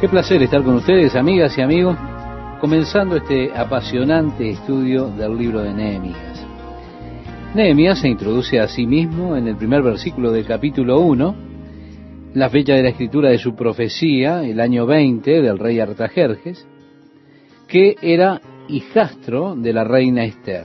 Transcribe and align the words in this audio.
Qué 0.00 0.08
placer 0.08 0.42
estar 0.42 0.62
con 0.62 0.76
ustedes, 0.76 1.14
amigas 1.14 1.58
y 1.58 1.60
amigos, 1.60 1.94
comenzando 2.58 3.16
este 3.16 3.52
apasionante 3.54 4.48
estudio 4.48 5.08
del 5.08 5.36
libro 5.36 5.60
de 5.60 5.74
Nehemías. 5.74 6.46
Nehemías 7.54 8.00
se 8.00 8.08
introduce 8.08 8.58
a 8.58 8.66
sí 8.66 8.86
mismo 8.86 9.36
en 9.36 9.46
el 9.46 9.56
primer 9.56 9.82
versículo 9.82 10.32
del 10.32 10.46
capítulo 10.46 11.00
1, 11.00 11.34
la 12.32 12.48
fecha 12.48 12.72
de 12.72 12.82
la 12.82 12.88
escritura 12.88 13.28
de 13.28 13.36
su 13.36 13.54
profecía, 13.54 14.42
el 14.42 14.60
año 14.60 14.86
20 14.86 15.42
del 15.42 15.58
rey 15.58 15.80
Artajerjes, 15.80 16.66
que 17.68 17.96
era 18.00 18.40
hijastro 18.68 19.54
de 19.54 19.74
la 19.74 19.84
reina 19.84 20.24
Esther. 20.24 20.64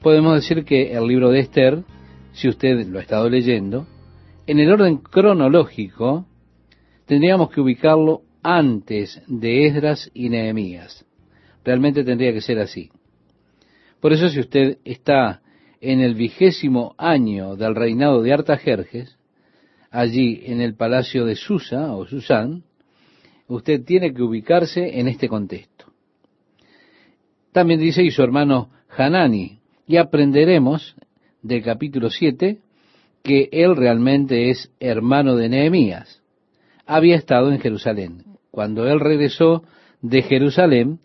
Podemos 0.00 0.36
decir 0.36 0.64
que 0.64 0.92
el 0.92 1.08
libro 1.08 1.30
de 1.30 1.40
Esther, 1.40 1.82
si 2.30 2.48
usted 2.48 2.86
lo 2.86 3.00
ha 3.00 3.02
estado 3.02 3.28
leyendo, 3.28 3.88
en 4.46 4.60
el 4.60 4.70
orden 4.70 4.98
cronológico, 4.98 6.26
tendríamos 7.10 7.50
que 7.50 7.60
ubicarlo 7.60 8.22
antes 8.40 9.20
de 9.26 9.66
Esdras 9.66 10.08
y 10.14 10.28
Nehemías. 10.28 11.04
Realmente 11.64 12.04
tendría 12.04 12.32
que 12.32 12.40
ser 12.40 12.60
así. 12.60 12.88
Por 13.98 14.12
eso 14.12 14.28
si 14.28 14.38
usted 14.38 14.78
está 14.84 15.42
en 15.80 16.02
el 16.02 16.14
vigésimo 16.14 16.94
año 16.96 17.56
del 17.56 17.74
reinado 17.74 18.22
de 18.22 18.32
Artajerjes, 18.32 19.18
allí 19.90 20.40
en 20.44 20.60
el 20.60 20.76
palacio 20.76 21.24
de 21.24 21.34
Susa 21.34 21.96
o 21.96 22.06
Susán, 22.06 22.62
usted 23.48 23.84
tiene 23.84 24.14
que 24.14 24.22
ubicarse 24.22 25.00
en 25.00 25.08
este 25.08 25.28
contexto. 25.28 25.86
También 27.50 27.80
dice, 27.80 28.04
y 28.04 28.12
su 28.12 28.22
hermano 28.22 28.70
Hanani, 28.96 29.58
y 29.84 29.96
aprenderemos 29.96 30.94
del 31.42 31.64
capítulo 31.64 32.08
7 32.08 32.60
que 33.24 33.48
él 33.50 33.74
realmente 33.74 34.50
es 34.50 34.70
hermano 34.78 35.34
de 35.34 35.48
Nehemías. 35.48 36.19
Había 36.92 37.14
estado 37.14 37.52
en 37.52 37.60
Jerusalén. 37.60 38.24
Cuando 38.50 38.88
él 38.88 38.98
regresó 38.98 39.62
de 40.02 40.22
Jerusalén, 40.22 40.98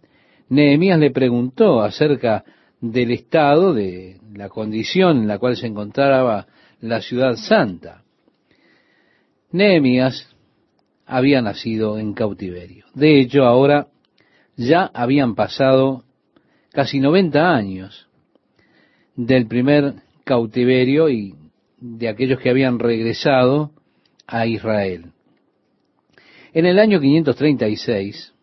Nehemías 0.49 0.98
le 0.98 1.12
preguntó 1.12 1.84
acerca 1.84 2.43
del 2.82 3.12
estado, 3.12 3.71
de 3.76 4.20
la 4.34 4.49
condición 4.49 5.18
en 5.18 5.27
la 5.27 5.37
cual 5.37 5.55
se 5.55 5.68
encontraba 5.68 6.48
la 6.82 7.01
ciudad 7.01 7.35
santa. 7.35 8.01
Nehemías 9.51 10.35
había 11.05 11.43
nacido 11.43 11.99
en 11.99 12.15
cautiverio. 12.15 12.85
De 12.96 13.20
hecho, 13.20 13.43
ahora 13.43 13.90
ya 14.57 14.90
habían 14.91 15.35
pasado 15.35 16.04
casi 16.71 16.99
90 16.99 17.55
años 17.55 18.07
del 19.15 19.46
primer 19.46 19.93
cautiverio 20.24 21.09
y 21.09 21.35
de 21.79 22.09
aquellos 22.09 22.40
que 22.40 22.49
habían 22.49 22.79
regresado 22.79 23.70
a 24.26 24.48
Israel. 24.48 25.12
En 26.55 26.65
el 26.65 26.79
año 26.79 26.99
536, 27.01 28.34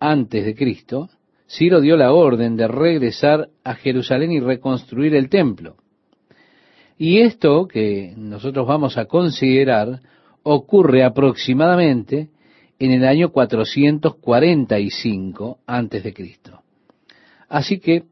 antes 0.00 0.44
de 0.44 0.56
Cristo, 0.56 1.08
Ciro 1.48 1.80
dio 1.80 1.96
la 1.96 2.12
orden 2.12 2.56
de 2.56 2.66
regresar 2.66 3.48
a 3.62 3.76
Jerusalén 3.76 4.32
y 4.32 4.40
reconstruir 4.40 5.14
el 5.14 5.28
templo. 5.28 5.76
Y 6.98 7.20
esto 7.20 7.68
que 7.68 8.12
nosotros 8.16 8.66
vamos 8.66 8.98
a 8.98 9.04
considerar 9.04 10.00
ocurre 10.42 11.04
aproximadamente 11.04 12.30
en 12.80 12.90
el 12.90 13.04
año 13.04 13.30
445 13.30 15.60
antes 15.64 16.02
de 16.02 16.12
Cristo. 16.12 16.62
Así 17.48 17.78
que 17.78 18.02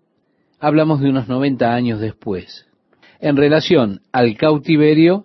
hablamos 0.60 1.00
de 1.00 1.08
unos 1.08 1.26
90 1.26 1.74
años 1.74 1.98
después. 1.98 2.68
En 3.18 3.36
relación 3.36 4.02
al 4.12 4.36
cautiverio, 4.36 5.24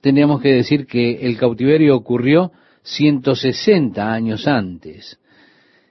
tendríamos 0.00 0.40
que 0.40 0.52
decir 0.52 0.86
que 0.86 1.26
el 1.26 1.36
cautiverio 1.38 1.96
ocurrió 1.96 2.52
160 2.90 4.12
años 4.12 4.46
antes. 4.46 5.18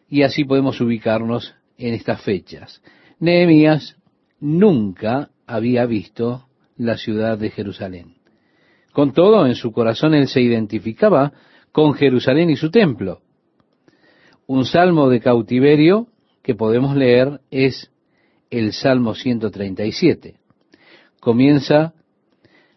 Y 0.07 0.23
así 0.23 0.43
podemos 0.43 0.79
ubicarnos 0.81 1.55
en 1.77 1.93
estas 1.93 2.21
fechas. 2.21 2.81
Nehemías 3.19 3.97
nunca 4.39 5.29
había 5.45 5.85
visto 5.85 6.47
la 6.77 6.97
ciudad 6.97 7.37
de 7.37 7.51
Jerusalén. 7.51 8.15
Con 8.93 9.13
todo, 9.13 9.45
en 9.45 9.55
su 9.55 9.71
corazón 9.71 10.13
él 10.13 10.27
se 10.27 10.41
identificaba 10.41 11.33
con 11.71 11.93
Jerusalén 11.93 12.49
y 12.49 12.55
su 12.55 12.71
templo. 12.71 13.21
Un 14.47 14.65
salmo 14.65 15.09
de 15.09 15.19
cautiverio 15.19 16.07
que 16.41 16.55
podemos 16.55 16.95
leer 16.95 17.41
es 17.51 17.91
el 18.49 18.73
Salmo 18.73 19.13
137 19.13 20.39
comienza 21.19 21.93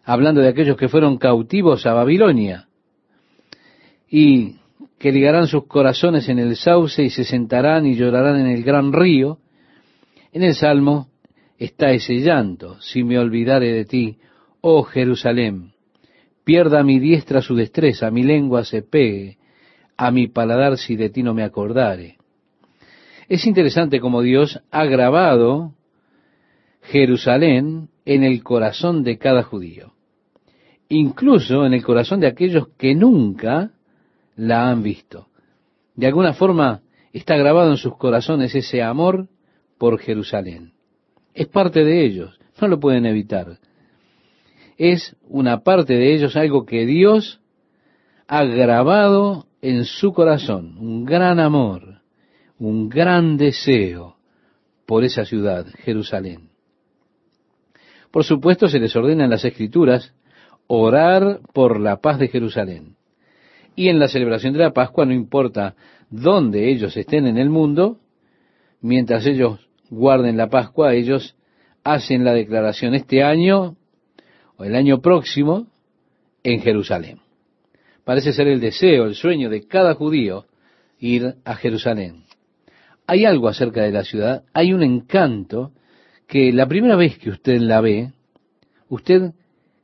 hablando 0.03 0.41
de 0.41 0.49
aquellos 0.49 0.77
que 0.77 0.89
fueron 0.89 1.17
cautivos 1.17 1.85
a 1.85 1.93
Babilonia 1.93 2.67
y 4.15 4.57
que 4.99 5.11
ligarán 5.11 5.47
sus 5.47 5.65
corazones 5.65 6.29
en 6.29 6.37
el 6.37 6.55
sauce 6.55 7.01
y 7.01 7.09
se 7.09 7.23
sentarán 7.23 7.87
y 7.87 7.95
llorarán 7.95 8.39
en 8.39 8.45
el 8.45 8.63
gran 8.63 8.93
río. 8.93 9.39
En 10.31 10.43
el 10.43 10.53
Salmo 10.53 11.07
está 11.57 11.89
ese 11.89 12.19
llanto, 12.19 12.79
si 12.79 13.03
me 13.03 13.17
olvidare 13.17 13.71
de 13.73 13.85
ti, 13.85 14.19
oh 14.61 14.83
Jerusalén, 14.83 15.71
pierda 16.43 16.83
mi 16.83 16.99
diestra 16.99 17.41
su 17.41 17.55
destreza, 17.55 18.11
mi 18.11 18.21
lengua 18.21 18.63
se 18.65 18.83
pegue, 18.83 19.39
a 19.97 20.11
mi 20.11 20.27
paladar 20.27 20.77
si 20.77 20.95
de 20.95 21.09
ti 21.09 21.23
no 21.23 21.33
me 21.33 21.41
acordare. 21.41 22.17
Es 23.27 23.47
interesante 23.47 23.99
como 23.99 24.21
Dios 24.21 24.61
ha 24.69 24.85
grabado 24.85 25.73
Jerusalén 26.83 27.89
en 28.05 28.23
el 28.23 28.43
corazón 28.43 29.03
de 29.03 29.17
cada 29.17 29.41
judío, 29.41 29.93
incluso 30.87 31.65
en 31.65 31.73
el 31.73 31.83
corazón 31.83 32.19
de 32.19 32.27
aquellos 32.27 32.67
que 32.77 32.93
nunca 32.93 33.71
la 34.35 34.69
han 34.69 34.83
visto. 34.83 35.27
De 35.95 36.07
alguna 36.07 36.33
forma 36.33 36.81
está 37.11 37.35
grabado 37.37 37.71
en 37.71 37.77
sus 37.77 37.95
corazones 37.97 38.55
ese 38.55 38.81
amor 38.81 39.27
por 39.77 39.99
Jerusalén. 39.99 40.73
Es 41.33 41.47
parte 41.47 41.83
de 41.83 42.05
ellos, 42.05 42.39
no 42.61 42.67
lo 42.67 42.79
pueden 42.79 43.05
evitar. 43.05 43.59
Es 44.77 45.15
una 45.27 45.63
parte 45.63 45.93
de 45.93 46.13
ellos 46.13 46.35
algo 46.35 46.65
que 46.65 46.85
Dios 46.85 47.41
ha 48.27 48.43
grabado 48.43 49.47
en 49.61 49.85
su 49.85 50.13
corazón, 50.13 50.77
un 50.77 51.05
gran 51.05 51.39
amor, 51.39 52.01
un 52.59 52.89
gran 52.89 53.37
deseo 53.37 54.17
por 54.85 55.03
esa 55.03 55.25
ciudad, 55.25 55.67
Jerusalén. 55.83 56.49
Por 58.11 58.23
supuesto, 58.23 58.67
se 58.67 58.79
les 58.79 58.95
ordena 58.95 59.23
en 59.23 59.29
las 59.29 59.45
Escrituras 59.45 60.13
orar 60.67 61.39
por 61.53 61.79
la 61.79 61.99
paz 61.99 62.19
de 62.19 62.27
Jerusalén. 62.27 62.92
Y 63.75 63.89
en 63.89 63.99
la 63.99 64.07
celebración 64.07 64.53
de 64.53 64.59
la 64.59 64.71
Pascua, 64.71 65.05
no 65.05 65.13
importa 65.13 65.75
dónde 66.09 66.69
ellos 66.69 66.95
estén 66.95 67.25
en 67.27 67.37
el 67.37 67.49
mundo, 67.49 67.99
mientras 68.81 69.25
ellos 69.25 69.67
guarden 69.89 70.37
la 70.37 70.49
Pascua, 70.49 70.93
ellos 70.93 71.35
hacen 71.83 72.23
la 72.23 72.33
declaración 72.33 72.93
este 72.93 73.23
año 73.23 73.75
o 74.57 74.63
el 74.63 74.75
año 74.75 75.01
próximo 75.01 75.67
en 76.43 76.61
Jerusalén. 76.61 77.19
Parece 78.03 78.33
ser 78.33 78.47
el 78.47 78.59
deseo, 78.59 79.05
el 79.05 79.15
sueño 79.15 79.49
de 79.49 79.65
cada 79.65 79.95
judío 79.95 80.45
ir 80.99 81.35
a 81.45 81.55
Jerusalén. 81.55 82.23
Hay 83.07 83.25
algo 83.25 83.47
acerca 83.47 83.81
de 83.81 83.91
la 83.91 84.03
ciudad, 84.03 84.43
hay 84.53 84.73
un 84.73 84.83
encanto 84.83 85.71
que 86.27 86.51
la 86.53 86.67
primera 86.67 86.95
vez 86.95 87.17
que 87.17 87.29
usted 87.29 87.59
la 87.59 87.81
ve, 87.81 88.11
usted 88.87 89.33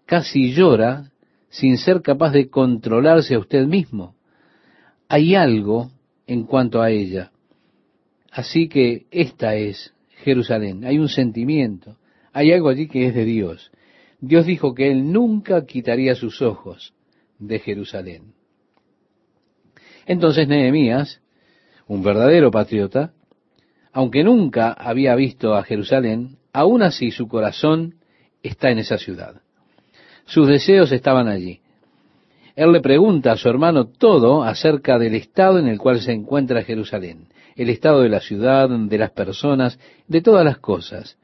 casi 0.05 0.53
llora 0.53 1.08
sin 1.49 1.77
ser 1.77 2.01
capaz 2.01 2.31
de 2.31 2.49
controlarse 2.49 3.35
a 3.35 3.39
usted 3.39 3.65
mismo. 3.65 4.15
Hay 5.07 5.35
algo 5.35 5.91
en 6.27 6.43
cuanto 6.43 6.81
a 6.81 6.91
ella. 6.91 7.31
Así 8.31 8.69
que 8.69 9.07
esta 9.11 9.55
es 9.55 9.93
Jerusalén. 10.23 10.85
Hay 10.85 10.99
un 10.99 11.09
sentimiento. 11.09 11.97
Hay 12.31 12.51
algo 12.51 12.69
allí 12.69 12.87
que 12.87 13.07
es 13.07 13.15
de 13.15 13.25
Dios. 13.25 13.71
Dios 14.21 14.45
dijo 14.45 14.75
que 14.75 14.91
Él 14.91 15.11
nunca 15.11 15.65
quitaría 15.65 16.13
sus 16.13 16.41
ojos 16.41 16.93
de 17.39 17.59
Jerusalén. 17.59 18.33
Entonces 20.05 20.47
Nehemías, 20.47 21.21
un 21.87 22.03
verdadero 22.03 22.51
patriota, 22.51 23.13
aunque 23.91 24.23
nunca 24.23 24.71
había 24.73 25.15
visto 25.15 25.55
a 25.55 25.63
Jerusalén, 25.63 26.37
aún 26.53 26.83
así 26.83 27.11
su 27.11 27.27
corazón 27.27 27.95
está 28.43 28.69
en 28.69 28.79
esa 28.79 28.97
ciudad. 28.97 29.41
Sus 30.29 30.47
deseos 30.47 30.91
estaban 30.91 31.27
allí. 31.27 31.59
Él 32.55 32.71
le 32.71 32.81
pregunta 32.81 33.31
a 33.31 33.35
su 33.35 33.49
hermano 33.49 33.85
todo 33.85 34.43
acerca 34.43 34.99
del 34.99 35.15
estado 35.15 35.57
en 35.57 35.67
el 35.67 35.79
cual 35.79 36.01
se 36.01 36.11
encuentra 36.11 36.61
Jerusalén, 36.61 37.29
el 37.55 37.69
estado 37.69 38.01
de 38.01 38.09
la 38.09 38.19
ciudad, 38.19 38.69
de 38.69 38.97
las 38.99 39.09
personas, 39.09 39.79
de 40.07 40.21
todas 40.21 40.45
las 40.45 40.59
cosas. 40.59 41.17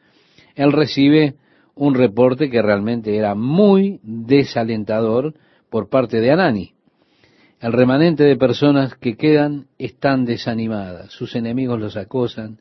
Él 0.55 0.71
recibe 0.71 1.35
un 1.75 1.93
reporte 1.93 2.49
que 2.49 2.63
realmente 2.63 3.15
era 3.15 3.35
muy 3.35 3.99
desalentador 4.01 5.35
por 5.69 5.87
parte 5.87 6.19
de 6.19 6.31
Anani. 6.31 6.73
El 7.59 7.73
remanente 7.73 8.23
de 8.23 8.37
personas 8.37 8.95
que 8.95 9.17
quedan 9.17 9.67
están 9.77 10.25
desanimadas, 10.25 11.11
sus 11.11 11.35
enemigos 11.35 11.79
los 11.79 11.95
acosan, 11.95 12.57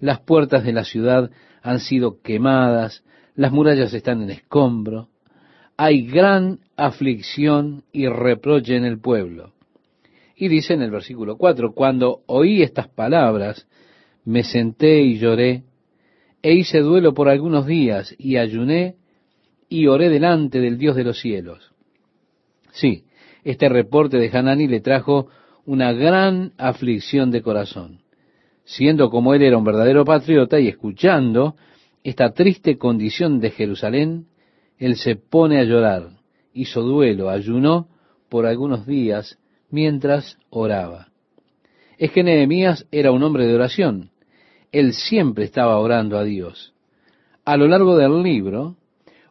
las 0.00 0.18
puertas 0.18 0.64
de 0.64 0.72
la 0.72 0.82
ciudad 0.82 1.30
han 1.62 1.78
sido 1.78 2.20
quemadas, 2.20 3.04
las 3.36 3.52
murallas 3.52 3.94
están 3.94 4.22
en 4.22 4.30
escombro, 4.30 5.08
hay 5.76 6.06
gran 6.06 6.60
aflicción 6.76 7.84
y 7.92 8.06
reproche 8.06 8.76
en 8.76 8.84
el 8.84 9.00
pueblo. 9.00 9.52
Y 10.36 10.48
dice 10.48 10.74
en 10.74 10.82
el 10.82 10.90
versículo 10.90 11.36
4, 11.36 11.72
cuando 11.72 12.22
oí 12.26 12.62
estas 12.62 12.88
palabras, 12.88 13.66
me 14.24 14.42
senté 14.42 15.02
y 15.02 15.18
lloré, 15.18 15.64
e 16.42 16.52
hice 16.54 16.80
duelo 16.80 17.14
por 17.14 17.28
algunos 17.28 17.66
días, 17.66 18.14
y 18.18 18.36
ayuné, 18.36 18.96
y 19.68 19.86
oré 19.86 20.08
delante 20.08 20.60
del 20.60 20.78
Dios 20.78 20.96
de 20.96 21.04
los 21.04 21.18
cielos. 21.20 21.72
Sí, 22.72 23.04
este 23.44 23.68
reporte 23.68 24.18
de 24.18 24.30
Hanani 24.36 24.66
le 24.66 24.80
trajo 24.80 25.28
una 25.64 25.92
gran 25.92 26.52
aflicción 26.58 27.30
de 27.30 27.42
corazón. 27.42 28.00
Siendo 28.64 29.10
como 29.10 29.34
él 29.34 29.42
era 29.42 29.58
un 29.58 29.64
verdadero 29.64 30.04
patriota 30.04 30.58
y 30.58 30.68
escuchando 30.68 31.56
esta 32.02 32.32
triste 32.32 32.76
condición 32.76 33.40
de 33.40 33.50
Jerusalén, 33.50 34.26
él 34.78 34.96
se 34.96 35.16
pone 35.16 35.60
a 35.60 35.64
llorar, 35.64 36.10
hizo 36.52 36.82
duelo, 36.82 37.30
ayunó 37.30 37.88
por 38.28 38.46
algunos 38.46 38.86
días 38.86 39.38
mientras 39.70 40.38
oraba. 40.50 41.08
Es 41.98 42.10
que 42.10 42.22
Nehemías 42.22 42.86
era 42.90 43.12
un 43.12 43.22
hombre 43.22 43.46
de 43.46 43.54
oración. 43.54 44.10
Él 44.72 44.92
siempre 44.92 45.44
estaba 45.44 45.78
orando 45.78 46.18
a 46.18 46.24
Dios. 46.24 46.74
A 47.44 47.56
lo 47.56 47.68
largo 47.68 47.96
del 47.96 48.22
libro, 48.22 48.76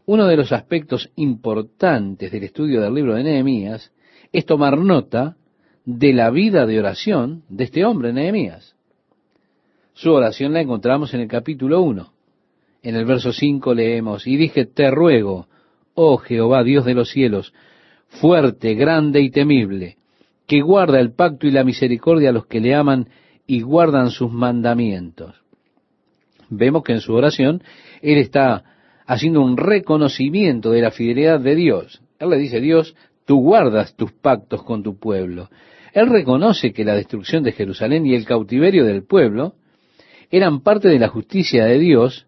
uno 0.05 0.27
de 0.27 0.37
los 0.37 0.51
aspectos 0.51 1.11
importantes 1.15 2.31
del 2.31 2.43
estudio 2.43 2.81
del 2.81 2.93
libro 2.93 3.15
de 3.15 3.23
Nehemías 3.23 3.91
es 4.31 4.45
tomar 4.45 4.77
nota 4.77 5.35
de 5.85 6.13
la 6.13 6.29
vida 6.29 6.65
de 6.65 6.79
oración 6.79 7.43
de 7.49 7.65
este 7.65 7.83
hombre, 7.83 8.13
Nehemías. 8.13 8.75
Su 9.93 10.13
oración 10.13 10.53
la 10.53 10.61
encontramos 10.61 11.13
en 11.13 11.21
el 11.21 11.27
capítulo 11.27 11.81
1. 11.81 12.12
En 12.83 12.95
el 12.95 13.05
verso 13.05 13.31
5 13.31 13.73
leemos, 13.73 14.27
y 14.27 14.35
dije, 14.35 14.65
te 14.65 14.91
ruego, 14.91 15.47
oh 15.95 16.17
Jehová, 16.17 16.63
Dios 16.63 16.83
de 16.83 16.93
los 16.93 17.09
cielos, 17.09 17.53
fuerte, 18.07 18.75
grande 18.75 19.21
y 19.21 19.31
temible, 19.31 19.97
que 20.45 20.61
guarda 20.61 20.99
el 20.99 21.13
pacto 21.13 21.47
y 21.47 21.51
la 21.51 21.63
misericordia 21.63 22.29
a 22.29 22.33
los 22.33 22.45
que 22.45 22.59
le 22.59 22.75
aman 22.75 23.07
y 23.47 23.61
guardan 23.61 24.11
sus 24.11 24.31
mandamientos. 24.31 25.35
Vemos 26.49 26.83
que 26.83 26.91
en 26.91 26.99
su 26.99 27.13
oración 27.13 27.63
él 28.01 28.17
está 28.17 28.65
haciendo 29.05 29.41
un 29.41 29.55
reconocimiento 29.55 30.71
de 30.71 30.81
la 30.81 30.91
fidelidad 30.91 31.39
de 31.39 31.55
Dios. 31.55 32.01
Él 32.19 32.29
le 32.29 32.37
dice, 32.37 32.59
Dios, 32.59 32.95
tú 33.25 33.39
guardas 33.39 33.95
tus 33.95 34.11
pactos 34.11 34.63
con 34.63 34.83
tu 34.83 34.99
pueblo. 34.99 35.49
Él 35.93 36.09
reconoce 36.09 36.73
que 36.73 36.83
la 36.83 36.95
destrucción 36.95 37.43
de 37.43 37.53
Jerusalén 37.53 38.05
y 38.05 38.13
el 38.13 38.25
cautiverio 38.25 38.83
del 38.83 39.03
pueblo 39.03 39.53
eran 40.29 40.61
parte 40.61 40.89
de 40.89 40.99
la 40.99 41.07
justicia 41.07 41.65
de 41.65 41.79
Dios 41.79 42.27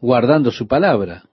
guardando 0.00 0.50
su 0.50 0.66
palabra, 0.66 1.24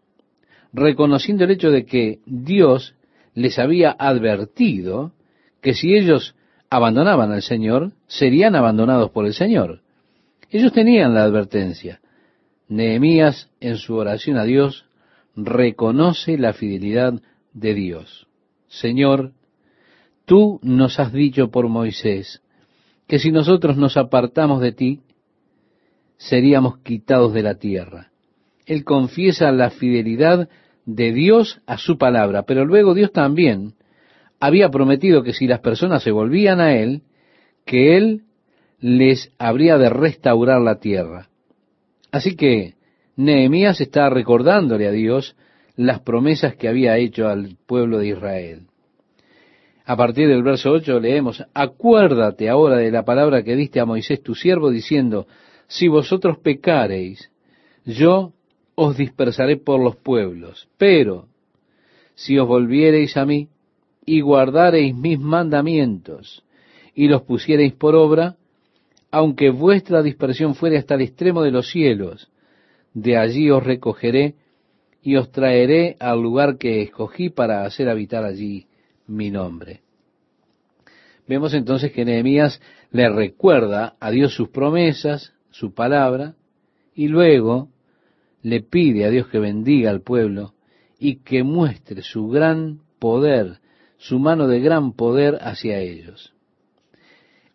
reconociendo 0.74 1.44
el 1.44 1.52
hecho 1.52 1.72
de 1.72 1.86
que 1.86 2.20
Dios 2.26 2.96
les 3.34 3.60
había 3.60 3.96
advertido 3.98 5.14
que 5.62 5.74
si 5.74 5.96
ellos 5.96 6.36
abandonaban 6.70 7.32
al 7.32 7.42
Señor, 7.42 7.94
serían 8.08 8.56
abandonados 8.56 9.12
por 9.12 9.26
el 9.26 9.34
Señor. 9.34 9.82
Ellos 10.50 10.74
tenían 10.74 11.14
la 11.14 11.24
advertencia. 11.24 12.00
Nehemías, 12.68 13.50
en 13.60 13.78
su 13.78 13.96
oración 13.96 14.38
a 14.38 14.44
Dios, 14.44 14.86
reconoce 15.36 16.38
la 16.38 16.54
fidelidad 16.54 17.14
de 17.54 17.74
Dios. 17.74 18.28
Señor, 18.68 19.34
tú 20.26 20.60
nos 20.62 21.00
has 21.00 21.14
dicho 21.14 21.50
por 21.50 21.68
Moisés 21.70 22.42
que 23.08 23.20
si 23.20 23.32
nosotros 23.32 23.78
nos 23.78 23.96
apartamos 23.96 24.62
de 24.62 24.74
ti, 24.74 25.02
seríamos 26.18 26.80
quitados 26.80 27.34
de 27.34 27.44
la 27.44 27.56
tierra. 27.56 28.12
Él 28.68 28.84
confiesa 28.84 29.52
la 29.52 29.72
fidelidad 29.72 30.50
de 30.86 31.14
Dios 31.14 31.62
a 31.66 31.78
su 31.78 31.98
palabra, 31.98 32.44
pero 32.44 32.66
luego 32.66 32.94
Dios 32.94 33.12
también 33.12 33.74
había 34.40 34.70
prometido 34.70 35.24
que 35.24 35.34
si 35.34 35.48
las 35.48 35.62
personas 35.62 36.04
se 36.04 36.12
volvían 36.12 36.60
a 36.60 36.76
Él, 36.76 37.02
que 37.66 37.98
Él 37.98 38.24
les 38.80 39.32
habría 39.40 39.78
de 39.78 39.90
restaurar 39.90 40.62
la 40.62 40.80
tierra. 40.80 41.30
Así 42.12 42.36
que 42.36 42.76
Nehemías 43.16 43.82
está 43.82 44.10
recordándole 44.10 44.88
a 44.88 44.92
Dios 44.92 45.36
las 45.76 46.02
promesas 46.02 46.56
que 46.56 46.68
había 46.68 46.98
hecho 46.98 47.28
al 47.28 47.58
pueblo 47.66 48.00
de 48.00 48.10
Israel. 48.10 48.68
A 49.86 49.96
partir 49.96 50.28
del 50.28 50.44
verso 50.44 50.72
8 50.72 51.00
leemos, 51.00 51.44
acuérdate 51.54 52.50
ahora 52.50 52.76
de 52.78 52.92
la 52.92 53.06
palabra 53.06 53.44
que 53.44 53.56
diste 53.56 53.80
a 53.80 53.86
Moisés 53.86 54.22
tu 54.22 54.36
siervo 54.36 54.70
diciendo, 54.70 55.28
si 55.68 55.88
vosotros 55.88 56.40
pecareis, 56.40 57.32
yo 57.86 58.34
os 58.80 58.96
dispersaré 58.96 59.58
por 59.58 59.84
los 59.84 59.96
pueblos, 59.96 60.70
pero 60.78 61.28
si 62.14 62.38
os 62.38 62.48
volviereis 62.48 63.18
a 63.18 63.26
mí 63.26 63.50
y 64.06 64.22
guardareis 64.22 64.96
mis 64.96 65.20
mandamientos 65.20 66.44
y 66.94 67.08
los 67.08 67.24
pusiereis 67.24 67.74
por 67.74 67.96
obra, 67.96 68.38
aunque 69.10 69.50
vuestra 69.50 70.04
dispersión 70.04 70.54
fuere 70.54 70.78
hasta 70.78 70.94
el 70.94 71.02
extremo 71.02 71.42
de 71.42 71.50
los 71.50 71.72
cielos, 71.72 72.30
de 72.94 73.18
allí 73.18 73.50
os 73.50 73.64
recogeré 73.64 74.36
y 75.02 75.16
os 75.16 75.32
traeré 75.32 75.98
al 76.00 76.22
lugar 76.22 76.60
que 76.60 76.84
escogí 76.84 77.32
para 77.32 77.66
hacer 77.66 77.90
habitar 77.90 78.24
allí 78.26 78.68
mi 79.08 79.32
nombre. 79.32 79.82
Vemos 81.28 81.56
entonces 81.56 81.92
que 81.92 82.06
Nehemías 82.06 82.62
le 82.92 83.10
recuerda 83.10 83.96
a 84.00 84.12
Dios 84.12 84.36
sus 84.36 84.50
promesas, 84.50 85.34
su 85.50 85.74
palabra, 85.74 86.36
y 86.94 87.08
luego 87.08 87.70
le 88.42 88.62
pide 88.62 89.06
a 89.06 89.10
Dios 89.10 89.28
que 89.28 89.40
bendiga 89.40 89.90
al 89.90 90.02
pueblo 90.02 90.54
y 91.00 91.18
que 91.18 91.44
muestre 91.44 92.02
su 92.02 92.28
gran 92.28 92.80
poder, 93.00 93.60
su 93.98 94.20
mano 94.20 94.48
de 94.48 94.60
gran 94.60 94.94
poder 94.94 95.38
hacia 95.42 95.80
ellos. 95.80 96.34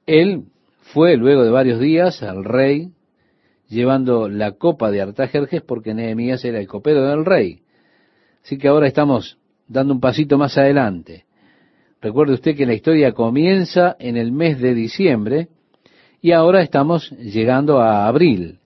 Él 0.07 0.45
fue 0.81 1.17
luego 1.17 1.45
de 1.45 1.51
varios 1.51 1.81
días 1.81 2.23
al 2.23 2.45
rey 2.45 2.91
llevando 3.69 4.29
la 4.29 4.53
copa 4.53 4.91
de 4.91 5.01
Artajerjes 5.01 5.63
porque 5.63 5.95
Nehemías 5.95 6.45
era 6.45 6.59
el 6.59 6.69
copero 6.69 7.07
del 7.07 7.25
rey. 7.25 7.61
Así 8.45 8.59
que 8.59 8.69
ahora 8.69 8.87
estamos 8.87 9.39
dando 9.67 9.95
un 9.95 10.01
pasito 10.01 10.37
más 10.37 10.59
adelante. 10.59 11.25
Recuerde 12.01 12.35
usted 12.35 12.57
que 12.57 12.67
la 12.67 12.75
historia 12.75 13.13
comienza 13.13 13.97
en 13.99 14.17
el 14.17 14.33
mes 14.33 14.61
de 14.61 14.75
diciembre 14.75 15.49
y 16.21 16.33
ahora 16.33 16.63
estamos 16.63 17.11
llegando 17.13 17.81
a 17.81 18.07
abril. 18.07 18.59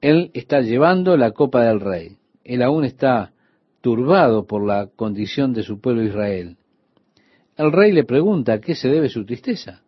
Él 0.00 0.30
está 0.34 0.60
llevando 0.60 1.16
la 1.16 1.32
copa 1.32 1.64
del 1.64 1.80
rey. 1.80 2.16
Él 2.44 2.62
aún 2.62 2.84
está 2.84 3.32
turbado 3.80 4.46
por 4.46 4.66
la 4.66 4.88
condición 4.94 5.52
de 5.52 5.62
su 5.62 5.80
pueblo 5.80 6.02
Israel. 6.02 6.56
El 7.56 7.72
rey 7.72 7.92
le 7.92 8.04
pregunta 8.04 8.54
a 8.54 8.60
qué 8.60 8.74
se 8.74 8.88
debe 8.88 9.08
su 9.08 9.24
tristeza. 9.24 9.82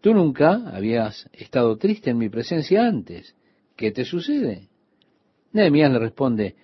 Tú 0.00 0.14
nunca 0.14 0.62
habías 0.72 1.28
estado 1.32 1.76
triste 1.76 2.10
en 2.10 2.18
mi 2.18 2.28
presencia 2.28 2.86
antes. 2.86 3.34
¿Qué 3.76 3.90
te 3.90 4.04
sucede? 4.04 4.68
Nehemías 5.52 5.92
le 5.92 5.98
responde, 5.98 6.56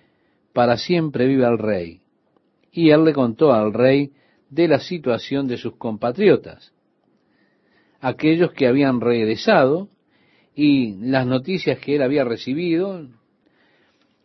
para 0.53 0.77
siempre 0.77 1.25
vive 1.25 1.45
el 1.45 1.57
rey. 1.57 2.01
Y 2.71 2.91
él 2.91 3.03
le 3.03 3.13
contó 3.13 3.53
al 3.53 3.73
rey 3.73 4.11
de 4.49 4.67
la 4.67 4.79
situación 4.79 5.47
de 5.47 5.57
sus 5.57 5.75
compatriotas, 5.75 6.73
aquellos 7.99 8.51
que 8.53 8.67
habían 8.67 9.01
regresado 9.01 9.89
y 10.55 10.95
las 11.01 11.27
noticias 11.27 11.79
que 11.79 11.95
él 11.95 12.01
había 12.01 12.23
recibido, 12.23 13.07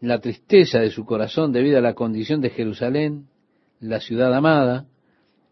la 0.01 0.21
tristeza 0.21 0.79
de 0.79 0.91
su 0.91 1.05
corazón 1.05 1.53
debido 1.53 1.79
a 1.79 1.83
la 1.83 1.95
condición 1.95 2.41
de 2.41 2.51
Jerusalén, 2.51 3.27
la 3.81 4.01
ciudad 4.01 4.33
amada. 4.33 4.87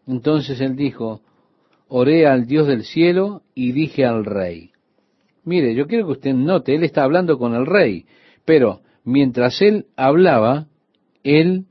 Entonces 0.07 0.59
él 0.61 0.75
dijo, 0.75 1.21
oré 1.87 2.25
al 2.25 2.47
Dios 2.47 2.67
del 2.67 2.83
cielo 2.83 3.43
y 3.53 3.73
dije 3.73 4.05
al 4.05 4.25
rey. 4.25 4.71
Mire, 5.43 5.75
yo 5.75 5.87
quiero 5.87 6.05
que 6.05 6.13
usted 6.13 6.33
note, 6.33 6.75
él 6.75 6.83
está 6.83 7.03
hablando 7.03 7.37
con 7.37 7.53
el 7.55 7.65
rey, 7.65 8.05
pero 8.45 8.81
mientras 9.03 9.61
él 9.61 9.87
hablaba, 9.95 10.67
él 11.23 11.65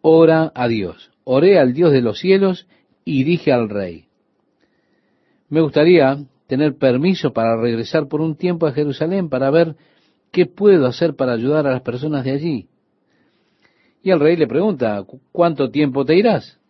ora 0.00 0.52
a 0.54 0.68
Dios. 0.68 1.10
Oré 1.24 1.58
al 1.58 1.72
Dios 1.72 1.92
de 1.92 2.02
los 2.02 2.18
cielos 2.18 2.66
y 3.04 3.24
dije 3.24 3.52
al 3.52 3.68
rey. 3.68 4.06
Me 5.48 5.60
gustaría 5.60 6.24
tener 6.52 6.76
permiso 6.76 7.32
para 7.32 7.56
regresar 7.56 8.08
por 8.08 8.20
un 8.20 8.36
tiempo 8.36 8.66
a 8.66 8.72
Jerusalén 8.72 9.30
para 9.30 9.50
ver 9.50 9.74
qué 10.30 10.44
puedo 10.44 10.86
hacer 10.86 11.16
para 11.16 11.32
ayudar 11.32 11.66
a 11.66 11.70
las 11.70 11.80
personas 11.80 12.24
de 12.24 12.32
allí. 12.32 12.68
Y 14.02 14.10
el 14.10 14.20
rey 14.20 14.36
le 14.36 14.46
pregunta, 14.46 15.02
¿cuánto 15.32 15.70
tiempo 15.70 16.04
te 16.04 16.14
irás? 16.14 16.60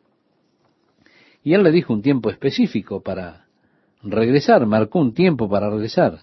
Y 1.43 1.55
él 1.55 1.65
le 1.65 1.73
dijo 1.73 1.93
un 1.93 2.01
tiempo 2.01 2.31
específico 2.31 3.03
para 3.03 3.47
regresar, 4.05 4.65
marcó 4.67 5.01
un 5.01 5.15
tiempo 5.15 5.51
para 5.51 5.69
regresar. 5.69 6.21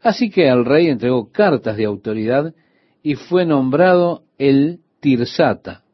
Así 0.00 0.28
que 0.28 0.48
el 0.48 0.64
rey 0.64 0.88
entregó 0.88 1.30
cartas 1.30 1.76
de 1.76 1.84
autoridad 1.84 2.52
y 3.00 3.14
fue 3.14 3.46
nombrado 3.46 4.24
el 4.38 4.80
Tirsata, 4.98 5.84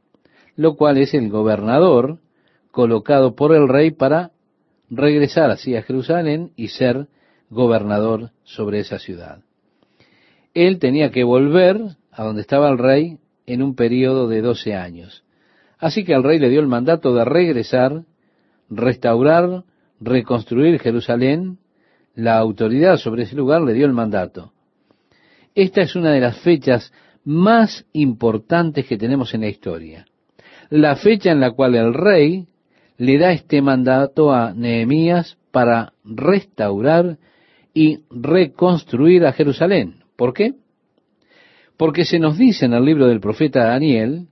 lo 0.56 0.74
cual 0.74 0.96
es 0.96 1.12
el 1.12 1.28
gobernador 1.28 2.16
colocado 2.70 3.34
por 3.34 3.54
el 3.54 3.68
rey 3.68 3.90
para 3.90 4.30
regresar 4.90 5.50
así 5.50 5.76
a 5.76 5.82
Jerusalén 5.82 6.52
y 6.56 6.68
ser 6.68 7.08
gobernador 7.50 8.30
sobre 8.44 8.80
esa 8.80 8.98
ciudad. 8.98 9.40
Él 10.54 10.78
tenía 10.78 11.10
que 11.10 11.24
volver 11.24 11.80
a 12.10 12.24
donde 12.24 12.42
estaba 12.42 12.68
el 12.68 12.78
rey 12.78 13.18
en 13.46 13.62
un 13.62 13.74
periodo 13.74 14.28
de 14.28 14.42
doce 14.42 14.74
años. 14.74 15.24
Así 15.78 16.04
que 16.04 16.12
el 16.12 16.24
rey 16.24 16.38
le 16.38 16.48
dio 16.48 16.60
el 16.60 16.66
mandato 16.66 17.14
de 17.14 17.24
regresar 17.24 18.04
restaurar 18.70 19.64
reconstruir 20.00 20.78
Jerusalén, 20.80 21.58
la 22.14 22.38
autoridad 22.38 22.96
sobre 22.96 23.24
ese 23.24 23.36
lugar 23.36 23.62
le 23.62 23.74
dio 23.74 23.86
el 23.86 23.92
mandato. 23.92 24.52
Esta 25.54 25.82
es 25.82 25.96
una 25.96 26.12
de 26.12 26.20
las 26.20 26.38
fechas 26.38 26.92
más 27.24 27.84
importantes 27.92 28.86
que 28.86 28.96
tenemos 28.96 29.34
en 29.34 29.42
la 29.42 29.48
historia. 29.48 30.06
La 30.70 30.96
fecha 30.96 31.30
en 31.30 31.40
la 31.40 31.52
cual 31.52 31.74
el 31.74 31.94
rey 31.94 32.46
le 32.98 33.16
da 33.16 33.32
este 33.32 33.62
mandato 33.62 34.32
a 34.32 34.52
Nehemías 34.52 35.38
para 35.52 35.92
restaurar 36.04 37.18
y 37.72 38.00
reconstruir 38.10 39.24
a 39.24 39.32
Jerusalén. 39.32 40.00
¿Por 40.16 40.34
qué? 40.34 40.54
Porque 41.76 42.04
se 42.04 42.18
nos 42.18 42.36
dice 42.36 42.66
en 42.66 42.74
el 42.74 42.84
libro 42.84 43.06
del 43.06 43.20
profeta 43.20 43.64
Daniel, 43.64 44.26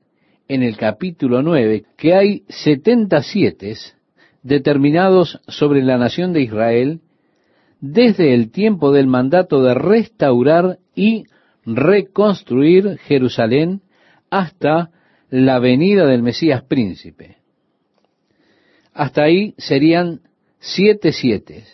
en 0.48 0.62
el 0.64 0.76
capítulo 0.76 1.42
9, 1.42 1.84
que 1.96 2.14
hay 2.14 2.42
77 2.48 3.74
determinados 4.42 5.40
sobre 5.46 5.82
la 5.82 5.96
nación 5.96 6.32
de 6.32 6.42
Israel 6.42 7.00
desde 7.80 8.34
el 8.34 8.50
tiempo 8.50 8.90
del 8.90 9.06
mandato 9.06 9.62
de 9.62 9.74
restaurar 9.74 10.78
y 10.94 11.24
reconstruir 11.64 12.98
Jerusalén 12.98 13.82
hasta 14.30 14.90
la 15.30 15.58
venida 15.58 16.06
del 16.06 16.22
Mesías 16.22 16.62
príncipe. 16.64 17.36
Hasta 18.96 19.22
ahí 19.24 19.54
serían 19.58 20.22
siete 20.58 21.12
siete 21.12 21.64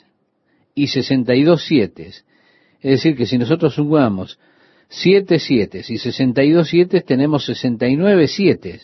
y 0.75 0.89
sesenta 0.89 1.37
y 1.37 1.45
dos 1.45 1.65
siete. 1.65 2.09
Es 2.09 2.25
decir, 2.81 3.17
que 3.17 3.27
si 3.27 3.39
nosotros 3.39 3.77
sumamos 3.77 4.41
siete 4.89 5.39
siete 5.39 5.85
y 5.89 5.99
sesenta 5.99 6.43
y 6.43 6.51
dos 6.51 6.69
siete, 6.69 7.01
tenemos 7.01 7.47
sesenta 7.47 7.87
y 7.87 7.95
nueve 7.95 8.27
siete, 8.27 8.81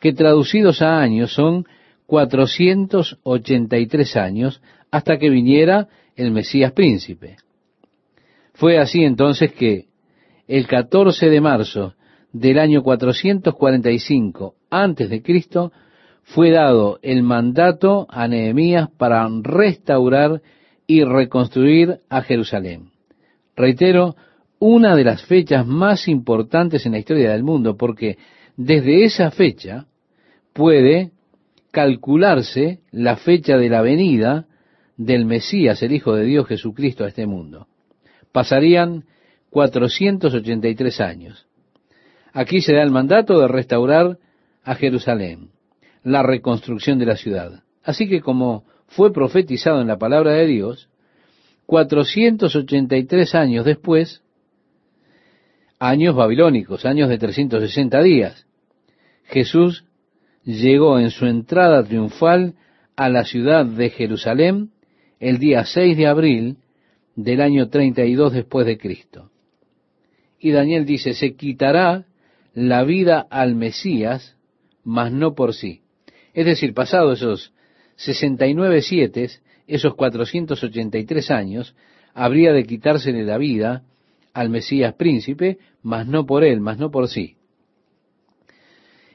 que 0.00 0.14
traducidos 0.14 0.80
a 0.80 1.00
años 1.00 1.34
son 1.34 1.66
483 2.06 4.16
años 4.16 4.62
hasta 4.90 5.18
que 5.18 5.28
viniera 5.28 5.86
el 6.14 6.30
Mesías 6.30 6.72
príncipe. 6.72 7.36
Fue 8.54 8.78
así 8.78 9.04
entonces 9.04 9.52
que 9.52 9.88
el 10.48 10.66
14 10.66 11.28
de 11.28 11.42
marzo 11.42 11.92
del 12.32 12.58
año 12.58 12.82
445 12.82 14.54
antes 14.70 15.10
de 15.10 15.20
Cristo 15.20 15.72
fue 16.26 16.50
dado 16.50 16.98
el 17.02 17.22
mandato 17.22 18.06
a 18.10 18.26
Nehemías 18.26 18.90
para 18.98 19.28
restaurar 19.42 20.42
y 20.86 21.04
reconstruir 21.04 22.00
a 22.08 22.22
Jerusalén. 22.22 22.90
Reitero, 23.54 24.16
una 24.58 24.96
de 24.96 25.04
las 25.04 25.24
fechas 25.24 25.64
más 25.66 26.08
importantes 26.08 26.84
en 26.84 26.92
la 26.92 26.98
historia 26.98 27.30
del 27.30 27.44
mundo, 27.44 27.76
porque 27.76 28.18
desde 28.56 29.04
esa 29.04 29.30
fecha 29.30 29.86
puede 30.52 31.12
calcularse 31.70 32.80
la 32.90 33.16
fecha 33.16 33.56
de 33.56 33.68
la 33.68 33.82
venida 33.82 34.46
del 34.96 35.26
Mesías, 35.26 35.80
el 35.82 35.92
Hijo 35.92 36.14
de 36.14 36.24
Dios 36.24 36.48
Jesucristo, 36.48 37.04
a 37.04 37.08
este 37.08 37.26
mundo. 37.26 37.68
Pasarían 38.32 39.04
483 39.50 41.00
años. 41.00 41.46
Aquí 42.32 42.62
se 42.62 42.72
da 42.72 42.82
el 42.82 42.90
mandato 42.90 43.38
de 43.38 43.46
restaurar 43.46 44.18
a 44.64 44.74
Jerusalén, 44.74 45.50
la 46.06 46.22
reconstrucción 46.22 47.00
de 47.00 47.06
la 47.06 47.16
ciudad. 47.16 47.64
Así 47.82 48.08
que 48.08 48.20
como 48.20 48.64
fue 48.86 49.12
profetizado 49.12 49.80
en 49.80 49.88
la 49.88 49.98
palabra 49.98 50.34
de 50.34 50.46
Dios, 50.46 50.88
483 51.66 53.34
años 53.34 53.64
después, 53.64 54.22
años 55.80 56.14
babilónicos, 56.14 56.86
años 56.86 57.08
de 57.08 57.18
360 57.18 58.00
días, 58.02 58.46
Jesús 59.24 59.84
llegó 60.44 61.00
en 61.00 61.10
su 61.10 61.26
entrada 61.26 61.82
triunfal 61.82 62.54
a 62.94 63.08
la 63.08 63.24
ciudad 63.24 63.66
de 63.66 63.90
Jerusalén 63.90 64.70
el 65.18 65.38
día 65.38 65.64
6 65.64 65.96
de 65.96 66.06
abril 66.06 66.58
del 67.16 67.40
año 67.40 67.68
32 67.68 68.32
después 68.32 68.64
de 68.64 68.78
Cristo. 68.78 69.32
Y 70.38 70.52
Daniel 70.52 70.86
dice, 70.86 71.14
se 71.14 71.34
quitará 71.34 72.06
la 72.54 72.84
vida 72.84 73.26
al 73.28 73.56
Mesías, 73.56 74.36
mas 74.84 75.10
no 75.10 75.34
por 75.34 75.52
sí. 75.52 75.82
Es 76.36 76.44
decir, 76.44 76.74
pasado 76.74 77.14
esos 77.14 77.54
69 77.94 78.82
siete, 78.82 79.26
esos 79.66 79.94
483 79.94 81.30
años, 81.30 81.74
habría 82.12 82.52
de 82.52 82.64
quitársele 82.64 83.24
la 83.24 83.38
vida 83.38 83.84
al 84.34 84.50
Mesías 84.50 84.92
príncipe, 84.96 85.56
mas 85.82 86.06
no 86.06 86.26
por 86.26 86.44
él, 86.44 86.60
mas 86.60 86.76
no 86.76 86.90
por 86.90 87.08
sí. 87.08 87.36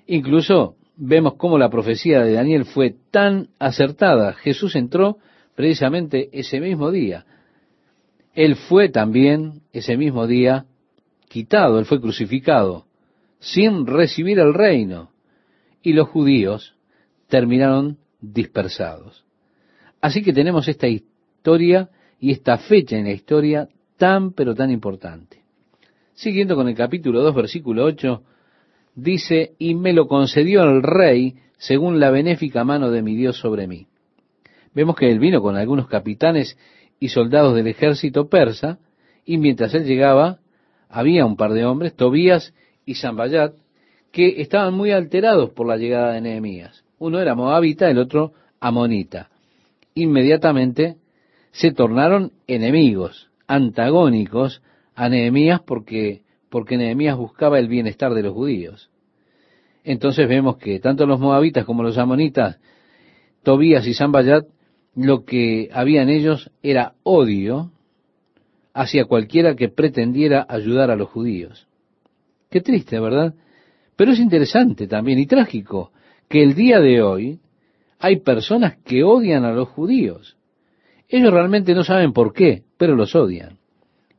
Incluso 0.07 0.77
vemos 0.97 1.35
cómo 1.35 1.59
la 1.59 1.69
profecía 1.69 2.23
de 2.23 2.33
Daniel 2.33 2.65
fue 2.65 2.95
tan 3.11 3.49
acertada. 3.59 4.33
Jesús 4.33 4.75
entró 4.75 5.19
precisamente 5.53 6.27
ese 6.33 6.59
mismo 6.59 6.89
día. 6.89 7.27
Él 8.33 8.55
fue 8.55 8.89
también 8.89 9.61
ese 9.73 9.95
mismo 9.95 10.25
día 10.25 10.65
quitado, 11.29 11.77
él 11.77 11.85
fue 11.85 12.01
crucificado, 12.01 12.87
sin 13.37 13.85
recibir 13.85 14.39
el 14.39 14.55
reino. 14.55 15.11
Y 15.83 15.93
los 15.93 16.09
judíos 16.09 16.75
terminaron 17.31 17.97
dispersados. 18.19 19.23
Así 20.01 20.21
que 20.21 20.33
tenemos 20.33 20.67
esta 20.67 20.89
historia 20.89 21.89
y 22.19 22.31
esta 22.31 22.57
fecha 22.57 22.97
en 22.97 23.05
la 23.05 23.13
historia 23.13 23.69
tan 23.97 24.33
pero 24.33 24.53
tan 24.53 24.69
importante. 24.69 25.41
Siguiendo 26.13 26.57
con 26.57 26.67
el 26.67 26.75
capítulo 26.75 27.21
2, 27.21 27.33
versículo 27.33 27.85
8, 27.85 28.21
dice, 28.95 29.53
y 29.57 29.75
me 29.75 29.93
lo 29.93 30.07
concedió 30.09 30.63
el 30.63 30.83
rey 30.83 31.35
según 31.57 32.01
la 32.01 32.11
benéfica 32.11 32.65
mano 32.65 32.91
de 32.91 33.01
mi 33.01 33.15
Dios 33.15 33.37
sobre 33.37 33.65
mí. 33.65 33.87
Vemos 34.75 34.97
que 34.97 35.09
él 35.09 35.19
vino 35.19 35.41
con 35.41 35.55
algunos 35.55 35.87
capitanes 35.87 36.57
y 36.99 37.07
soldados 37.09 37.55
del 37.55 37.67
ejército 37.67 38.27
persa, 38.27 38.77
y 39.23 39.37
mientras 39.37 39.73
él 39.73 39.85
llegaba, 39.85 40.39
había 40.89 41.25
un 41.25 41.37
par 41.37 41.53
de 41.53 41.63
hombres, 41.63 41.95
Tobías 41.95 42.53
y 42.85 42.95
Zambayat, 42.95 43.53
que 44.11 44.41
estaban 44.41 44.73
muy 44.73 44.91
alterados 44.91 45.51
por 45.51 45.65
la 45.65 45.77
llegada 45.77 46.11
de 46.11 46.21
Nehemías. 46.21 46.83
Uno 47.01 47.19
era 47.19 47.33
moabita, 47.33 47.89
el 47.89 47.97
otro 47.97 48.33
amonita. 48.59 49.31
Inmediatamente 49.95 50.97
se 51.51 51.71
tornaron 51.71 52.31
enemigos, 52.45 53.31
antagónicos 53.47 54.61
a 54.93 55.09
Nehemías 55.09 55.61
porque 55.61 56.21
porque 56.49 56.77
Nehemías 56.77 57.17
buscaba 57.17 57.57
el 57.57 57.69
bienestar 57.69 58.13
de 58.13 58.21
los 58.21 58.33
judíos. 58.33 58.91
Entonces 59.83 60.29
vemos 60.29 60.57
que 60.57 60.79
tanto 60.79 61.07
los 61.07 61.19
moabitas 61.19 61.65
como 61.65 61.81
los 61.81 61.97
amonitas, 61.97 62.59
Tobías 63.41 63.87
y 63.87 63.95
Sambayat, 63.95 64.45
lo 64.93 65.25
que 65.25 65.69
había 65.73 66.03
en 66.03 66.09
ellos 66.09 66.51
era 66.61 66.93
odio 67.01 67.71
hacia 68.75 69.05
cualquiera 69.05 69.55
que 69.55 69.69
pretendiera 69.69 70.45
ayudar 70.47 70.91
a 70.91 70.95
los 70.95 71.09
judíos. 71.09 71.67
Qué 72.51 72.61
triste, 72.61 72.99
¿verdad? 72.99 73.33
Pero 73.95 74.11
es 74.11 74.19
interesante 74.19 74.85
también 74.85 75.17
y 75.17 75.25
trágico 75.25 75.91
que 76.31 76.41
el 76.41 76.55
día 76.55 76.79
de 76.79 77.03
hoy 77.03 77.39
hay 77.99 78.21
personas 78.21 78.77
que 78.85 79.03
odian 79.03 79.43
a 79.43 79.51
los 79.51 79.67
judíos. 79.67 80.37
Ellos 81.09 81.31
realmente 81.31 81.75
no 81.75 81.83
saben 81.83 82.13
por 82.13 82.31
qué, 82.31 82.63
pero 82.77 82.95
los 82.95 83.15
odian. 83.15 83.59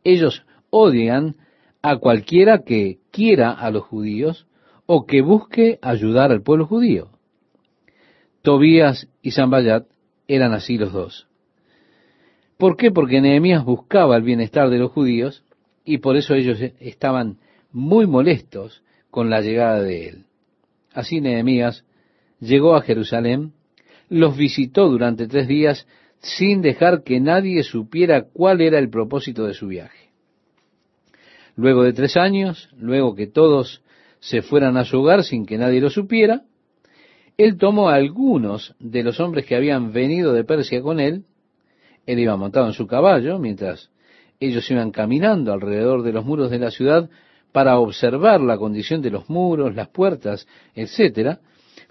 Ellos 0.05 0.45
odian 0.69 1.37
a 1.81 1.97
cualquiera 1.97 2.65
que 2.65 2.99
quiera 3.11 3.51
a 3.51 3.71
los 3.71 3.85
judíos 3.85 4.47
o 4.85 5.07
que 5.07 5.23
busque 5.23 5.79
ayudar 5.81 6.31
al 6.31 6.43
pueblo 6.43 6.67
judío. 6.67 7.09
Tobías 8.43 9.09
y 9.23 9.31
Zambayat 9.31 9.87
eran 10.29 10.53
así 10.53 10.77
los 10.77 10.93
dos. 10.93 11.29
¿Por 12.59 12.77
qué? 12.77 12.91
Porque 12.91 13.23
Nehemías 13.23 13.65
buscaba 13.65 14.19
el 14.19 14.23
bienestar 14.23 14.69
de 14.69 14.79
los 14.79 14.93
judíos 14.93 15.45
y 15.83 15.99
por 15.99 16.17
eso 16.19 16.35
ellos 16.35 16.59
estaban 16.79 17.39
muy 17.71 18.07
molestos 18.07 18.83
con 19.11 19.31
la 19.31 19.41
llegada 19.41 19.83
de 19.83 20.09
él. 20.09 20.27
Así 20.93 21.23
Nehemías 21.23 21.87
llegó 22.43 22.75
a 22.75 22.83
Jerusalén, 22.83 23.53
los 24.09 24.37
visitó 24.37 24.89
durante 24.89 25.29
tres 25.29 25.47
días 25.47 25.87
sin 26.19 26.61
dejar 26.61 27.03
que 27.03 27.21
nadie 27.21 27.63
supiera 27.63 28.25
cuál 28.33 28.61
era 28.61 28.79
el 28.79 28.91
propósito 28.91 29.47
de 29.47 29.55
su 29.55 29.69
viaje. 29.69 30.11
Luego 31.57 31.85
de 31.85 31.93
tres 31.93 32.17
años, 32.17 32.69
luego 32.77 33.15
que 33.15 33.27
todos 33.27 33.83
se 34.21 34.43
fueran 34.43 34.77
a 34.77 34.85
su 34.85 35.01
hogar 35.01 35.25
sin 35.25 35.47
que 35.47 35.57
nadie 35.57 35.81
lo 35.81 35.91
supiera, 35.91 36.43
él 37.39 37.57
tomó 37.57 37.89
a 37.89 37.95
algunos 37.95 38.75
de 38.79 39.03
los 39.03 39.21
hombres 39.21 39.47
que 39.47 39.57
habían 39.57 39.93
venido 39.93 40.33
de 40.33 40.45
Persia 40.45 40.83
con 40.83 41.01
él, 41.01 41.25
él 42.07 42.19
iba 42.19 42.37
montado 42.37 42.67
en 42.67 42.73
su 42.73 42.87
caballo, 42.87 43.39
mientras 43.39 43.91
ellos 44.41 44.69
iban 44.71 44.91
caminando 44.91 45.53
alrededor 45.53 46.03
de 46.03 46.13
los 46.13 46.25
muros 46.25 46.51
de 46.51 46.59
la 46.59 46.71
ciudad 46.71 47.09
para 47.53 47.79
observar 47.79 48.41
la 48.41 48.59
condición 48.59 49.01
de 49.01 49.11
los 49.11 49.31
muros, 49.31 49.75
las 49.75 49.89
puertas, 49.89 50.47
etcétera. 50.75 51.41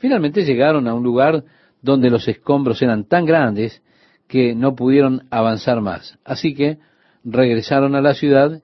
Finalmente 0.02 0.44
llegaron 0.44 0.88
a 0.88 0.96
un 0.96 1.04
lugar 1.04 1.44
donde 1.84 2.10
los 2.10 2.28
escombros 2.28 2.82
eran 2.82 3.06
tan 3.06 3.24
grandes 3.24 3.84
que 4.28 4.56
no 4.56 4.76
pudieron 4.76 5.28
avanzar 5.30 5.80
más. 5.80 6.18
Así 6.26 6.56
que 6.56 6.80
regresaron 7.24 7.94
a 7.94 8.02
la 8.02 8.16
ciudad 8.16 8.64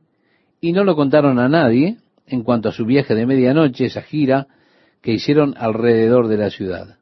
y 0.60 0.72
no 0.72 0.84
lo 0.84 0.96
contaron 0.96 1.38
a 1.38 1.48
nadie 1.48 1.98
en 2.26 2.42
cuanto 2.42 2.70
a 2.70 2.72
su 2.72 2.86
viaje 2.86 3.14
de 3.14 3.28
medianoche, 3.28 3.86
esa 3.86 4.02
gira 4.02 4.48
que 5.02 5.14
hicieron 5.14 5.54
alrededor 5.58 6.28
de 6.28 6.38
la 6.38 6.50
ciudad. 6.50 6.98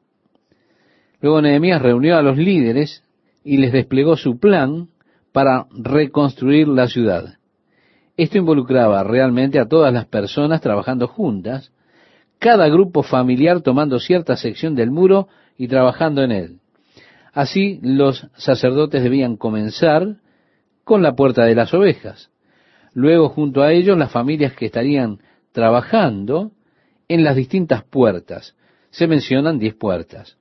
Luego 1.22 1.42
Nehemías 1.42 1.82
reunió 1.82 2.18
a 2.18 2.22
los 2.22 2.38
líderes 2.38 3.04
y 3.42 3.56
les 3.56 3.72
desplegó 3.72 4.18
su 4.18 4.38
plan 4.38 4.90
para 5.32 5.68
reconstruir 5.72 6.68
la 6.68 6.88
ciudad. 6.88 7.38
Esto 8.18 8.38
involucraba 8.38 9.02
realmente 9.06 9.60
a 9.60 9.68
todas 9.68 9.94
las 9.94 10.08
personas 10.08 10.60
trabajando 10.60 11.08
juntas, 11.08 11.72
cada 12.40 12.68
grupo 12.68 13.04
familiar 13.04 13.62
tomando 13.62 14.00
cierta 14.00 14.36
sección 14.36 14.76
del 14.76 14.92
muro 14.92 15.28
y 15.58 15.68
trabajando 15.68 16.24
en 16.24 16.32
él. 16.32 16.60
Así 17.34 17.80
los 17.82 18.28
sacerdotes 18.36 19.04
debían 19.04 19.36
comenzar 19.36 20.18
con 20.84 21.02
la 21.02 21.16
puerta 21.16 21.44
de 21.44 21.56
las 21.56 21.74
ovejas. 21.74 22.30
Luego 22.94 23.30
junto 23.30 23.62
a 23.62 23.74
ellos 23.74 23.98
las 23.98 24.12
familias 24.12 24.54
que 24.54 24.68
estarían 24.68 25.20
trabajando 25.52 26.52
en 27.08 27.24
las 27.24 27.36
distintas 27.36 27.84
puertas. 27.84 28.56
Se 28.90 29.08
mencionan 29.08 29.60
diez 29.60 29.76
puertas. 29.76 30.38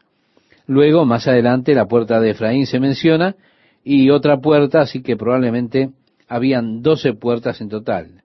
Luego, 0.66 1.04
más 1.04 1.26
adelante, 1.28 1.74
la 1.74 1.86
puerta 1.86 2.20
de 2.20 2.30
Efraín 2.30 2.66
se 2.66 2.80
menciona 2.80 3.36
y 3.82 4.10
otra 4.10 4.38
puerta, 4.38 4.80
así 4.80 5.02
que 5.02 5.16
probablemente 5.16 5.90
habían 6.26 6.82
doce 6.82 7.12
puertas 7.12 7.60
en 7.60 7.68
total. 7.68 8.22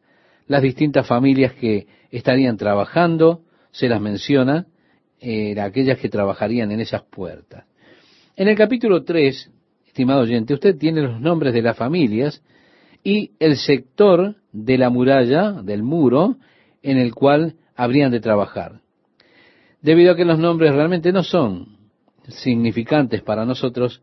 Las 0.48 0.62
distintas 0.62 1.06
familias 1.06 1.54
que 1.54 1.88
estarían 2.12 2.58
trabajando, 2.58 3.42
se 3.72 3.88
las 3.88 4.02
menciona, 4.02 4.68
eran 5.20 5.66
aquellas 5.66 6.00
que 6.00 6.10
trabajarían 6.10 6.72
en 6.72 6.80
esas 6.80 7.04
puertas. 7.04 7.66
En 8.36 8.48
el 8.48 8.56
capítulo 8.56 9.04
3, 9.04 9.52
estimado 9.86 10.22
oyente, 10.22 10.54
usted 10.54 10.78
tiene 10.78 11.02
los 11.02 11.20
nombres 11.20 11.54
de 11.54 11.62
las 11.62 11.78
familias 11.78 12.42
y 13.04 13.32
el 13.40 13.58
sector 13.58 14.36
de 14.52 14.78
la 14.78 14.90
muralla, 14.90 15.62
del 15.62 15.84
muro, 15.84 16.38
en 16.82 16.98
el 16.98 17.14
cual 17.14 17.56
habrían 17.76 18.12
de 18.12 18.20
trabajar. 18.20 18.82
Debido 19.82 20.12
a 20.12 20.16
que 20.16 20.26
los 20.26 20.40
nombres 20.40 20.74
realmente 20.74 21.12
no 21.12 21.24
son 21.24 21.78
significantes 22.28 23.22
para 23.22 23.46
nosotros, 23.46 24.02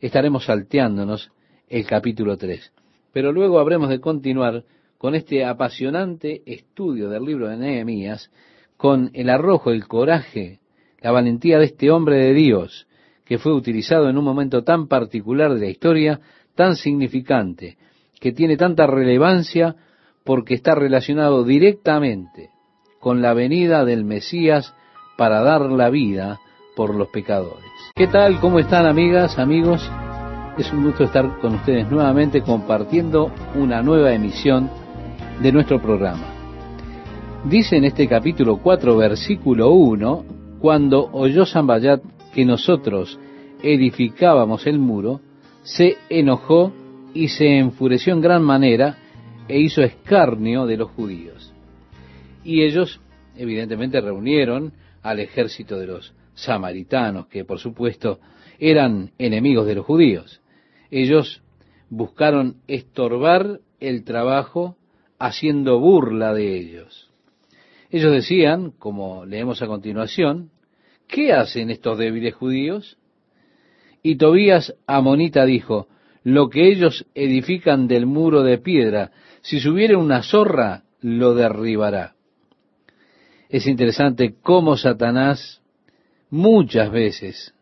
estaremos 0.00 0.44
salteándonos 0.44 1.30
el 1.68 1.86
capítulo 1.86 2.36
3. 2.36 2.72
Pero 3.12 3.32
luego 3.32 3.58
habremos 3.58 3.88
de 3.88 4.00
continuar 4.00 4.64
con 4.98 5.14
este 5.14 5.44
apasionante 5.44 6.42
estudio 6.46 7.08
del 7.08 7.24
libro 7.24 7.48
de 7.48 7.56
Nehemías, 7.56 8.30
con 8.76 9.10
el 9.14 9.30
arrojo, 9.30 9.70
el 9.70 9.86
coraje, 9.86 10.60
la 11.00 11.10
valentía 11.12 11.58
de 11.58 11.66
este 11.66 11.90
hombre 11.90 12.16
de 12.16 12.34
Dios, 12.34 12.86
que 13.24 13.38
fue 13.38 13.52
utilizado 13.52 14.08
en 14.08 14.18
un 14.18 14.24
momento 14.24 14.62
tan 14.62 14.86
particular 14.86 15.54
de 15.54 15.60
la 15.60 15.70
historia, 15.70 16.20
tan 16.54 16.76
significante, 16.76 17.76
que 18.20 18.32
tiene 18.32 18.56
tanta 18.56 18.86
relevancia 18.86 19.76
porque 20.24 20.54
está 20.54 20.74
relacionado 20.74 21.44
directamente 21.44 22.50
con 23.00 23.22
la 23.22 23.34
venida 23.34 23.84
del 23.84 24.04
Mesías 24.04 24.74
para 25.16 25.42
dar 25.42 25.62
la 25.62 25.90
vida 25.90 26.40
por 26.74 26.94
los 26.94 27.08
pecadores. 27.08 27.64
¿Qué 27.94 28.06
tal? 28.06 28.40
¿Cómo 28.40 28.58
están 28.58 28.86
amigas, 28.86 29.38
amigos? 29.38 29.88
Es 30.58 30.72
un 30.72 30.84
gusto 30.84 31.04
estar 31.04 31.38
con 31.40 31.54
ustedes 31.54 31.90
nuevamente 31.90 32.42
compartiendo 32.42 33.30
una 33.54 33.82
nueva 33.82 34.12
emisión 34.12 34.70
de 35.40 35.52
nuestro 35.52 35.80
programa. 35.80 36.35
Dice 37.48 37.76
en 37.76 37.84
este 37.84 38.08
capítulo 38.08 38.56
4, 38.56 38.96
versículo 38.96 39.70
1, 39.70 40.24
cuando 40.58 41.08
oyó 41.12 41.46
Sambayat 41.46 42.02
que 42.34 42.44
nosotros 42.44 43.20
edificábamos 43.62 44.66
el 44.66 44.80
muro, 44.80 45.20
se 45.62 45.96
enojó 46.08 46.72
y 47.14 47.28
se 47.28 47.58
enfureció 47.58 48.14
en 48.14 48.20
gran 48.20 48.42
manera 48.42 48.98
e 49.46 49.60
hizo 49.60 49.80
escarnio 49.80 50.66
de 50.66 50.76
los 50.76 50.90
judíos. 50.90 51.54
Y 52.42 52.64
ellos, 52.64 53.00
evidentemente, 53.36 54.00
reunieron 54.00 54.72
al 55.04 55.20
ejército 55.20 55.78
de 55.78 55.86
los 55.86 56.14
samaritanos, 56.34 57.28
que 57.28 57.44
por 57.44 57.60
supuesto 57.60 58.18
eran 58.58 59.12
enemigos 59.18 59.68
de 59.68 59.76
los 59.76 59.86
judíos. 59.86 60.40
Ellos 60.90 61.42
buscaron 61.90 62.56
estorbar 62.66 63.60
el 63.78 64.02
trabajo 64.02 64.76
haciendo 65.20 65.78
burla 65.78 66.34
de 66.34 66.58
ellos. 66.58 67.06
Ellos 67.96 68.12
decían, 68.12 68.72
como 68.72 69.24
leemos 69.24 69.62
a 69.62 69.66
continuación, 69.66 70.50
¿qué 71.08 71.32
hacen 71.32 71.70
estos 71.70 71.96
débiles 71.96 72.34
judíos? 72.34 72.98
Y 74.02 74.16
Tobías 74.16 74.74
Amonita 74.86 75.46
dijo, 75.46 75.88
lo 76.22 76.50
que 76.50 76.68
ellos 76.68 77.06
edifican 77.14 77.88
del 77.88 78.04
muro 78.04 78.42
de 78.42 78.58
piedra, 78.58 79.12
si 79.40 79.60
subiere 79.60 79.96
una 79.96 80.22
zorra, 80.22 80.82
lo 81.00 81.34
derribará. 81.34 82.16
Es 83.48 83.66
interesante 83.66 84.34
cómo 84.42 84.76
Satanás 84.76 85.62
muchas 86.28 86.90
veces 86.90 87.54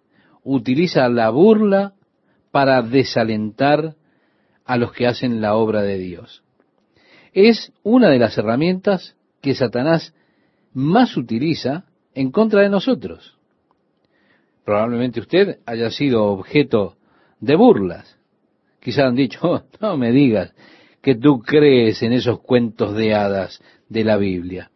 utiliza 0.43 1.09
la 1.09 1.31
burla 1.31 1.95
para 2.51 2.83
desalentar 2.83 3.95
a 4.65 4.79
los 4.79 4.93
que 4.93 5.07
hacen 5.07 5.41
la 5.41 5.55
obra 5.55 5.83
de 5.83 5.97
Dios. 5.97 6.43
Es 7.33 7.73
una 7.85 8.09
de 8.11 8.19
las 8.19 8.37
herramientas 8.37 9.15
que 9.41 9.55
Satanás 9.55 10.13
más 10.75 11.17
utiliza 11.17 11.85
en 12.15 12.31
contra 12.31 12.61
de 12.63 12.69
nosotros. 12.69 13.39
Probablemente 14.65 15.21
usted 15.21 15.59
haya 15.67 15.91
sido 15.91 16.25
objeto 16.25 16.97
de 17.41 17.57
burlas. 17.57 18.19
Quizá 18.81 19.07
han 19.07 19.15
dicho, 19.15 19.39
oh, 19.43 19.63
no 19.81 19.97
me 19.97 20.13
digas 20.13 20.53
que 21.01 21.15
tú 21.15 21.41
crees 21.41 22.03
en 22.03 22.13
esos 22.13 22.41
cuentos 22.41 22.95
de 22.95 23.15
hadas 23.15 23.63
de 23.89 24.05
la 24.05 24.17
Biblia. 24.17 24.71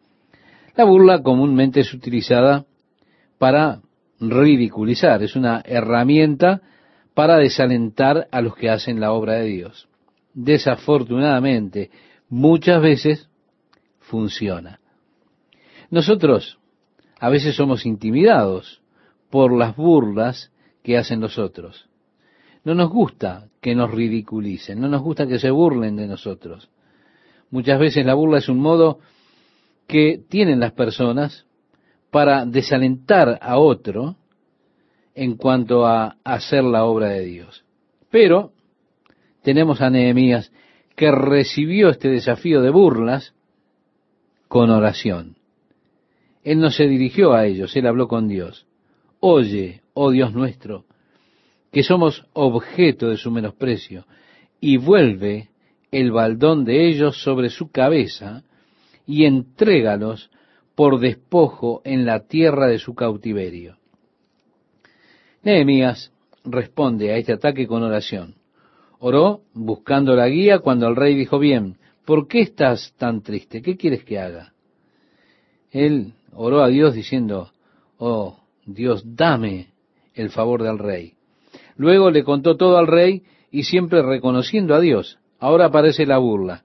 La 0.75 0.85
burla 0.85 1.21
comúnmente 1.21 1.81
es 1.81 1.93
utilizada 1.93 2.65
para 3.37 3.81
ridiculizar, 4.19 5.23
es 5.23 5.35
una 5.35 5.61
herramienta 5.65 6.61
para 7.13 7.37
desalentar 7.37 8.27
a 8.31 8.41
los 8.41 8.55
que 8.55 8.69
hacen 8.69 8.99
la 8.99 9.11
obra 9.11 9.33
de 9.33 9.45
Dios. 9.45 9.89
Desafortunadamente, 10.33 11.89
muchas 12.29 12.81
veces 12.81 13.29
funciona. 13.99 14.79
Nosotros 15.89 16.59
a 17.19 17.29
veces 17.29 17.55
somos 17.55 17.85
intimidados 17.85 18.81
por 19.29 19.55
las 19.55 19.75
burlas 19.75 20.51
que 20.83 20.97
hacen 20.97 21.19
los 21.19 21.37
otros. 21.37 21.87
No 22.63 22.75
nos 22.75 22.89
gusta 22.89 23.47
que 23.61 23.75
nos 23.75 23.91
ridiculicen, 23.91 24.79
no 24.79 24.87
nos 24.87 25.01
gusta 25.01 25.27
que 25.27 25.39
se 25.39 25.49
burlen 25.49 25.95
de 25.95 26.07
nosotros. 26.07 26.69
Muchas 27.51 27.79
veces 27.79 28.05
la 28.05 28.13
burla 28.13 28.37
es 28.39 28.49
un 28.49 28.59
modo 28.59 28.99
que 29.87 30.21
tienen 30.29 30.59
las 30.59 30.73
personas 30.73 31.45
para 32.11 32.45
desalentar 32.45 33.39
a 33.41 33.57
otro 33.57 34.15
en 35.15 35.35
cuanto 35.35 35.85
a 35.85 36.17
hacer 36.23 36.63
la 36.63 36.85
obra 36.85 37.09
de 37.09 37.25
Dios. 37.25 37.65
Pero 38.09 38.51
tenemos 39.41 39.81
a 39.81 39.89
Nehemías 39.89 40.51
que 40.95 41.11
recibió 41.11 41.89
este 41.89 42.09
desafío 42.09 42.61
de 42.61 42.69
burlas 42.69 43.33
con 44.47 44.69
oración. 44.69 45.38
Él 46.43 46.59
no 46.59 46.71
se 46.71 46.87
dirigió 46.87 47.33
a 47.33 47.45
ellos, 47.45 47.75
él 47.75 47.87
habló 47.87 48.07
con 48.07 48.27
Dios. 48.27 48.65
Oye, 49.19 49.81
oh 49.93 50.11
Dios 50.11 50.33
nuestro, 50.33 50.85
que 51.71 51.83
somos 51.83 52.25
objeto 52.33 53.09
de 53.09 53.17
su 53.17 53.31
menosprecio, 53.31 54.05
y 54.61 54.77
vuelve 54.77 55.49
el 55.91 56.11
baldón 56.11 56.65
de 56.65 56.87
ellos 56.87 57.21
sobre 57.21 57.49
su 57.49 57.71
cabeza, 57.71 58.43
y 59.05 59.25
entrégalos 59.25 60.29
por 60.75 60.99
despojo 60.99 61.81
en 61.83 62.05
la 62.05 62.27
tierra 62.27 62.67
de 62.67 62.79
su 62.79 62.95
cautiverio. 62.95 63.77
Nehemías 65.43 66.13
responde 66.43 67.11
a 67.11 67.17
este 67.17 67.33
ataque 67.33 67.67
con 67.67 67.83
oración. 67.83 68.35
Oró 68.99 69.41
buscando 69.53 70.15
la 70.15 70.27
guía 70.27 70.59
cuando 70.59 70.87
el 70.87 70.95
rey 70.95 71.15
dijo, 71.15 71.39
bien, 71.39 71.77
¿por 72.05 72.27
qué 72.27 72.41
estás 72.41 72.93
tan 72.97 73.21
triste? 73.21 73.61
¿Qué 73.61 73.77
quieres 73.77 74.03
que 74.03 74.19
haga? 74.19 74.53
Él 75.71 76.13
oró 76.33 76.61
a 76.63 76.67
Dios 76.67 76.93
diciendo, 76.93 77.51
oh 77.97 78.39
Dios, 78.65 79.03
dame 79.05 79.69
el 80.13 80.29
favor 80.29 80.63
del 80.63 80.79
rey. 80.79 81.13
Luego 81.75 82.11
le 82.11 82.23
contó 82.23 82.57
todo 82.57 82.77
al 82.77 82.87
rey 82.87 83.23
y 83.51 83.63
siempre 83.63 84.01
reconociendo 84.01 84.75
a 84.75 84.79
Dios. 84.79 85.19
Ahora 85.39 85.65
aparece 85.65 86.05
la 86.05 86.17
burla. 86.17 86.63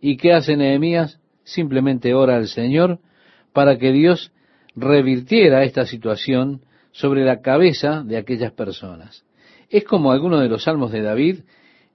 ¿Y 0.00 0.16
qué 0.16 0.32
hace 0.32 0.56
Nehemías? 0.56 1.20
Simplemente 1.44 2.14
ora 2.14 2.36
al 2.36 2.48
Señor 2.48 3.00
para 3.52 3.76
que 3.78 3.92
Dios 3.92 4.32
revirtiera 4.74 5.64
esta 5.64 5.86
situación 5.86 6.62
sobre 6.92 7.24
la 7.24 7.40
cabeza 7.40 8.02
de 8.04 8.16
aquellas 8.16 8.52
personas. 8.52 9.24
Es 9.68 9.84
como 9.84 10.12
algunos 10.12 10.40
de 10.40 10.48
los 10.48 10.64
salmos 10.64 10.92
de 10.92 11.02
David 11.02 11.40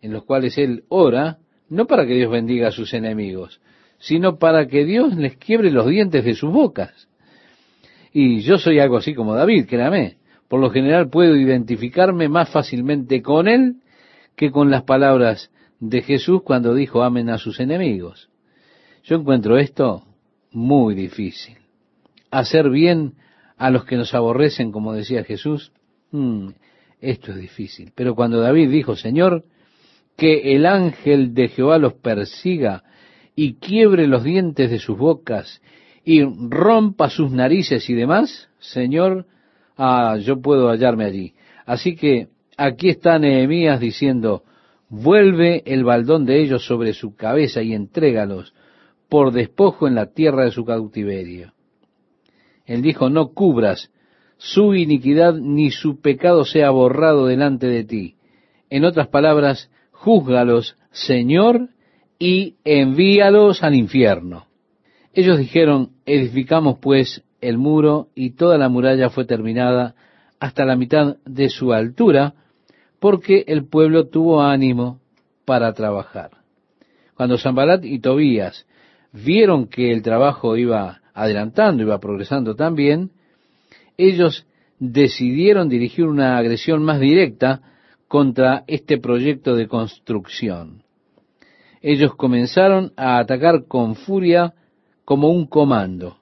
en 0.02 0.14
los 0.14 0.24
cuales 0.24 0.58
él 0.58 0.84
ora, 0.90 1.38
no 1.70 1.86
para 1.86 2.06
que 2.06 2.14
Dios 2.14 2.32
bendiga 2.32 2.70
a 2.70 2.72
sus 2.72 2.94
enemigos, 2.94 3.62
sino 4.00 4.38
para 4.38 4.68
que 4.68 4.86
Dios 4.86 5.16
les 5.16 5.38
quiebre 5.38 5.72
los 5.72 5.88
dientes 5.88 6.24
de 6.24 6.36
sus 6.36 6.52
bocas. 6.52 7.07
Y 8.20 8.40
yo 8.40 8.58
soy 8.58 8.80
algo 8.80 8.98
así 8.98 9.14
como 9.14 9.36
David, 9.36 9.68
créame 9.68 10.18
por 10.48 10.60
lo 10.60 10.72
general 10.72 11.08
puedo 11.08 11.36
identificarme 11.36 12.30
más 12.30 12.50
fácilmente 12.50 13.22
con 13.22 13.48
él 13.48 13.76
que 14.36 14.50
con 14.50 14.72
las 14.72 14.82
palabras 14.86 15.52
de 15.80 16.02
Jesús 16.02 16.42
cuando 16.44 16.74
dijo 16.74 17.04
amen 17.04 17.30
a 17.30 17.38
sus 17.38 17.60
enemigos. 17.60 18.32
Yo 19.04 19.18
encuentro 19.18 19.60
esto 19.60 20.04
muy 20.52 20.96
difícil. 20.96 21.58
Hacer 22.32 22.72
bien 22.72 23.14
a 23.56 23.70
los 23.70 23.86
que 23.86 23.98
nos 23.98 24.16
aborrecen, 24.16 24.72
como 24.72 24.94
decía 24.94 25.24
Jesús, 25.24 25.72
hmm, 26.10 26.48
esto 27.00 27.34
es 27.34 27.38
difícil. 27.38 27.92
Pero 27.94 28.16
cuando 28.16 28.40
David 28.40 28.72
dijo, 28.72 28.96
Señor, 28.96 29.44
que 30.16 30.56
el 30.56 30.66
ángel 30.66 31.36
de 31.36 31.50
Jehová 31.50 31.78
los 31.78 31.94
persiga 31.94 32.84
y 33.36 33.58
quiebre 33.58 34.08
los 34.08 34.24
dientes 34.24 34.72
de 34.72 34.80
sus 34.80 34.98
bocas 34.98 35.62
y 36.08 36.24
rompa 36.24 37.10
sus 37.10 37.34
narices 37.34 37.90
y 37.90 37.94
demás, 37.94 38.48
Señor, 38.60 39.26
ah, 39.76 40.16
yo 40.18 40.40
puedo 40.40 40.70
hallarme 40.70 41.04
allí. 41.04 41.34
Así 41.66 41.98
que 41.98 42.30
aquí 42.56 42.88
está 42.88 43.20
Nehemías 43.20 43.82
diciendo, 43.82 44.44
vuelve 44.88 45.64
el 45.66 45.84
baldón 45.84 46.26
de 46.26 46.40
ellos 46.42 46.66
sobre 46.66 46.94
su 46.94 47.14
cabeza 47.18 47.62
y 47.62 47.74
entrégalos 47.74 48.54
por 49.10 49.34
despojo 49.34 49.86
en 49.86 49.96
la 49.96 50.06
tierra 50.06 50.46
de 50.46 50.52
su 50.52 50.64
cautiverio. 50.64 51.52
Él 52.66 52.82
dijo, 52.82 53.10
no 53.10 53.34
cubras 53.34 53.92
su 54.38 54.76
iniquidad 54.76 55.34
ni 55.34 55.72
su 55.72 56.00
pecado 56.00 56.46
sea 56.46 56.70
borrado 56.70 57.26
delante 57.26 57.68
de 57.68 57.84
ti. 57.84 58.16
En 58.70 58.86
otras 58.86 59.10
palabras, 59.10 59.70
júzgalos, 59.92 60.78
Señor, 60.90 61.68
y 62.18 62.56
envíalos 62.64 63.62
al 63.62 63.76
infierno. 63.76 64.48
Ellos 65.18 65.40
dijeron, 65.40 65.94
edificamos 66.06 66.78
pues 66.78 67.24
el 67.42 67.58
muro 67.58 68.10
y 68.14 68.36
toda 68.36 68.60
la 68.60 68.70
muralla 68.70 69.10
fue 69.10 69.26
terminada 69.26 69.96
hasta 70.40 70.64
la 70.64 70.76
mitad 70.76 71.18
de 71.26 71.50
su 71.50 71.74
altura, 71.74 72.36
porque 73.00 73.44
el 73.48 73.66
pueblo 73.66 74.10
tuvo 74.10 74.44
ánimo 74.44 75.00
para 75.44 75.74
trabajar. 75.74 76.30
Cuando 77.16 77.40
Zambalat 77.40 77.84
y 77.84 77.98
Tobías 77.98 78.68
vieron 79.12 79.66
que 79.66 79.92
el 79.92 80.04
trabajo 80.04 80.56
iba 80.56 81.02
adelantando, 81.16 81.82
iba 81.82 82.00
progresando 82.00 82.54
también, 82.54 83.10
ellos 83.98 84.46
decidieron 84.78 85.68
dirigir 85.68 86.06
una 86.06 86.38
agresión 86.38 86.84
más 86.84 87.00
directa 87.00 87.62
contra 88.08 88.66
este 88.68 89.00
proyecto 89.00 89.56
de 89.56 89.68
construcción. 89.68 90.84
Ellos 91.82 92.14
comenzaron 92.14 92.94
a 92.96 93.18
atacar 93.18 93.66
con 93.66 93.96
furia 93.96 94.54
como 95.08 95.30
un 95.30 95.48
comando. 95.48 96.18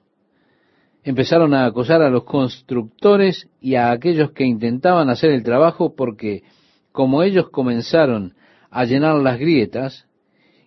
Empezaron 1.02 1.54
a 1.54 1.66
acosar 1.66 2.02
a 2.02 2.08
los 2.08 2.22
constructores 2.22 3.50
y 3.60 3.74
a 3.74 3.90
aquellos 3.90 4.30
que 4.30 4.44
intentaban 4.44 5.10
hacer 5.10 5.32
el 5.32 5.42
trabajo 5.42 5.96
porque 5.96 6.44
como 6.92 7.24
ellos 7.24 7.48
comenzaron 7.50 8.36
a 8.70 8.84
llenar 8.84 9.16
las 9.16 9.40
grietas 9.40 10.06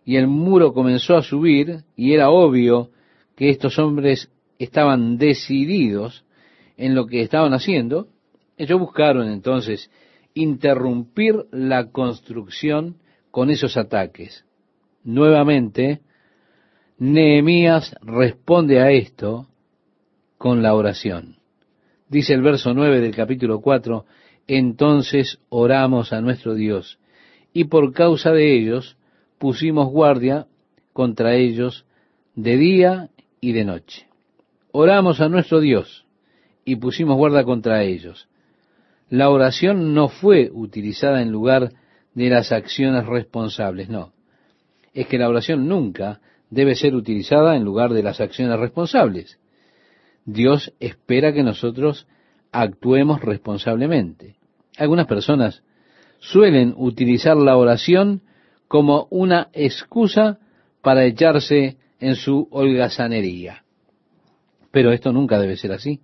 y 0.04 0.18
el 0.18 0.28
muro 0.28 0.74
comenzó 0.74 1.16
a 1.16 1.24
subir 1.24 1.86
y 1.96 2.12
era 2.12 2.30
obvio 2.30 2.90
que 3.38 3.50
estos 3.52 3.80
hombres 3.80 4.30
estaban 4.58 5.18
decididos 5.18 6.26
en 6.76 6.96
lo 6.96 7.08
que 7.08 7.22
estaban 7.22 7.54
haciendo, 7.54 8.10
ellos 8.58 8.82
buscaron 8.82 9.30
entonces 9.30 9.90
interrumpir 10.34 11.46
la 11.54 11.90
construcción 11.90 12.98
con 13.32 13.50
esos 13.50 13.78
ataques. 13.78 14.44
Nuevamente, 15.06 16.02
Nehemías 17.00 17.96
responde 18.02 18.82
a 18.82 18.92
esto 18.92 19.48
con 20.38 20.62
la 20.62 20.76
oración. 20.76 21.38
Dice 22.10 22.34
el 22.34 22.42
verso 22.42 22.74
9 22.74 23.00
del 23.00 23.16
capítulo 23.16 23.62
4, 23.62 24.06
entonces 24.48 25.40
oramos 25.48 26.12
a 26.12 26.20
nuestro 26.20 26.56
Dios, 26.56 27.00
y 27.54 27.66
por 27.66 27.94
causa 27.94 28.32
de 28.34 28.54
ellos 28.54 28.98
pusimos 29.38 29.90
guardia 29.90 30.48
contra 30.92 31.36
ellos 31.36 31.86
de 32.36 32.58
día 32.58 33.10
y 33.40 33.54
de 33.54 33.64
noche. 33.64 34.08
Oramos 34.74 35.22
a 35.22 35.30
nuestro 35.30 35.62
Dios 35.62 36.06
y 36.66 36.76
pusimos 36.76 37.16
guarda 37.16 37.46
contra 37.46 37.82
ellos. 37.84 38.28
La 39.10 39.30
oración 39.30 39.94
no 39.94 40.10
fue 40.10 40.50
utilizada 40.52 41.22
en 41.22 41.32
lugar 41.32 41.72
de 42.14 42.30
las 42.30 42.52
acciones 42.52 43.06
responsables, 43.06 43.88
no. 43.88 44.12
Es 44.94 45.08
que 45.08 45.18
la 45.18 45.30
oración 45.30 45.70
nunca 45.70 46.20
debe 46.50 46.76
ser 46.76 46.96
utilizada 46.96 47.56
en 47.56 47.64
lugar 47.64 47.94
de 47.94 48.04
las 48.04 48.22
acciones 48.22 48.60
responsables. 48.60 49.40
Dios 50.26 50.74
espera 50.80 51.34
que 51.34 51.44
nosotros 51.44 52.08
actuemos 52.52 53.22
responsablemente. 53.22 54.36
Algunas 54.78 55.08
personas 55.08 55.64
suelen 56.20 56.74
utilizar 56.78 57.38
la 57.38 57.58
oración 57.58 58.22
como 58.68 59.08
una 59.10 59.50
excusa 59.54 60.40
para 60.82 61.06
echarse 61.06 61.78
en 62.00 62.16
su 62.16 62.48
holgazanería. 62.52 63.64
Pero 64.72 64.92
esto 64.92 65.12
nunca 65.12 65.40
debe 65.40 65.58
ser 65.58 65.72
así 65.72 66.02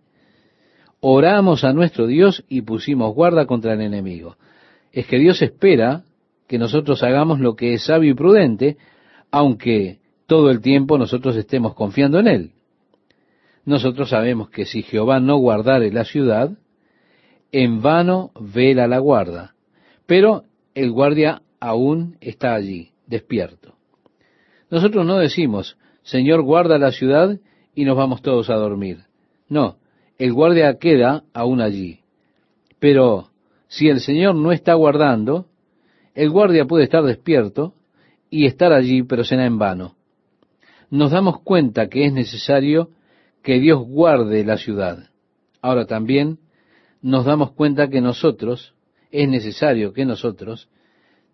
oramos 1.07 1.63
a 1.63 1.71
nuestro 1.71 2.07
Dios 2.07 2.43
y 2.49 2.63
pusimos 2.63 3.13
guarda 3.13 3.45
contra 3.45 3.73
el 3.73 3.81
enemigo. 3.81 4.37
Es 4.91 5.05
que 5.05 5.19
Dios 5.19 5.39
espera 5.43 6.03
que 6.47 6.57
nosotros 6.57 7.03
hagamos 7.03 7.39
lo 7.39 7.55
que 7.55 7.75
es 7.75 7.85
sabio 7.85 8.09
y 8.09 8.15
prudente, 8.15 8.77
aunque 9.29 9.99
todo 10.27 10.49
el 10.49 10.61
tiempo 10.61 10.97
nosotros 10.97 11.35
estemos 11.35 11.73
confiando 11.73 12.19
en 12.19 12.27
Él. 12.27 12.51
Nosotros 13.65 14.09
sabemos 14.09 14.49
que 14.49 14.65
si 14.65 14.83
Jehová 14.83 15.19
no 15.19 15.37
guardare 15.37 15.91
la 15.91 16.05
ciudad, 16.05 16.51
en 17.51 17.81
vano 17.81 18.31
vela 18.39 18.87
la 18.87 18.99
guarda, 18.99 19.55
pero 20.05 20.43
el 20.73 20.91
guardia 20.91 21.41
aún 21.59 22.17
está 22.21 22.53
allí, 22.53 22.91
despierto. 23.07 23.75
Nosotros 24.69 25.05
no 25.05 25.17
decimos, 25.17 25.77
Señor, 26.03 26.41
guarda 26.43 26.77
la 26.77 26.91
ciudad 26.91 27.39
y 27.73 27.85
nos 27.85 27.97
vamos 27.97 28.21
todos 28.21 28.49
a 28.49 28.55
dormir. 28.55 29.05
No, 29.47 29.77
el 30.17 30.33
guardia 30.33 30.77
queda 30.77 31.23
aún 31.33 31.61
allí. 31.61 31.99
Pero 32.79 33.29
si 33.67 33.89
el 33.89 33.99
Señor 33.99 34.35
no 34.35 34.51
está 34.51 34.73
guardando, 34.73 35.47
el 36.13 36.29
guardia 36.29 36.65
puede 36.65 36.83
estar 36.83 37.03
despierto 37.03 37.73
y 38.29 38.45
estar 38.45 38.73
allí, 38.73 39.03
pero 39.03 39.23
será 39.23 39.45
en 39.45 39.57
vano. 39.57 39.94
Nos 40.89 41.11
damos 41.11 41.41
cuenta 41.41 41.87
que 41.87 42.05
es 42.05 42.13
necesario 42.13 42.89
que 43.43 43.59
Dios 43.59 43.85
guarde 43.85 44.43
la 44.43 44.57
ciudad. 44.57 45.09
Ahora 45.61 45.85
también 45.85 46.39
nos 47.01 47.25
damos 47.25 47.51
cuenta 47.51 47.89
que 47.89 48.01
nosotros, 48.01 48.73
es 49.11 49.29
necesario 49.29 49.93
que 49.93 50.05
nosotros 50.05 50.69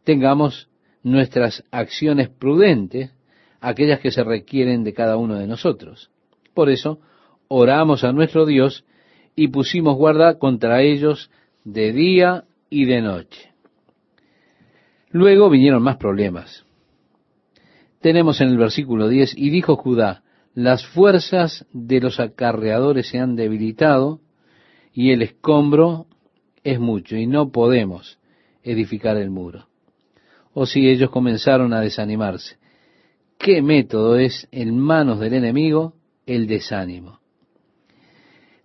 tengamos 0.04 0.70
nuestras 1.04 1.64
acciones 1.72 2.30
prudentes, 2.30 3.12
aquellas 3.60 4.00
que 4.00 4.12
se 4.12 4.24
requieren 4.24 4.84
de 4.84 4.94
cada 4.94 5.18
uno 5.18 5.36
de 5.36 5.48
nosotros. 5.48 6.12
Por 6.54 6.70
eso, 6.70 7.00
oramos 7.48 8.04
a 8.04 8.12
nuestro 8.12 8.46
Dios 8.46 8.86
y 9.36 9.48
pusimos 9.48 9.96
guarda 9.96 10.38
contra 10.38 10.82
ellos 10.82 11.32
de 11.64 11.94
día 11.94 12.46
y 12.70 12.86
de 12.86 13.02
noche. 13.02 13.52
Luego 15.12 15.50
vinieron 15.50 15.84
más 15.84 15.98
problemas. 15.98 16.66
Tenemos 18.02 18.42
en 18.42 18.50
el 18.50 18.58
versículo 18.58 19.08
10, 19.08 19.38
y 19.38 19.50
dijo 19.50 19.76
Judá, 19.76 20.24
las 20.54 20.86
fuerzas 20.86 21.66
de 21.72 22.02
los 22.02 22.20
acarreadores 22.20 23.08
se 23.08 23.20
han 23.20 23.36
debilitado 23.36 24.20
y 24.94 25.12
el 25.12 25.22
escombro 25.22 26.08
es 26.64 26.80
mucho 26.80 27.16
y 27.16 27.26
no 27.26 27.52
podemos 27.52 28.20
edificar 28.64 29.18
el 29.18 29.30
muro. 29.30 29.68
O 30.54 30.66
si 30.66 30.90
ellos 30.90 31.10
comenzaron 31.10 31.74
a 31.74 31.80
desanimarse. 31.80 32.58
¿Qué 33.38 33.62
método 33.62 34.18
es 34.18 34.48
en 34.52 34.78
manos 34.78 35.20
del 35.20 35.34
enemigo 35.34 35.94
el 36.26 36.48
desánimo? 36.48 37.22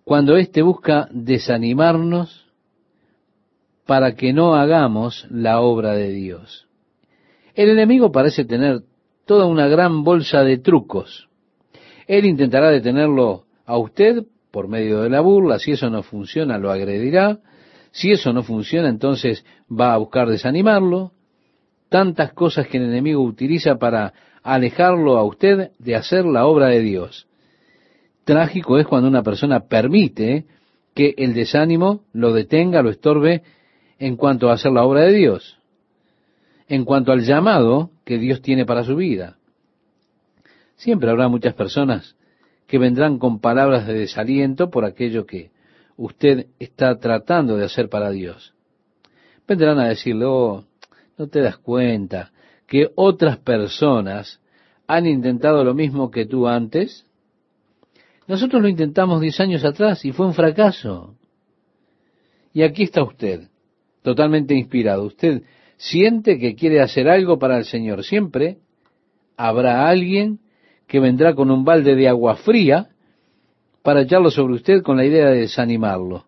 cuando 0.07 0.37
éste 0.37 0.63
busca 0.63 1.09
desanimarnos 1.11 2.47
para 3.87 4.15
que 4.15 4.33
no 4.33 4.55
hagamos 4.55 5.27
la 5.31 5.61
obra 5.61 5.95
de 5.95 6.13
Dios. 6.13 6.69
El 7.57 7.71
enemigo 7.71 8.13
parece 8.13 8.45
tener 8.45 8.83
toda 9.27 9.47
una 9.47 9.69
gran 9.69 10.05
bolsa 10.05 10.43
de 10.43 10.59
trucos. 10.59 11.29
Él 12.07 12.25
intentará 12.25 12.71
detenerlo 12.71 13.45
a 13.67 13.77
usted 13.77 14.25
por 14.51 14.69
medio 14.69 15.03
de 15.03 15.11
la 15.11 15.21
burla, 15.21 15.59
si 15.59 15.73
eso 15.73 15.91
no 15.91 16.03
funciona 16.03 16.57
lo 16.57 16.71
agredirá, 16.71 17.41
si 17.91 18.13
eso 18.13 18.33
no 18.33 18.43
funciona 18.43 18.89
entonces 18.89 19.45
va 19.69 19.93
a 19.93 19.99
buscar 19.99 20.29
desanimarlo, 20.29 21.13
tantas 21.89 22.33
cosas 22.33 22.69
que 22.69 22.79
el 22.79 22.85
enemigo 22.85 23.23
utiliza 23.23 23.77
para 23.77 24.15
alejarlo 24.43 25.19
a 25.19 25.25
usted 25.25 25.73
de 25.79 25.97
hacer 25.97 26.25
la 26.25 26.47
obra 26.47 26.69
de 26.69 26.81
Dios. 26.81 27.27
Trágico 28.25 28.79
es 28.79 28.87
cuando 28.87 29.09
una 29.09 29.23
persona 29.23 29.61
permite 29.61 30.47
que 30.95 31.15
el 31.17 31.35
desánimo 31.35 32.03
lo 32.13 32.33
detenga, 32.33 32.83
lo 32.83 32.91
estorbe 32.91 33.43
en 33.99 34.17
cuanto 34.17 34.51
a 34.51 34.55
hacer 34.55 34.73
la 34.73 34.85
obra 34.85 35.03
de 35.03 35.13
Dios, 35.13 35.59
en 36.69 36.85
cuanto 36.85 37.13
al 37.13 37.23
llamado 37.23 37.91
que 38.07 38.17
Dios 38.17 38.41
tiene 38.41 38.65
para 38.65 38.85
su 38.85 38.97
vida. 38.97 39.37
Siempre 40.77 41.11
habrá 41.11 41.29
muchas 41.29 41.53
personas 41.53 42.17
que 42.67 42.79
vendrán 42.79 43.19
con 43.19 43.41
palabras 43.41 43.87
de 43.87 43.93
desaliento 43.93 44.71
por 44.71 44.87
aquello 44.87 45.27
que 45.27 45.51
usted 45.99 46.47
está 46.59 46.99
tratando 46.99 47.59
de 47.59 47.67
hacer 47.67 47.91
para 47.91 48.11
Dios. 48.11 48.55
Vendrán 49.47 49.79
a 49.79 49.89
decirle, 49.89 50.25
oh, 50.25 50.65
no 51.19 51.29
te 51.29 51.41
das 51.41 51.59
cuenta 51.59 52.33
que 52.67 52.89
otras 52.95 53.37
personas 53.37 54.41
han 54.87 55.07
intentado 55.07 55.63
lo 55.63 55.75
mismo 55.75 56.11
que 56.11 56.25
tú 56.25 56.49
antes 56.49 57.07
nosotros 58.27 58.61
lo 58.61 58.69
intentamos 58.69 59.21
diez 59.21 59.39
años 59.41 59.65
atrás 59.65 60.05
y 60.05 60.13
fue 60.13 60.27
un 60.27 60.35
fracaso. 60.35 61.15
Y 62.53 62.63
aquí 62.63 62.83
está 62.83 63.03
usted, 63.03 63.49
totalmente 64.03 64.55
inspirado. 64.55 65.05
Usted 65.05 65.43
siente 65.77 66.39
que 66.39 66.55
quiere 66.55 66.81
hacer 66.81 67.09
algo 67.09 67.39
para 67.39 67.59
el 67.59 67.65
Señor. 67.65 68.05
Siempre 68.05 68.59
habrá 69.37 69.89
alguien 69.89 70.41
que 70.87 71.01
vendrá 71.01 71.35
con 71.35 71.51
un 71.51 71.65
balde 71.65 71.95
de 71.95 72.09
agua 72.09 72.37
fría 72.37 72.89
para 73.83 74.03
echarlo 74.03 74.31
sobre 74.31 74.55
usted 74.55 74.83
con 74.83 74.97
la 74.97 75.05
idea 75.05 75.29
de 75.29 75.41
desanimarlo. 75.41 76.27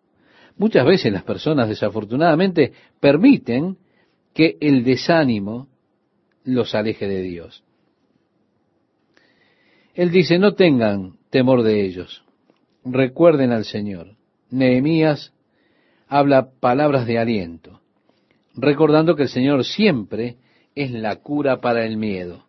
Muchas 0.57 0.85
veces 0.85 1.13
las 1.13 1.23
personas 1.23 1.69
desafortunadamente 1.69 2.73
permiten 3.01 3.79
que 4.35 4.57
el 4.61 4.85
desánimo 4.85 5.69
los 6.45 6.75
aleje 6.75 7.07
de 7.09 7.23
Dios. 7.23 7.65
Él 9.95 10.11
dice, 10.11 10.39
no 10.39 10.55
tengan 10.55 11.15
temor 11.31 11.63
de 11.63 11.85
ellos, 11.85 12.25
recuerden 12.85 13.53
al 13.53 13.65
Señor. 13.65 14.17
Nehemías 14.51 15.33
habla 16.07 16.51
palabras 16.61 17.07
de 17.07 17.19
aliento, 17.19 17.81
recordando 18.59 19.15
que 19.15 19.23
el 19.25 19.29
Señor 19.29 19.65
siempre 19.65 20.37
es 20.75 20.91
la 20.91 21.17
cura 21.17 21.61
para 21.61 21.85
el 21.85 21.97
miedo. 21.97 22.45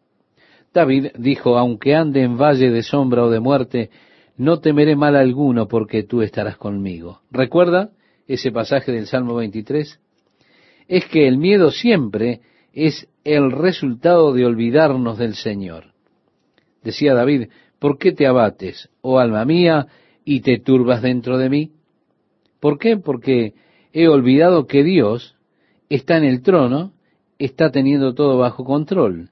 David 0.73 1.07
dijo, 1.17 1.57
aunque 1.57 1.95
ande 1.95 2.23
en 2.23 2.37
valle 2.37 2.69
de 2.69 2.83
sombra 2.83 3.23
o 3.23 3.29
de 3.29 3.39
muerte, 3.39 3.89
no 4.37 4.59
temeré 4.59 4.95
mal 4.95 5.15
alguno 5.15 5.67
porque 5.67 6.03
tú 6.03 6.21
estarás 6.21 6.57
conmigo. 6.57 7.21
¿Recuerda 7.31 7.91
ese 8.27 8.51
pasaje 8.51 8.91
del 8.91 9.07
Salmo 9.07 9.35
23? 9.35 9.99
Es 10.87 11.05
que 11.05 11.27
el 11.27 11.37
miedo 11.37 11.71
siempre 11.71 12.41
es 12.73 13.07
el 13.23 13.51
resultado 13.51 14.33
de 14.33 14.45
olvidarnos 14.45 15.17
del 15.17 15.35
Señor. 15.35 15.93
Decía 16.83 17.13
David, 17.13 17.49
¿por 17.79 17.97
qué 17.97 18.11
te 18.11 18.27
abates, 18.27 18.89
oh 19.01 19.19
alma 19.19 19.45
mía, 19.45 19.87
y 20.23 20.41
te 20.41 20.59
turbas 20.59 21.01
dentro 21.01 21.37
de 21.37 21.49
mí? 21.49 21.71
¿Por 22.59 22.77
qué? 22.77 22.97
Porque 22.97 23.53
he 23.93 24.07
olvidado 24.07 24.67
que 24.67 24.83
Dios 24.83 25.35
está 25.89 26.17
en 26.17 26.23
el 26.23 26.41
trono, 26.41 26.93
está 27.37 27.71
teniendo 27.71 28.13
todo 28.13 28.37
bajo 28.37 28.63
control. 28.63 29.29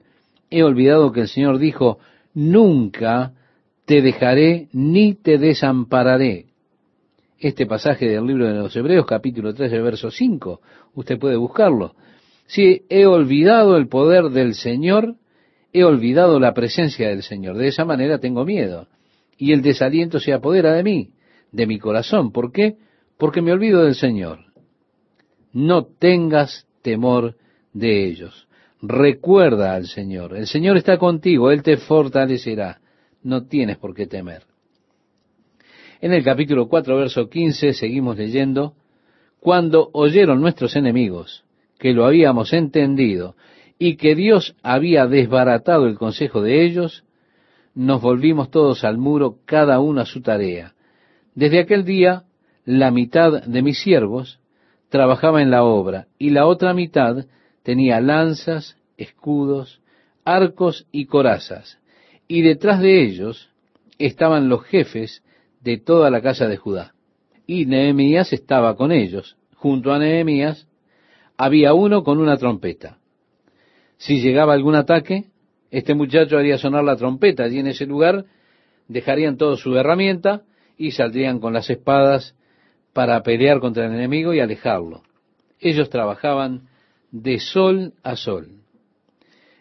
He 0.50 0.62
olvidado 0.62 1.12
que 1.12 1.20
el 1.22 1.28
Señor 1.28 1.58
dijo, 1.58 1.98
nunca 2.34 3.32
te 3.84 4.02
dejaré 4.02 4.68
ni 4.72 5.14
te 5.14 5.38
desampararé. 5.38 6.46
Este 7.38 7.66
pasaje 7.66 8.08
del 8.08 8.26
libro 8.26 8.46
de 8.46 8.54
los 8.54 8.74
Hebreos, 8.74 9.06
capítulo 9.06 9.54
3, 9.54 9.70
verso 9.82 10.10
5, 10.10 10.60
usted 10.94 11.18
puede 11.18 11.36
buscarlo. 11.36 11.94
Si 12.46 12.82
he 12.88 13.06
olvidado 13.06 13.76
el 13.76 13.88
poder 13.88 14.30
del 14.30 14.54
Señor, 14.54 15.14
he 15.72 15.84
olvidado 15.84 16.40
la 16.40 16.54
presencia 16.54 17.08
del 17.08 17.22
Señor. 17.22 17.56
De 17.56 17.68
esa 17.68 17.84
manera 17.84 18.18
tengo 18.18 18.44
miedo. 18.44 18.88
Y 19.36 19.52
el 19.52 19.62
desaliento 19.62 20.18
se 20.18 20.32
apodera 20.32 20.72
de 20.72 20.82
mí, 20.82 21.10
de 21.52 21.66
mi 21.66 21.78
corazón. 21.78 22.32
¿Por 22.32 22.50
qué? 22.50 22.76
Porque 23.16 23.42
me 23.42 23.52
olvido 23.52 23.84
del 23.84 23.94
Señor. 23.94 24.47
No 25.58 25.86
tengas 25.86 26.68
temor 26.82 27.34
de 27.72 28.06
ellos. 28.06 28.46
Recuerda 28.80 29.74
al 29.74 29.86
Señor. 29.88 30.36
El 30.36 30.46
Señor 30.46 30.76
está 30.76 30.98
contigo, 30.98 31.50
Él 31.50 31.64
te 31.64 31.78
fortalecerá. 31.78 32.78
No 33.24 33.44
tienes 33.46 33.76
por 33.76 33.92
qué 33.92 34.06
temer. 34.06 34.44
En 36.00 36.12
el 36.12 36.22
capítulo 36.22 36.68
4, 36.68 36.96
verso 36.96 37.28
15, 37.28 37.72
seguimos 37.72 38.16
leyendo, 38.16 38.74
cuando 39.40 39.90
oyeron 39.94 40.40
nuestros 40.40 40.76
enemigos 40.76 41.42
que 41.80 41.92
lo 41.92 42.06
habíamos 42.06 42.52
entendido 42.52 43.34
y 43.80 43.96
que 43.96 44.14
Dios 44.14 44.54
había 44.62 45.08
desbaratado 45.08 45.88
el 45.88 45.98
consejo 45.98 46.40
de 46.40 46.64
ellos, 46.64 47.02
nos 47.74 48.00
volvimos 48.00 48.52
todos 48.52 48.84
al 48.84 48.96
muro, 48.96 49.38
cada 49.44 49.80
uno 49.80 50.02
a 50.02 50.06
su 50.06 50.22
tarea. 50.22 50.74
Desde 51.34 51.58
aquel 51.58 51.84
día, 51.84 52.22
la 52.64 52.92
mitad 52.92 53.42
de 53.42 53.62
mis 53.62 53.80
siervos 53.80 54.38
trabajaba 54.88 55.42
en 55.42 55.50
la 55.50 55.64
obra 55.64 56.06
y 56.18 56.30
la 56.30 56.46
otra 56.46 56.74
mitad 56.74 57.26
tenía 57.62 58.00
lanzas, 58.00 58.76
escudos, 58.96 59.80
arcos 60.24 60.86
y 60.92 61.06
corazas, 61.06 61.78
y 62.26 62.42
detrás 62.42 62.80
de 62.80 63.02
ellos 63.02 63.50
estaban 63.98 64.48
los 64.48 64.64
jefes 64.64 65.22
de 65.60 65.78
toda 65.78 66.10
la 66.10 66.20
casa 66.20 66.46
de 66.46 66.56
Judá. 66.56 66.94
Y 67.46 67.66
Nehemías 67.66 68.32
estaba 68.32 68.76
con 68.76 68.92
ellos. 68.92 69.36
Junto 69.56 69.92
a 69.92 69.98
Nehemías 69.98 70.68
había 71.36 71.72
uno 71.72 72.04
con 72.04 72.18
una 72.18 72.36
trompeta. 72.36 72.98
Si 73.96 74.20
llegaba 74.20 74.52
algún 74.52 74.74
ataque, 74.74 75.24
este 75.70 75.94
muchacho 75.94 76.38
haría 76.38 76.58
sonar 76.58 76.84
la 76.84 76.96
trompeta 76.96 77.48
y 77.48 77.58
en 77.58 77.66
ese 77.68 77.86
lugar 77.86 78.26
dejarían 78.86 79.36
toda 79.36 79.56
su 79.56 79.76
herramienta 79.76 80.42
y 80.76 80.92
saldrían 80.92 81.40
con 81.40 81.52
las 81.52 81.68
espadas 81.68 82.34
para 82.98 83.22
pelear 83.22 83.60
contra 83.60 83.86
el 83.86 83.94
enemigo 83.94 84.34
y 84.34 84.40
alejarlo. 84.40 85.02
Ellos 85.60 85.88
trabajaban 85.88 86.62
de 87.12 87.38
sol 87.38 87.94
a 88.02 88.16
sol. 88.16 88.48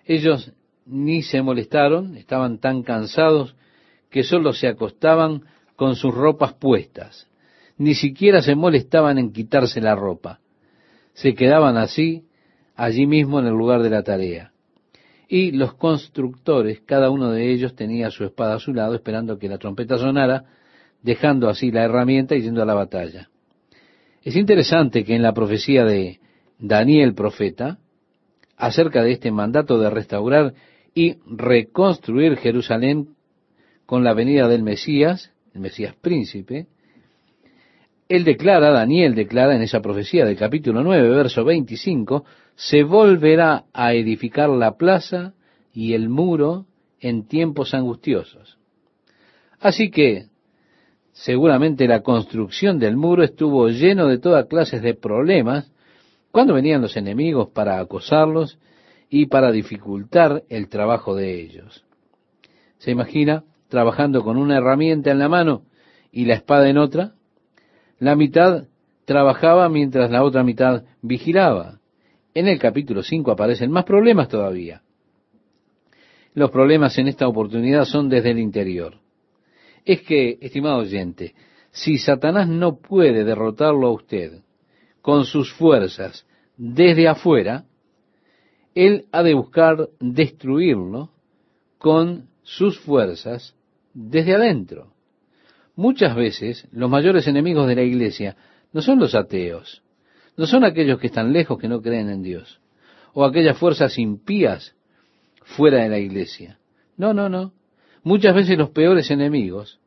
Ellos 0.06 0.54
ni 0.88 1.21
se 1.21 1.43
molestaron, 1.43 2.17
estaban 2.17 2.58
tan 2.58 2.82
cansados 2.82 3.56
que 4.10 4.23
solo 4.23 4.54
se 4.54 4.67
acostaban 4.67 5.43
con 5.76 5.95
sus 5.95 6.15
ropas 6.15 6.54
puestas. 6.54 7.28
Ni 7.78 7.93
siquiera 7.93 8.41
se 8.41 8.56
molestaban 8.56 9.19
en 9.19 9.32
quitarse 9.32 9.82
la 9.82 9.93
ropa. 9.93 10.39
Se 11.13 11.36
quedaban 11.36 11.78
así 11.78 12.26
allí 12.73 13.06
mismo 13.06 13.39
en 13.39 13.45
el 13.45 13.54
lugar 13.54 13.84
de 13.84 13.91
la 13.91 14.02
tarea. 14.02 14.52
Y 15.28 15.52
los 15.52 15.76
constructores, 15.76 16.82
cada 16.88 17.12
uno 17.12 17.30
de 17.30 17.52
ellos 17.52 17.76
tenía 17.76 18.10
su 18.10 18.23
espada 18.23 18.56
a 18.56 18.60
su 18.60 18.73
lado, 18.73 18.95
esperando 18.95 19.38
que 19.38 19.47
la 19.47 19.60
trompeta 19.60 20.00
sonara, 20.00 20.45
dejando 21.01 21.49
así 21.49 21.71
la 21.71 21.83
herramienta 21.83 22.36
y 22.36 22.41
yendo 22.41 22.62
a 22.62 22.65
la 22.65 22.73
batalla. 22.73 23.29
Es 24.23 24.36
interesante 24.36 25.03
que 25.03 25.15
en 25.15 25.21
la 25.21 25.33
profecía 25.33 25.86
de 25.86 26.19
Daniel 26.60 27.13
profeta, 27.13 27.79
acerca 28.57 29.03
de 29.03 29.12
este 29.12 29.31
mandato 29.31 29.79
de 29.79 29.89
restaurar 29.89 30.53
y 30.93 31.17
reconstruir 31.27 32.38
Jerusalén 32.38 33.10
con 33.86 34.03
la 34.03 34.13
venida 34.13 34.47
del 34.47 34.63
Mesías, 34.63 35.31
el 35.53 35.62
Mesías 35.62 35.95
príncipe, 36.01 36.67
él 38.10 38.23
declara, 38.23 38.71
Daniel 38.71 39.15
declara 39.15 39.55
en 39.55 39.62
esa 39.62 39.81
profecía 39.81 40.25
del 40.25 40.38
capítulo 40.38 40.81
9, 40.81 41.10
verso 41.10 41.43
25, 41.43 42.25
se 42.55 42.83
volverá 42.83 43.65
a 43.73 43.93
edificar 43.93 44.49
la 44.49 44.77
plaza 44.77 45.33
y 45.73 45.93
el 45.93 46.10
muro 46.10 46.65
en 46.99 47.27
tiempos 47.27 47.73
angustiosos. 47.73 48.57
Así 49.60 49.91
que, 49.91 50.27
seguramente 51.17 51.88
la 51.88 52.01
construcción 52.01 52.77
del 52.77 52.95
muro 52.95 53.23
estuvo 53.23 53.69
lleno 53.69 54.08
de 54.08 54.19
todas 54.19 54.45
clases 54.45 54.84
de 54.84 54.93
problemas 54.93 55.71
cuando 56.32 56.53
venían 56.53 56.82
los 56.82 56.95
enemigos 56.95 57.49
para 57.49 57.80
acosarlos 57.80 58.60
y 59.10 59.25
para 59.25 59.51
dificultar 59.51 60.43
el 60.49 60.69
trabajo 60.69 61.15
de 61.15 61.41
ellos. 61.41 61.86
¿Se 62.77 62.91
imagina 62.91 63.43
trabajando 63.67 64.23
con 64.23 64.38
una 64.38 64.58
herramienta 64.58 65.10
en 65.10 65.17
la 65.17 65.27
mano 65.27 65.63
y 66.12 66.25
la 66.25 66.36
espada 66.36 66.69
en 66.69 66.77
otra? 66.77 67.13
La 67.97 68.15
mitad 68.15 68.65
trabajaba 69.06 69.69
mientras 69.69 70.12
la 70.12 70.23
otra 70.23 70.43
mitad 70.43 70.84
vigilaba. 71.01 71.80
En 72.36 72.47
el 72.47 72.60
capítulo 72.60 73.01
5 73.01 73.32
aparecen 73.32 73.71
más 73.71 73.86
problemas 73.86 74.27
todavía. 74.27 74.84
Los 76.36 76.51
problemas 76.51 76.95
en 76.99 77.08
esta 77.08 77.27
oportunidad 77.27 77.86
son 77.86 78.08
desde 78.08 78.30
el 78.30 78.38
interior. 78.38 78.99
Es 79.88 80.02
que, 80.02 80.38
estimado 80.41 80.80
oyente, 80.80 81.34
si 81.71 81.97
Satanás 81.97 82.50
no 82.50 82.78
puede 82.78 83.23
derrotarlo 83.23 83.88
a 83.88 83.93
usted 83.93 84.41
con 85.02 85.23
sus 85.23 85.54
fuerzas 85.54 86.28
desde 86.58 87.08
afuera, 87.08 87.63
él 88.76 89.06
ha 89.13 89.23
de 89.23 89.34
buscar 89.34 89.88
destruirlo 90.02 91.12
con 91.78 92.28
sus 92.43 92.78
fuerzas 92.78 93.56
desde 93.93 94.36
adentro. 94.36 94.91
Muchas 95.78 96.17
veces 96.17 96.67
los 96.73 96.89
mayores 96.89 97.26
enemigos 97.26 97.65
de 97.65 97.76
la 97.76 97.84
iglesia 97.84 98.36
no 98.73 98.82
son 98.82 99.00
los 99.00 99.15
ateos, 99.15 99.84
no 100.36 100.47
son 100.47 100.65
aquellos 100.65 101.00
que 101.00 101.08
están 101.08 101.32
lejos, 101.32 101.58
que 101.58 101.69
no 101.69 101.82
creen 101.82 102.10
en 102.10 102.23
Dios, 102.23 102.60
o 103.13 103.23
aquellas 103.23 103.58
fuerzas 103.58 103.97
impías 103.97 104.76
fuera 105.43 105.84
de 105.84 105.89
la 105.89 106.00
iglesia. 106.00 106.60
No, 106.97 107.13
no, 107.13 107.30
no. 107.30 107.54
Muchas 108.03 108.36
veces 108.36 108.57
los 108.57 108.69
peores 108.69 109.12
enemigos 109.12 109.79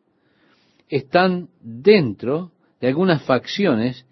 están 0.88 1.48
dentro 1.60 2.52
de 2.80 2.88
algunas 2.88 3.22
facciones 3.22 4.06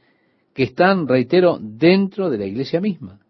que 0.54 0.64
están, 0.64 1.06
reitero, 1.06 1.58
dentro 1.60 2.30
de 2.30 2.38
la 2.38 2.46
iglesia 2.46 2.80
misma. 2.80 3.20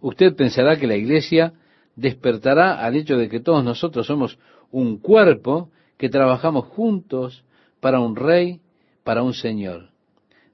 Usted 0.00 0.34
pensará 0.34 0.78
que 0.78 0.86
la 0.86 0.96
iglesia 0.96 1.54
despertará 1.96 2.84
al 2.84 2.96
hecho 2.96 3.16
de 3.16 3.28
que 3.28 3.40
todos 3.40 3.64
nosotros 3.64 4.06
somos 4.06 4.38
un 4.70 4.98
cuerpo 4.98 5.70
que 5.96 6.08
trabajamos 6.08 6.66
juntos 6.66 7.44
para 7.80 8.00
un 8.00 8.16
rey, 8.16 8.60
para 9.04 9.22
un 9.22 9.34
señor. 9.34 9.90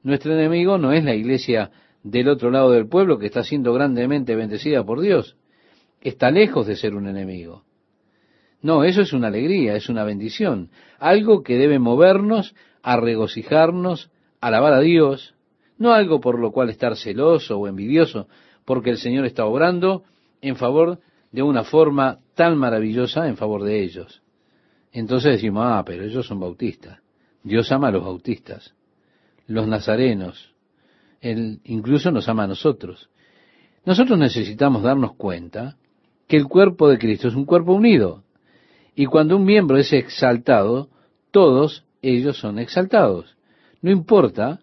Nuestro 0.03 0.35
enemigo 0.35 0.79
no 0.79 0.93
es 0.93 1.05
la 1.05 1.15
iglesia 1.15 1.71
del 2.03 2.29
otro 2.29 2.51
lado 2.51 2.71
del 2.71 2.89
pueblo 2.89 3.19
que 3.19 3.27
está 3.27 3.43
siendo 3.43 3.73
grandemente 3.73 4.35
bendecida 4.37 4.85
por 4.85 5.01
Dios. 5.01 5.37
Está 6.01 6.31
lejos 6.31 6.67
de 6.67 6.77
ser 6.77 6.95
un 6.95 7.09
enemigo. 7.09 7.65
No, 8.65 8.83
eso 8.83 9.03
es 9.03 9.13
una 9.13 9.27
alegría, 9.27 9.77
es 9.77 9.91
una 9.91 10.05
bendición, 10.05 10.71
algo 10.99 11.43
que 11.43 11.59
debe 11.59 11.79
movernos 11.79 12.55
a 12.83 12.97
regocijarnos, 12.97 14.11
alabar 14.41 14.73
a 14.73 14.81
Dios, 14.81 15.35
No 15.77 15.93
algo 15.93 16.19
por 16.19 16.39
lo 16.39 16.51
cual 16.51 16.71
estar 16.71 16.97
celoso 16.97 17.59
o 17.59 17.69
envidioso, 17.69 18.27
porque 18.65 18.89
el 18.89 18.97
Señor 18.97 19.27
está 19.27 19.45
obrando 19.45 20.05
en 20.41 20.57
favor 20.57 21.01
de 21.31 21.43
una 21.43 21.63
forma 21.63 22.21
tan 22.35 22.57
maravillosa 22.57 23.29
en 23.29 23.37
favor 23.37 23.65
de 23.65 23.83
ellos. 23.83 24.23
Entonces 24.93 25.33
decimos, 25.33 25.65
ah, 25.67 25.83
pero 25.85 26.05
ellos 26.05 26.27
son 26.27 26.41
bautistas. 26.41 27.01
Dios 27.43 27.71
ama 27.71 27.89
a 27.89 27.91
los 27.91 28.03
bautistas, 28.03 28.75
los 29.47 29.67
nazarenos, 29.67 30.55
Él 31.21 31.61
incluso 31.65 32.11
nos 32.11 32.31
ama 32.31 32.45
a 32.45 32.49
nosotros. 32.49 33.11
Nosotros 33.85 34.19
necesitamos 34.19 34.83
darnos 34.83 35.17
cuenta 35.17 35.77
que 36.27 36.39
el 36.39 36.47
cuerpo 36.47 36.89
de 36.89 36.97
Cristo 36.97 37.29
es 37.29 37.35
un 37.35 37.45
cuerpo 37.45 37.75
unido. 37.75 38.24
Y 38.95 39.07
cuando 39.07 39.37
un 39.37 39.45
miembro 39.45 39.77
es 39.77 39.93
exaltado, 39.93 40.89
todos 41.31 41.85
ellos 42.03 42.39
son 42.39 42.59
exaltados. 42.59 43.37
No 43.83 43.91
importa 43.91 44.61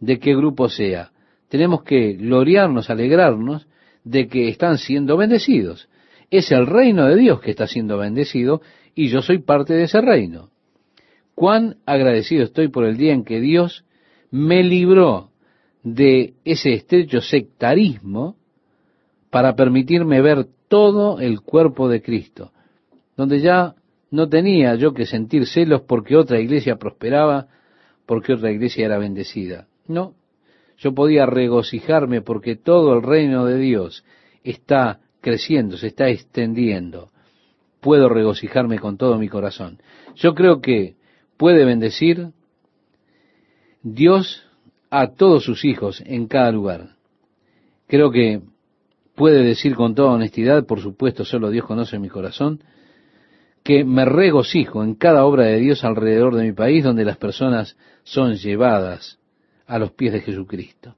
de 0.00 0.18
qué 0.18 0.34
grupo 0.34 0.68
sea. 0.68 1.12
Tenemos 1.48 1.82
que 1.82 2.14
gloriarnos, 2.14 2.90
alegrarnos 2.90 3.66
de 4.04 4.28
que 4.28 4.48
están 4.48 4.78
siendo 4.78 5.16
bendecidos. 5.16 5.88
Es 6.30 6.50
el 6.50 6.66
reino 6.66 7.06
de 7.06 7.16
Dios 7.16 7.40
que 7.40 7.50
está 7.50 7.66
siendo 7.66 7.98
bendecido 7.98 8.62
y 8.94 9.08
yo 9.08 9.22
soy 9.22 9.38
parte 9.38 9.74
de 9.74 9.84
ese 9.84 10.00
reino. 10.00 10.50
Cuán 11.34 11.76
agradecido 11.84 12.44
estoy 12.44 12.68
por 12.68 12.84
el 12.84 12.96
día 12.96 13.12
en 13.12 13.24
que 13.24 13.40
Dios 13.40 13.84
me 14.30 14.62
libró 14.62 15.30
de 15.82 16.34
ese 16.44 16.72
estrecho 16.72 17.20
sectarismo 17.20 18.36
para 19.30 19.54
permitirme 19.54 20.22
ver 20.22 20.46
todo 20.68 21.20
el 21.20 21.40
cuerpo 21.40 21.88
de 21.88 22.02
Cristo, 22.02 22.52
donde 23.16 23.40
ya 23.40 23.74
no 24.10 24.28
tenía 24.28 24.74
yo 24.76 24.94
que 24.94 25.06
sentir 25.06 25.46
celos 25.46 25.82
porque 25.82 26.16
otra 26.16 26.40
iglesia 26.40 26.76
prosperaba, 26.76 27.48
porque 28.06 28.34
otra 28.34 28.50
iglesia 28.50 28.86
era 28.86 28.98
bendecida. 28.98 29.66
No, 29.86 30.14
yo 30.78 30.94
podía 30.94 31.26
regocijarme 31.26 32.22
porque 32.22 32.56
todo 32.56 32.94
el 32.94 33.02
reino 33.02 33.44
de 33.44 33.58
Dios 33.58 34.04
está 34.42 35.00
creciendo, 35.20 35.76
se 35.76 35.88
está 35.88 36.08
extendiendo. 36.08 37.10
Puedo 37.80 38.08
regocijarme 38.08 38.78
con 38.78 38.96
todo 38.96 39.18
mi 39.18 39.28
corazón. 39.28 39.78
Yo 40.16 40.34
creo 40.34 40.60
que 40.60 40.94
puede 41.36 41.64
bendecir 41.64 42.28
Dios 43.82 44.44
a 44.90 45.08
todos 45.08 45.44
sus 45.44 45.64
hijos 45.64 46.02
en 46.06 46.28
cada 46.28 46.50
lugar. 46.52 46.90
Creo 47.86 48.10
que 48.10 48.42
puede 49.14 49.42
decir 49.42 49.74
con 49.74 49.94
toda 49.94 50.12
honestidad, 50.12 50.66
por 50.66 50.80
supuesto 50.80 51.24
solo 51.24 51.50
Dios 51.50 51.66
conoce 51.66 51.98
mi 51.98 52.08
corazón, 52.08 52.62
que 53.64 53.82
me 53.82 54.04
regocijo 54.04 54.84
en 54.84 54.94
cada 54.94 55.24
obra 55.24 55.44
de 55.44 55.58
Dios 55.58 55.84
alrededor 55.84 56.36
de 56.36 56.44
mi 56.44 56.52
país 56.52 56.84
donde 56.84 57.04
las 57.04 57.16
personas 57.16 57.76
son 58.04 58.34
llevadas 58.34 59.18
a 59.66 59.78
los 59.78 59.90
pies 59.92 60.12
de 60.12 60.20
Jesucristo. 60.20 60.94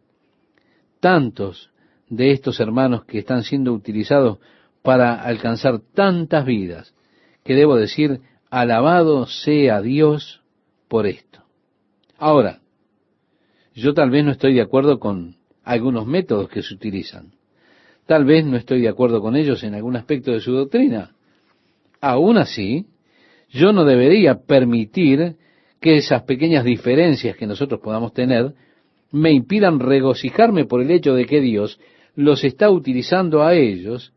Tantos 0.99 1.71
de 2.09 2.33
estos 2.33 2.59
hermanos 2.59 3.05
que 3.05 3.21
están 3.21 3.45
siendo 3.45 3.73
utilizados 3.73 4.39
para 4.83 5.15
alcanzar 5.15 5.81
tantas 5.95 6.45
vidas, 6.45 6.95
que 7.45 7.55
debo 7.55 7.77
decir, 7.77 8.21
alabado 8.51 9.27
sea 9.27 9.81
Dios 9.81 10.43
por 10.89 11.07
esto. 11.07 11.43
Ahora, 12.19 12.61
yo 13.75 13.95
tal 13.95 14.11
vez 14.11 14.25
no 14.25 14.33
estoy 14.33 14.55
de 14.55 14.63
acuerdo 14.63 14.99
con 14.99 15.37
algunos 15.63 16.07
métodos 16.07 16.49
que 16.49 16.63
se 16.63 16.75
utilizan. 16.75 17.33
Tal 18.07 18.25
vez 18.25 18.45
no 18.45 18.57
estoy 18.57 18.81
de 18.81 18.89
acuerdo 18.89 19.21
con 19.21 19.37
ellos 19.37 19.63
en 19.63 19.75
algún 19.75 19.97
aspecto 19.97 20.33
de 20.33 20.41
su 20.41 20.53
doctrina. 20.53 21.16
Aún 22.07 22.39
así, 22.39 22.87
yo 23.49 23.73
no 23.73 23.85
debería 23.85 24.37
permitir 24.47 25.35
que 25.81 25.97
esas 25.97 26.23
pequeñas 26.23 26.65
diferencias 26.65 27.37
que 27.37 27.49
nosotros 27.49 27.81
podamos 27.81 28.13
tener 28.13 28.55
me 29.11 29.33
impidan 29.33 29.81
regocijarme 29.81 30.67
por 30.67 30.81
el 30.81 30.93
hecho 30.93 31.15
de 31.15 31.27
que 31.27 31.41
Dios 31.41 31.81
los 32.15 32.45
está 32.45 32.71
utilizando 32.71 33.43
a 33.43 33.55
ellos 33.55 34.13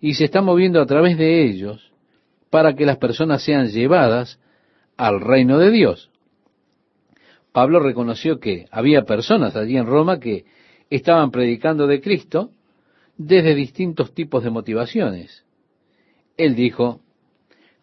y 0.00 0.14
se 0.14 0.24
está 0.24 0.42
moviendo 0.42 0.80
a 0.80 0.86
través 0.86 1.16
de 1.16 1.44
ellos 1.44 1.92
para 2.50 2.74
que 2.74 2.84
las 2.84 2.96
personas 2.96 3.40
sean 3.44 3.68
llevadas 3.68 4.40
al 4.96 5.20
reino 5.20 5.58
de 5.58 5.70
Dios. 5.70 6.10
Pablo 7.52 7.78
reconoció 7.78 8.40
que 8.40 8.66
había 8.72 9.02
personas 9.02 9.54
allí 9.54 9.76
en 9.76 9.86
Roma 9.86 10.18
que 10.18 10.44
estaban 10.90 11.30
predicando 11.30 11.86
de 11.86 12.00
Cristo 12.00 12.50
desde 13.16 13.54
distintos 13.54 14.12
tipos 14.12 14.42
de 14.42 14.50
motivaciones. 14.50 15.44
Él 16.36 16.56
dijo, 16.56 17.00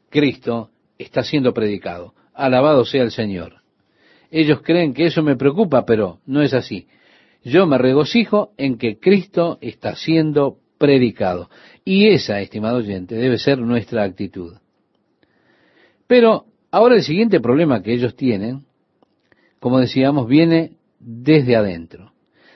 Cristo 0.10 0.70
está 0.98 1.24
siendo 1.24 1.54
predicado, 1.54 2.14
alabado 2.34 2.86
sea 2.86 3.04
el 3.04 3.12
Señor. 3.12 3.62
Ellos 4.32 4.62
creen 4.64 4.94
que 4.94 5.06
eso 5.06 5.24
me 5.24 5.36
preocupa, 5.36 5.86
pero 5.86 6.20
no 6.26 6.42
es 6.42 6.54
así. 6.54 6.88
Yo 7.44 7.68
me 7.68 7.78
regocijo 7.78 8.52
en 8.58 8.78
que 8.78 9.00
Cristo 9.00 9.58
está 9.62 9.96
siendo 9.96 10.58
predicado. 10.78 11.50
Y 11.84 12.08
esa, 12.10 12.42
estimado 12.42 12.78
oyente, 12.78 13.16
debe 13.16 13.38
ser 13.38 13.60
nuestra 13.60 14.04
actitud. 14.04 14.56
Pero 16.08 16.46
ahora 16.72 16.96
el 16.96 17.04
siguiente 17.04 17.40
problema 17.40 17.82
que 17.82 17.94
ellos 17.94 18.16
tienen, 18.16 18.66
como 19.60 19.80
decíamos, 19.80 20.28
viene 20.28 20.78
desde 21.00 21.56
adentro. 21.56 22.14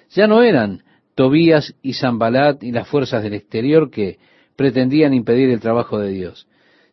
Ya 0.10 0.28
no 0.28 0.42
eran 0.42 0.84
Tobías 1.16 1.76
y 1.82 1.94
Zambalat 1.94 2.64
y 2.64 2.72
las 2.72 2.88
fuerzas 2.88 3.24
del 3.24 3.34
exterior 3.34 3.92
que 3.92 4.18
pretendían 4.56 5.14
impedir 5.14 5.50
el 5.50 5.60
trabajo 5.60 6.00
de 6.00 6.10
Dios, 6.10 6.48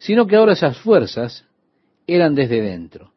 sino 0.07 0.29
que 0.29 0.37
ahora 0.37 0.53
esas 0.53 0.79
fuerzas 0.79 1.45
eran 2.07 2.37
desde 2.37 2.63
dentro. 2.63 3.11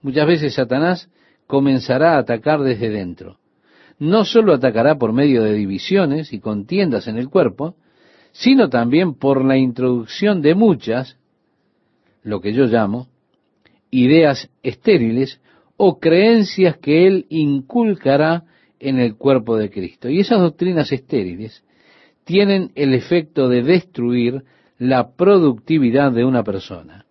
Muchas 0.00 0.26
veces 0.26 0.54
Satanás 0.54 1.10
comenzará 1.46 2.14
a 2.14 2.20
atacar 2.20 2.62
desde 2.62 2.88
dentro. 2.88 3.36
No 3.98 4.24
sólo 4.24 4.54
atacará 4.54 4.96
por 4.96 5.12
medio 5.12 5.42
de 5.42 5.52
divisiones 5.52 6.32
y 6.32 6.40
contiendas 6.40 7.06
en 7.06 7.18
el 7.18 7.28
cuerpo, 7.28 7.76
sino 8.32 8.70
también 8.70 9.12
por 9.12 9.44
la 9.44 9.58
introducción 9.58 10.40
de 10.40 10.54
muchas, 10.54 11.18
lo 12.22 12.40
que 12.40 12.54
yo 12.54 12.64
llamo, 12.64 13.08
ideas 13.90 14.48
estériles 14.62 15.38
o 15.76 16.00
creencias 16.00 16.78
que 16.78 17.06
él 17.06 17.26
inculcará 17.28 18.44
en 18.80 18.98
el 19.00 19.16
cuerpo 19.16 19.58
de 19.58 19.68
Cristo. 19.68 20.08
Y 20.08 20.20
esas 20.20 20.40
doctrinas 20.40 20.92
estériles 20.92 21.62
tienen 22.24 22.72
el 22.74 22.94
efecto 22.94 23.50
de 23.50 23.62
destruir 23.62 24.44
la 24.82 25.12
productividad 25.12 26.10
de 26.10 26.24
una 26.24 26.42
persona. 26.42 27.06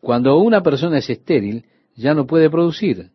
Cuando 0.00 0.36
una 0.36 0.62
persona 0.62 0.98
es 0.98 1.08
estéril, 1.08 1.64
ya 1.96 2.12
no 2.12 2.26
puede 2.26 2.50
producir. 2.50 3.08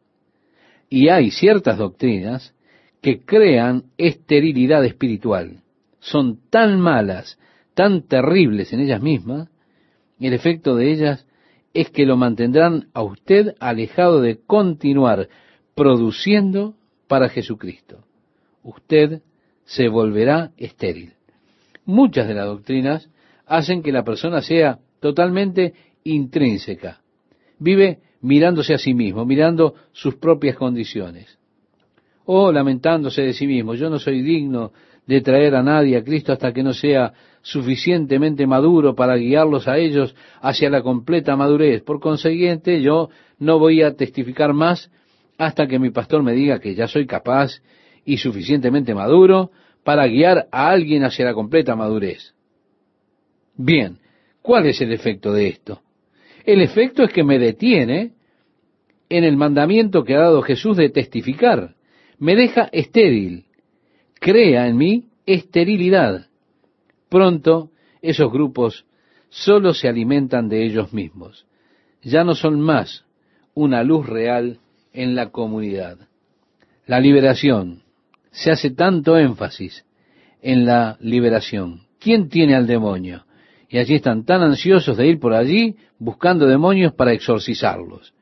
Y 0.89 1.10
hay 1.10 1.29
ciertas 1.29 1.77
doctrinas 1.77 2.56
que 3.01 3.23
crean 3.23 3.84
esterilidad 3.99 4.84
espiritual. 4.84 5.62
Son 5.99 6.39
tan 6.49 6.79
malas, 6.79 7.38
tan 7.75 8.01
terribles 8.08 8.73
en 8.73 8.79
ellas 8.79 8.99
mismas, 8.99 9.49
el 10.19 10.34
efecto 10.34 10.75
de 10.75 10.91
ellas 10.91 11.27
es 11.75 11.91
que 11.91 12.08
lo 12.08 12.17
mantendrán 12.17 12.88
a 12.95 13.03
usted 13.03 13.53
alejado 13.60 14.21
de 14.21 14.39
continuar 14.39 15.29
produciendo 15.75 16.73
para 17.08 17.29
Jesucristo. 17.29 18.06
Usted 18.63 19.21
se 19.65 19.88
volverá 19.88 20.51
estéril. 20.58 21.13
Muchas 21.86 22.27
de 22.27 22.34
las 22.34 22.47
doctrinas 22.47 23.10
hacen 23.45 23.82
que 23.82 23.91
la 23.91 24.03
persona 24.03 24.41
sea 24.41 24.79
totalmente 24.99 25.73
intrínseca. 26.03 27.01
Vive 27.60 27.99
mirándose 28.21 28.73
a 28.73 28.77
sí 28.77 28.93
mismo, 28.93 29.25
mirando 29.25 29.75
sus 29.91 30.15
propias 30.15 30.56
condiciones. 30.56 31.38
O 32.25 32.51
lamentándose 32.51 33.21
de 33.21 33.34
sí 33.34 33.47
mismo, 33.47 33.75
yo 33.75 33.89
no 33.89 33.99
soy 33.99 34.21
digno 34.21 34.71
de 35.06 35.21
traer 35.21 35.56
a 35.56 35.63
nadie 35.63 35.97
a 35.97 36.03
Cristo 36.03 36.32
hasta 36.32 36.53
que 36.53 36.63
no 36.63 36.73
sea 36.73 37.13
suficientemente 37.41 38.47
maduro 38.47 38.95
para 38.95 39.17
guiarlos 39.17 39.67
a 39.67 39.77
ellos 39.77 40.15
hacia 40.41 40.69
la 40.69 40.82
completa 40.82 41.36
madurez. 41.36 41.82
Por 41.84 41.99
consiguiente, 41.99 42.82
yo 42.82 43.10
no 43.39 43.60
voy 43.60 43.82
a 43.82 43.95
testificar 43.95 44.53
más 44.53 44.89
hasta 45.38 45.67
que 45.67 45.79
mi 45.79 45.89
pastor 45.89 46.23
me 46.23 46.31
diga 46.31 46.60
que 46.60 46.75
ya 46.75 46.87
soy 46.87 47.06
capaz 47.06 47.62
y 48.06 48.17
suficientemente 48.17 48.96
maduro 48.96 49.52
para 49.83 50.08
guiar 50.08 50.48
a 50.52 50.69
alguien 50.69 51.04
hacia 51.04 51.25
la 51.25 51.33
completa 51.33 51.75
madurez. 51.75 52.33
Bien, 53.56 53.99
¿cuál 54.41 54.65
es 54.65 54.81
el 54.81 54.91
efecto 54.91 55.31
de 55.33 55.47
esto? 55.47 55.81
El 56.45 56.62
efecto 56.62 57.04
es 57.04 57.12
que 57.12 57.23
me 57.23 57.39
detiene 57.39 58.13
en 59.10 59.23
el 59.23 59.37
mandamiento 59.37 60.04
que 60.04 60.15
ha 60.15 60.19
dado 60.19 60.41
Jesús 60.41 60.77
de 60.77 60.89
testificar. 60.89 61.75
Me 62.17 62.35
deja 62.35 62.69
estéril. 62.71 63.45
Crea 64.19 64.67
en 64.67 64.77
mí 64.77 65.06
esterilidad. 65.25 66.27
Pronto 67.10 67.69
esos 68.01 68.31
grupos 68.31 68.85
solo 69.29 69.73
se 69.73 69.87
alimentan 69.87 70.49
de 70.49 70.65
ellos 70.65 70.93
mismos. 70.93 71.45
Ya 72.01 72.23
no 72.23 72.35
son 72.35 72.60
más 72.60 73.06
una 73.54 73.83
luz 73.83 74.06
real 74.06 74.60
en 74.93 75.15
la 75.15 75.29
comunidad. 75.29 75.97
La 76.85 76.99
liberación. 76.99 77.83
Se 78.31 78.51
hace 78.51 78.71
tanto 78.71 79.17
énfasis 79.17 79.85
en 80.41 80.65
la 80.65 80.97
liberación. 80.99 81.83
¿Quién 81.99 82.29
tiene 82.29 82.56
al 82.56 82.67
demonio? 82.67 83.25
Y 83.74 83.80
allí 83.80 83.96
están 83.96 84.24
tan 84.24 84.44
ansiosos 84.44 84.98
de 84.98 85.08
ir 85.08 85.19
por 85.19 85.34
allí 85.34 85.78
buscando 85.98 86.46
demonios 86.46 86.94
para 86.94 87.12
exorcizarlos. 87.12 88.13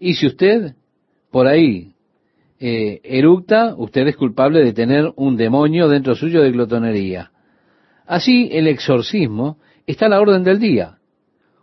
Y 0.00 0.14
si 0.14 0.26
usted 0.26 0.76
por 1.30 1.46
ahí 1.46 1.92
eh, 2.58 2.98
eructa, 3.04 3.74
usted 3.76 4.06
es 4.06 4.16
culpable 4.16 4.64
de 4.64 4.72
tener 4.72 5.12
un 5.16 5.36
demonio 5.36 5.90
dentro 5.90 6.14
suyo 6.14 6.40
de 6.40 6.52
glotonería. 6.52 7.32
Así 8.06 8.48
el 8.50 8.66
exorcismo 8.66 9.58
está 9.86 10.06
a 10.06 10.08
la 10.08 10.20
orden 10.22 10.42
del 10.42 10.58
día. 10.58 10.96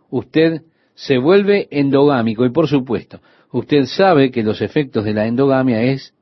Usted 0.08 0.62
se 0.94 1.18
vuelve 1.18 1.66
endogámico 1.72 2.46
y 2.46 2.50
por 2.50 2.68
supuesto, 2.68 3.20
usted 3.50 3.86
sabe 3.86 4.30
que 4.30 4.44
los 4.44 4.62
efectos 4.62 5.02
de 5.02 5.14
la 5.14 5.26
endogamia 5.26 5.82
es 5.82 6.14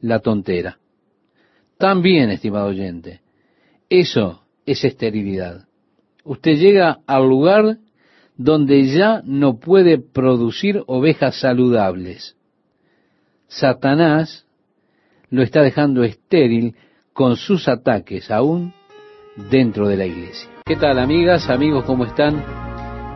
la 0.00 0.20
tontera. 0.20 0.78
También, 1.76 2.30
estimado 2.30 2.68
oyente, 2.68 3.20
eso 3.90 4.44
es 4.64 4.82
esterilidad. 4.82 5.66
Usted 6.24 6.56
llega 6.56 7.00
al 7.06 7.28
lugar 7.28 7.78
donde 8.36 8.84
ya 8.84 9.22
no 9.24 9.58
puede 9.58 9.98
producir 9.98 10.82
ovejas 10.86 11.40
saludables. 11.40 12.36
Satanás 13.48 14.46
lo 15.30 15.42
está 15.42 15.62
dejando 15.62 16.04
estéril 16.04 16.76
con 17.12 17.36
sus 17.36 17.68
ataques 17.68 18.30
aún 18.30 18.72
dentro 19.50 19.88
de 19.88 19.96
la 19.96 20.06
iglesia. 20.06 20.48
¿Qué 20.64 20.76
tal 20.76 20.98
amigas, 20.98 21.50
amigos, 21.50 21.84
cómo 21.84 22.04
están? 22.04 22.42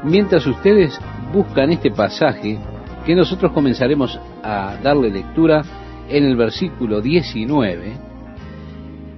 Mientras 0.04 0.46
ustedes 0.46 0.98
buscan 1.32 1.70
este 1.70 1.90
pasaje, 1.90 2.58
que 3.04 3.14
nosotros 3.14 3.52
comenzaremos 3.52 4.18
a 4.42 4.76
darle 4.82 5.10
lectura 5.10 5.62
en 6.08 6.24
el 6.24 6.36
versículo 6.36 7.00
19, 7.00 7.92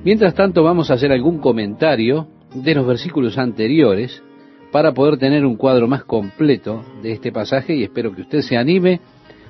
mientras 0.04 0.34
tanto 0.34 0.62
vamos 0.62 0.90
a 0.90 0.94
hacer 0.94 1.10
algún 1.10 1.38
comentario 1.38 2.28
de 2.54 2.74
los 2.74 2.86
versículos 2.86 3.38
anteriores 3.38 4.22
para 4.72 4.92
poder 4.92 5.18
tener 5.18 5.44
un 5.44 5.56
cuadro 5.56 5.88
más 5.88 6.04
completo 6.04 6.84
de 7.02 7.12
este 7.12 7.32
pasaje 7.32 7.74
y 7.74 7.84
espero 7.84 8.14
que 8.14 8.22
usted 8.22 8.40
se 8.40 8.56
anime 8.56 9.00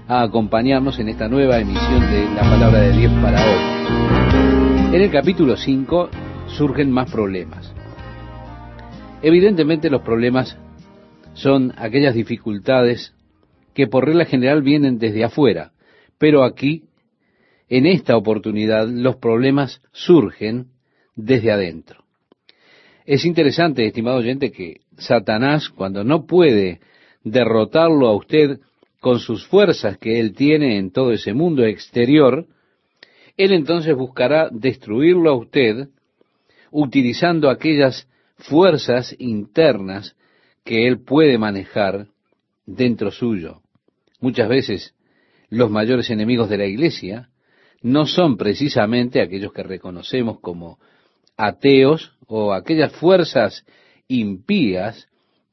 a 0.06 0.22
acompañarnos 0.22 0.98
en 0.98 1.08
esta 1.08 1.28
nueva 1.28 1.58
emisión 1.58 2.00
de 2.10 2.24
la 2.34 2.42
palabra 2.42 2.80
de 2.80 2.92
Dios 2.96 3.12
para 3.20 3.44
hoy. 3.44 4.94
En 4.94 5.02
el 5.02 5.10
capítulo 5.10 5.56
5 5.56 6.08
surgen 6.46 6.90
más 6.90 7.10
problemas. 7.10 7.74
Evidentemente 9.20 9.90
los 9.90 10.02
problemas 10.02 10.56
son 11.34 11.74
aquellas 11.76 12.14
dificultades 12.14 13.14
que 13.74 13.86
por 13.86 14.06
regla 14.06 14.24
general 14.24 14.62
vienen 14.62 14.98
desde 14.98 15.24
afuera, 15.24 15.72
pero 16.18 16.42
aquí, 16.42 16.84
en 17.68 17.86
esta 17.86 18.16
oportunidad, 18.16 18.88
los 18.88 19.16
problemas 19.16 19.82
surgen 19.92 20.68
desde 21.14 21.52
adentro. 21.52 22.07
Es 23.08 23.24
interesante, 23.24 23.86
estimado 23.86 24.18
oyente, 24.18 24.52
que 24.52 24.82
Satanás, 24.98 25.70
cuando 25.70 26.04
no 26.04 26.26
puede 26.26 26.80
derrotarlo 27.24 28.06
a 28.06 28.14
usted 28.14 28.60
con 29.00 29.18
sus 29.18 29.46
fuerzas 29.46 29.96
que 29.96 30.20
él 30.20 30.34
tiene 30.34 30.76
en 30.76 30.90
todo 30.90 31.12
ese 31.12 31.32
mundo 31.32 31.64
exterior, 31.64 32.46
él 33.38 33.52
entonces 33.54 33.96
buscará 33.96 34.50
destruirlo 34.52 35.30
a 35.30 35.36
usted 35.36 35.88
utilizando 36.70 37.48
aquellas 37.48 38.06
fuerzas 38.36 39.16
internas 39.18 40.14
que 40.62 40.86
él 40.86 41.02
puede 41.02 41.38
manejar 41.38 42.08
dentro 42.66 43.10
suyo. 43.10 43.62
Muchas 44.20 44.50
veces 44.50 44.94
los 45.48 45.70
mayores 45.70 46.10
enemigos 46.10 46.50
de 46.50 46.58
la 46.58 46.66
iglesia 46.66 47.30
no 47.80 48.04
son 48.04 48.36
precisamente 48.36 49.22
aquellos 49.22 49.54
que 49.54 49.62
reconocemos 49.62 50.40
como 50.40 50.78
ateos 51.38 52.12
o 52.26 52.52
aquellas 52.52 52.92
fuerzas 52.92 53.64
impías 54.08 55.08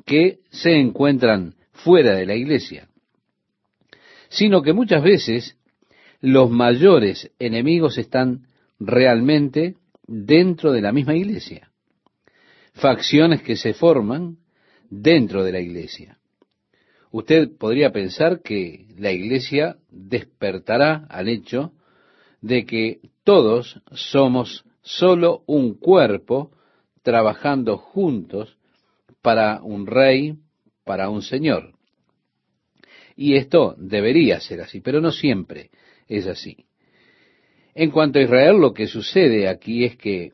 que 0.06 0.40
se 0.50 0.78
encuentran 0.78 1.56
fuera 1.72 2.16
de 2.16 2.26
la 2.26 2.36
iglesia, 2.36 2.90
sino 4.30 4.62
que 4.62 4.74
muchas 4.74 5.04
veces 5.04 5.58
los 6.20 6.50
mayores 6.50 7.32
enemigos 7.40 7.98
están 7.98 8.48
realmente 8.80 9.76
dentro 10.08 10.72
de 10.72 10.82
la 10.82 10.92
misma 10.92 11.16
iglesia. 11.16 11.70
Facciones 12.74 13.42
que 13.42 13.56
se 13.56 13.74
forman 13.74 14.38
dentro 14.90 15.44
de 15.44 15.52
la 15.52 15.60
iglesia. 15.60 16.18
Usted 17.12 17.50
podría 17.58 17.92
pensar 17.92 18.42
que 18.42 18.88
la 18.98 19.12
iglesia 19.12 19.78
despertará 19.90 21.06
al 21.10 21.30
hecho 21.30 21.72
de 22.42 22.66
que 22.66 23.00
todos 23.24 23.82
somos 23.94 24.65
solo 24.86 25.44
un 25.48 25.74
cuerpo 25.74 26.52
trabajando 27.02 27.78
juntos 27.78 28.58
para 29.22 29.62
un 29.62 29.88
rey, 29.88 30.38
para 30.86 31.10
un 31.10 31.24
señor. 31.24 31.74
Y 33.16 33.36
esto 33.36 33.76
debería 33.78 34.40
ser 34.40 34.62
así, 34.62 34.82
pero 34.82 35.02
no 35.02 35.12
siempre 35.12 35.72
es 36.08 36.28
así. 36.28 36.68
En 37.74 37.90
cuanto 37.92 38.20
a 38.20 38.22
Israel, 38.22 38.58
lo 38.58 38.74
que 38.74 38.88
sucede 38.88 39.50
aquí 39.50 39.84
es 39.84 39.98
que 39.98 40.34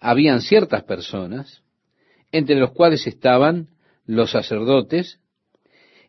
habían 0.00 0.40
ciertas 0.40 0.82
personas, 0.82 1.62
entre 2.32 2.56
los 2.56 2.72
cuales 2.72 3.06
estaban 3.06 3.68
los 4.04 4.32
sacerdotes 4.32 5.20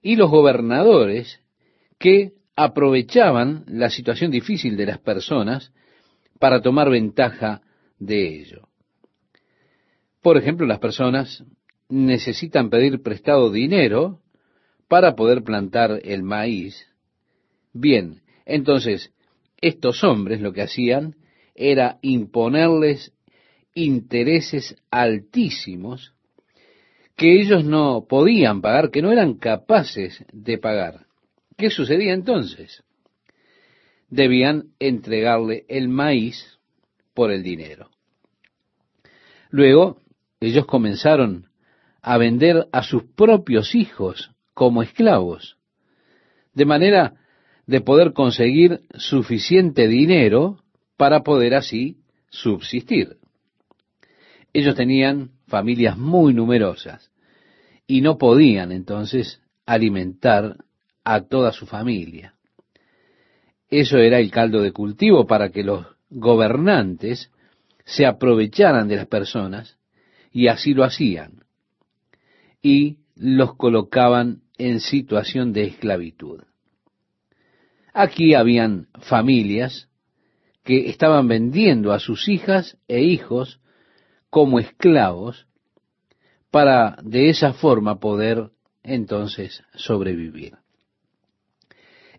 y 0.01 0.15
los 0.15 0.31
gobernadores, 0.31 1.39
que 1.99 2.33
aprovechaban 2.55 3.63
la 3.67 3.89
situación 3.89 4.31
difícil 4.31 4.75
de 4.75 4.87
las 4.87 4.99
personas 4.99 5.71
para 6.39 6.61
tomar 6.61 6.89
ventaja 6.89 7.61
de 7.99 8.39
ello. 8.39 8.67
Por 10.21 10.37
ejemplo, 10.37 10.65
las 10.65 10.79
personas 10.79 11.43
necesitan 11.89 12.69
pedir 12.69 13.01
prestado 13.01 13.51
dinero 13.51 14.21
para 14.87 15.15
poder 15.15 15.43
plantar 15.43 15.99
el 16.03 16.23
maíz. 16.23 16.87
Bien, 17.73 18.21
entonces 18.45 19.11
estos 19.61 20.03
hombres 20.03 20.41
lo 20.41 20.53
que 20.53 20.61
hacían 20.61 21.15
era 21.55 21.99
imponerles 22.01 23.13
intereses 23.73 24.75
altísimos 24.91 26.13
que 27.15 27.39
ellos 27.39 27.63
no 27.63 28.05
podían 28.07 28.61
pagar, 28.61 28.91
que 28.91 29.01
no 29.01 29.11
eran 29.11 29.35
capaces 29.35 30.23
de 30.31 30.57
pagar. 30.57 31.05
¿Qué 31.57 31.69
sucedía 31.69 32.13
entonces? 32.13 32.83
Debían 34.13 34.65
entregarle 34.77 35.65
el 35.69 35.89
maíz 35.89 36.59
por 37.15 37.31
el 37.31 37.41
dinero. 37.41 37.89
Luego, 39.49 39.97
ellos 40.39 40.67
comenzaron 40.67 41.49
a 41.99 42.19
vender 42.19 42.67
a 42.71 42.83
sus 42.83 43.05
propios 43.05 43.73
hijos 43.73 44.29
como 44.53 44.83
esclavos, 44.83 45.57
de 46.53 46.65
manera 46.65 47.15
de 47.65 47.81
poder 47.81 48.13
conseguir 48.13 48.81
suficiente 48.93 49.87
dinero 49.87 50.59
para 50.95 51.23
poder 51.23 51.55
así 51.55 51.97
subsistir. 52.29 53.17
Ellos 54.53 54.75
tenían 54.75 55.31
familias 55.47 55.97
muy 55.97 56.35
numerosas 56.35 57.09
y 57.87 58.01
no 58.01 58.19
podían 58.19 58.71
entonces 58.71 59.41
alimentar 59.65 60.57
a 61.03 61.21
toda 61.21 61.51
su 61.51 61.65
familia. 61.65 62.32
Eso 63.75 63.97
era 63.97 64.19
el 64.19 64.29
caldo 64.29 64.61
de 64.61 64.71
cultivo 64.71 65.25
para 65.25 65.49
que 65.49 65.63
los 65.63 65.87
gobernantes 66.11 67.31
se 67.85 68.05
aprovecharan 68.05 68.87
de 68.87 68.97
las 68.97 69.07
personas 69.07 69.79
y 70.31 70.45
así 70.45 70.75
lo 70.75 70.83
hacían 70.83 71.43
y 72.61 72.99
los 73.15 73.55
colocaban 73.55 74.43
en 74.59 74.79
situación 74.79 75.53
de 75.53 75.63
esclavitud. 75.63 76.43
Aquí 77.93 78.35
habían 78.35 78.89
familias 79.01 79.89
que 80.63 80.91
estaban 80.91 81.27
vendiendo 81.27 81.93
a 81.93 81.99
sus 81.99 82.29
hijas 82.29 82.77
e 82.87 83.01
hijos 83.01 83.59
como 84.29 84.59
esclavos 84.59 85.47
para 86.51 86.95
de 87.01 87.31
esa 87.31 87.53
forma 87.53 87.99
poder 87.99 88.51
entonces 88.83 89.63
sobrevivir. 89.73 90.57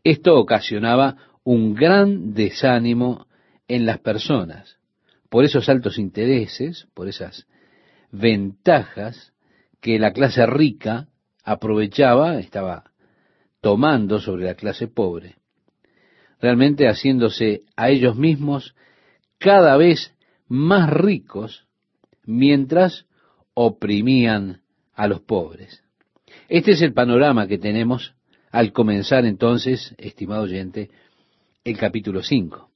Esto 0.03 0.37
ocasionaba 0.37 1.17
un 1.45 1.75
gran 1.75 2.35
desánimo 2.35 3.27
en 3.69 3.87
las 3.87 3.99
personas 4.01 4.79
por 5.29 5.45
esos 5.45 5.69
altos 5.69 5.99
intereses, 5.99 6.87
por 6.95 7.09
esas 7.09 7.47
ventajas 8.11 9.33
que 9.81 9.99
la 9.99 10.13
clase 10.13 10.47
rica 10.47 11.09
aprovechaba, 11.45 12.39
estaba 12.39 12.91
tomando 13.61 14.21
sobre 14.21 14.45
la 14.45 14.55
clase 14.55 14.89
pobre 14.89 15.37
realmente 16.45 16.89
haciéndose 16.89 17.63
a 17.75 17.89
ellos 17.89 18.17
mismos 18.17 18.75
cada 19.39 19.79
vez 19.79 20.15
más 20.47 20.91
ricos 20.91 21.67
mientras 22.27 23.07
oprimían 23.55 24.61
a 24.93 25.09
los 25.09 25.21
pobres. 25.21 25.83
Este 26.51 26.73
es 26.73 26.83
el 26.83 26.93
panorama 26.93 27.47
que 27.47 27.57
tenemos 27.57 28.15
al 28.51 28.73
comenzar 28.73 29.25
entonces, 29.25 29.95
estimado 29.97 30.43
oyente, 30.43 30.91
el 31.65 31.79
capítulo 31.79 32.23
5. 32.23 32.71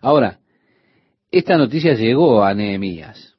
Ahora, 0.00 0.38
esta 1.30 1.56
noticia 1.56 1.94
llegó 1.94 2.44
a 2.44 2.54
Nehemías. 2.54 3.36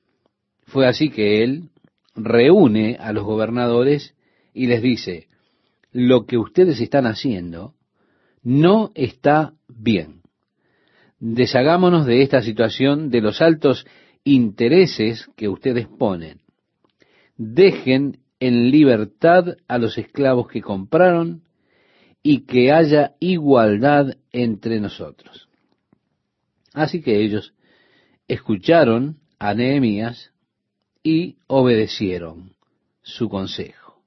Fue 0.66 0.88
así 0.88 1.10
que 1.10 1.42
él 1.44 1.70
reúne 2.16 2.98
a 3.00 3.14
los 3.14 3.24
gobernadores 3.24 4.14
y 4.54 4.68
les 4.68 4.82
dice, 4.82 5.28
lo 5.92 6.26
que 6.26 6.38
ustedes 6.38 6.82
están 6.82 7.06
haciendo 7.06 7.76
no 8.42 8.92
está 8.94 9.54
bien. 9.68 10.22
deshagámonos 11.20 12.06
de 12.06 12.22
esta 12.22 12.42
situación 12.42 13.10
de 13.10 13.22
los 13.22 13.42
altos 13.42 13.86
intereses 14.26 15.30
que 15.38 15.48
ustedes 15.48 15.88
ponen. 15.88 16.42
Dejen 17.38 18.18
en 18.42 18.70
libertad 18.72 19.56
a 19.70 19.78
los 19.78 19.98
esclavos 19.98 20.50
que 20.50 20.62
compraron 20.62 21.44
y 22.24 22.46
que 22.46 22.72
haya 22.72 23.16
igualdad 23.20 24.16
entre 24.32 24.80
nosotros. 24.80 25.50
Así 26.74 27.02
que 27.02 27.22
ellos 27.22 27.54
escucharon 28.28 29.20
a 29.38 29.54
Nehemías 29.54 30.32
y 31.04 31.36
obedecieron 31.48 32.54
su 33.02 33.28
consejo. 33.28 34.02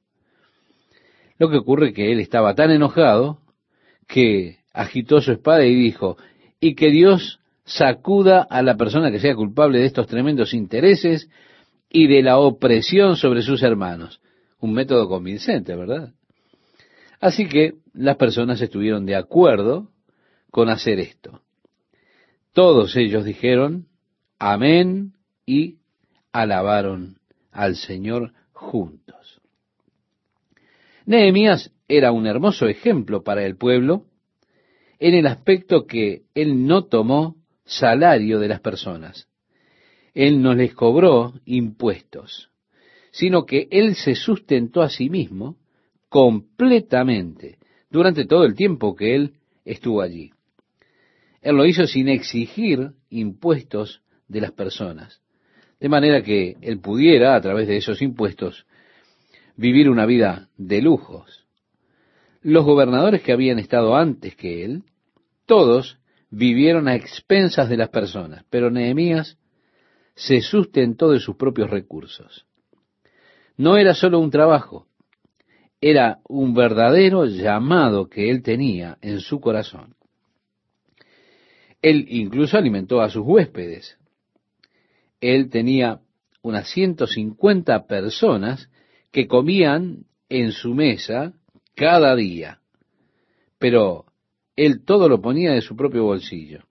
Lo 1.39 1.51
que 1.51 1.59
ocurre 1.59 1.89
es 1.89 1.95
que 1.95 2.11
él 2.11 2.21
estaba 2.21 2.55
tan 2.55 2.71
enojado 2.71 3.41
que 4.09 4.59
agitó 4.73 5.21
su 5.21 5.33
espada 5.33 5.67
y 5.67 5.75
dijo, 5.75 6.17
y 6.59 6.75
que 6.75 6.91
Dios 6.91 7.41
sacuda 7.65 8.43
a 8.49 8.63
la 8.63 8.77
persona 8.77 9.11
que 9.11 9.21
sea 9.21 9.35
culpable 9.35 9.81
de 9.81 9.87
estos 9.87 10.07
tremendos 10.07 10.55
intereses 10.55 11.29
y 11.91 12.07
de 12.07 12.23
la 12.23 12.39
opresión 12.39 13.17
sobre 13.17 13.43
sus 13.43 13.63
hermanos. 13.63 14.21
Un 14.59 14.73
método 14.73 15.09
convincente, 15.09 15.77
¿verdad? 15.77 16.15
Así 17.21 17.49
que 17.49 17.75
las 17.93 18.17
personas 18.17 18.61
estuvieron 18.61 19.07
de 19.07 19.17
acuerdo 19.17 19.91
con 20.51 20.69
hacer 20.69 21.01
esto. 21.01 21.43
Todos 22.53 22.97
ellos 22.97 23.25
dijeron, 23.25 23.87
amén, 24.39 25.13
y 25.45 25.77
alabaron 26.33 27.19
al 27.53 27.77
Señor 27.77 28.33
juntos. 28.53 29.41
Nehemías 31.07 31.71
era 31.89 32.13
un 32.13 32.27
hermoso 32.27 32.67
ejemplo 32.67 33.23
para 33.23 33.45
el 33.45 33.57
pueblo 33.57 34.07
en 34.99 35.15
el 35.15 35.27
aspecto 35.27 35.87
que 35.87 36.23
él 36.35 36.67
no 36.67 36.85
tomó 36.85 37.37
salario 37.65 38.39
de 38.39 38.49
las 38.49 38.61
personas. 38.61 39.29
Él 40.15 40.43
no 40.43 40.55
les 40.55 40.75
cobró 40.75 41.35
impuestos, 41.45 42.51
sino 43.11 43.45
que 43.45 43.69
él 43.71 43.95
se 43.95 44.15
sustentó 44.15 44.83
a 44.83 44.89
sí 44.89 45.11
mismo 45.11 45.57
completamente 46.17 47.59
durante 47.91 48.25
todo 48.25 48.47
el 48.47 48.55
tiempo 48.55 48.97
que 48.97 49.15
él 49.15 49.35
estuvo 49.67 50.01
allí. 50.01 50.31
Él 51.43 51.57
lo 51.57 51.67
hizo 51.67 51.87
sin 51.87 52.09
exigir 52.09 52.93
impuestos 53.11 54.01
de 54.27 54.41
las 54.41 54.53
personas, 54.53 55.21
de 55.79 55.91
manera 55.91 56.23
que 56.23 56.57
él 56.63 56.81
pudiera, 56.81 57.37
a 57.37 57.41
través 57.43 57.69
de 57.69 57.77
esos 57.77 58.01
impuestos, 58.01 58.65
vivir 59.57 59.91
una 59.91 60.07
vida 60.07 60.49
de 60.57 60.81
lujos. 60.81 61.45
Los 62.41 62.65
gobernadores 62.65 63.21
que 63.21 63.33
habían 63.33 63.59
estado 63.59 63.95
antes 63.95 64.35
que 64.37 64.65
él, 64.65 64.85
todos 65.45 65.99
vivieron 66.31 66.89
a 66.89 66.95
expensas 66.95 67.69
de 67.69 67.77
las 67.77 67.91
personas, 67.91 68.43
pero 68.49 68.71
Nehemías 68.71 69.37
se 70.15 70.41
sustentó 70.41 71.11
de 71.11 71.21
sus 71.21 71.37
propios 71.37 71.69
recursos. 71.69 72.47
No 73.59 73.77
era 73.77 73.93
solo 73.93 74.19
un 74.19 74.31
trabajo, 74.31 74.87
era 75.91 76.19
un 76.29 76.53
verdadero 76.53 77.27
llamado 77.27 78.09
que 78.09 78.29
él 78.29 78.43
tenía 78.43 78.99
en 79.03 79.21
su 79.21 79.39
corazón. 79.39 79.95
Él 81.81 82.07
incluso 82.09 82.59
alimentó 82.59 83.01
a 83.01 83.09
sus 83.09 83.23
huéspedes. 83.25 83.97
Él 85.21 85.49
tenía 85.49 86.01
unas 86.43 86.69
150 86.71 87.87
personas 87.87 88.69
que 89.13 89.29
comían 89.29 90.07
en 90.29 90.51
su 90.51 90.75
mesa 90.75 91.35
cada 91.77 92.17
día. 92.17 92.59
Pero 93.59 94.07
él 94.57 94.85
todo 94.85 95.09
lo 95.09 95.21
ponía 95.21 95.53
de 95.53 95.61
su 95.61 95.77
propio 95.77 96.03
bolsillo. 96.03 96.65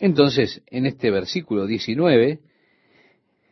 Entonces, 0.00 0.64
en 0.66 0.86
este 0.86 1.12
versículo 1.12 1.66
19, 1.66 2.40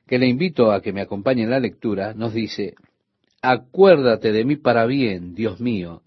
que 0.08 0.18
le 0.18 0.26
invito 0.26 0.72
a 0.72 0.82
que 0.82 0.92
me 0.92 1.02
acompañe 1.02 1.44
en 1.44 1.50
la 1.50 1.60
lectura, 1.60 2.12
nos 2.12 2.34
dice, 2.34 2.74
acuérdate 3.42 4.32
de 4.32 4.44
mí 4.44 4.56
para 4.56 4.86
bien, 4.86 5.34
Dios 5.34 5.60
mío, 5.60 6.02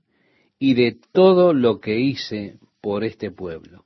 y 0.58 0.74
de 0.74 0.98
todo 1.12 1.54
lo 1.54 1.80
que 1.80 2.00
hice 2.00 2.58
por 2.82 3.04
este 3.04 3.30
pueblo. 3.30 3.84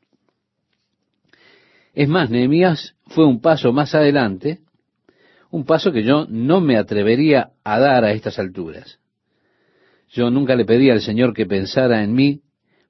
Es 1.94 2.08
más, 2.08 2.30
Nehemías 2.30 2.96
fue 3.08 3.26
un 3.26 3.42
paso 3.42 3.74
más 3.74 3.96
adelante, 3.96 4.60
un 5.50 5.66
paso 5.66 5.92
que 5.92 6.04
yo 6.04 6.28
no 6.30 6.62
me 6.62 6.78
atrevería 6.78 7.52
a 7.64 7.80
dar 7.80 8.06
a 8.06 8.12
estas 8.14 8.38
alturas. 8.38 9.00
Yo 10.10 10.30
nunca 10.30 10.56
le 10.56 10.66
pedí 10.66 10.92
al 10.92 11.02
Señor 11.02 11.34
que 11.34 11.46
pensara 11.46 12.04
en 12.04 12.14
mí 12.14 12.42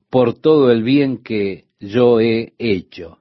por 0.10 0.40
todo 0.40 0.72
el 0.72 0.84
bien 0.84 1.24
que 1.24 1.66
yo 1.80 2.20
he 2.20 2.54
hecho. 2.58 3.20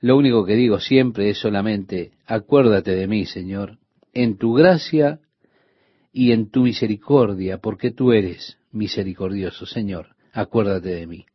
Lo 0.00 0.16
único 0.16 0.44
que 0.44 0.54
digo 0.54 0.80
siempre 0.80 1.30
es 1.30 1.38
solamente, 1.38 2.12
acuérdate 2.26 2.94
de 2.94 3.06
mí, 3.06 3.26
Señor, 3.26 3.78
en 4.12 4.36
tu 4.36 4.54
gracia 4.54 5.20
y 6.16 6.30
en 6.30 6.48
tu 6.48 6.62
misericordia, 6.62 7.58
porque 7.58 7.90
tú 7.90 8.12
eres 8.12 8.56
misericordioso, 8.70 9.66
Señor, 9.66 10.14
acuérdate 10.32 10.90
de 10.90 11.08
mí. 11.08 11.26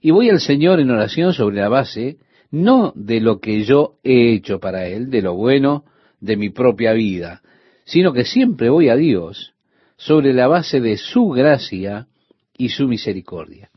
Y 0.00 0.12
voy 0.12 0.30
al 0.30 0.40
Señor 0.40 0.78
en 0.78 0.90
oración 0.90 1.34
sobre 1.34 1.56
la 1.56 1.68
base, 1.68 2.18
no 2.52 2.92
de 2.94 3.20
lo 3.20 3.40
que 3.40 3.64
yo 3.64 3.96
he 4.04 4.34
hecho 4.34 4.60
para 4.60 4.86
Él, 4.86 5.10
de 5.10 5.20
lo 5.20 5.34
bueno 5.34 5.84
de 6.20 6.36
mi 6.36 6.48
propia 6.50 6.92
vida, 6.92 7.42
sino 7.84 8.12
que 8.12 8.24
siempre 8.24 8.70
voy 8.70 8.88
a 8.88 8.94
Dios 8.94 9.52
sobre 9.96 10.32
la 10.32 10.46
base 10.46 10.80
de 10.80 10.96
su 10.96 11.30
gracia 11.30 12.06
y 12.56 12.68
su 12.68 12.86
misericordia. 12.86 13.68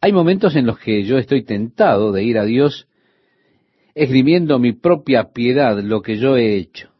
Hay 0.00 0.12
momentos 0.12 0.54
en 0.54 0.66
los 0.66 0.78
que 0.78 1.02
yo 1.02 1.18
estoy 1.18 1.42
tentado 1.42 2.12
de 2.12 2.22
ir 2.22 2.38
a 2.38 2.44
Dios 2.44 2.86
esgrimiendo 3.96 4.60
mi 4.60 4.72
propia 4.72 5.32
piedad, 5.32 5.80
lo 5.82 6.00
que 6.00 6.16
yo 6.16 6.36
he 6.36 6.54
hecho, 6.54 6.90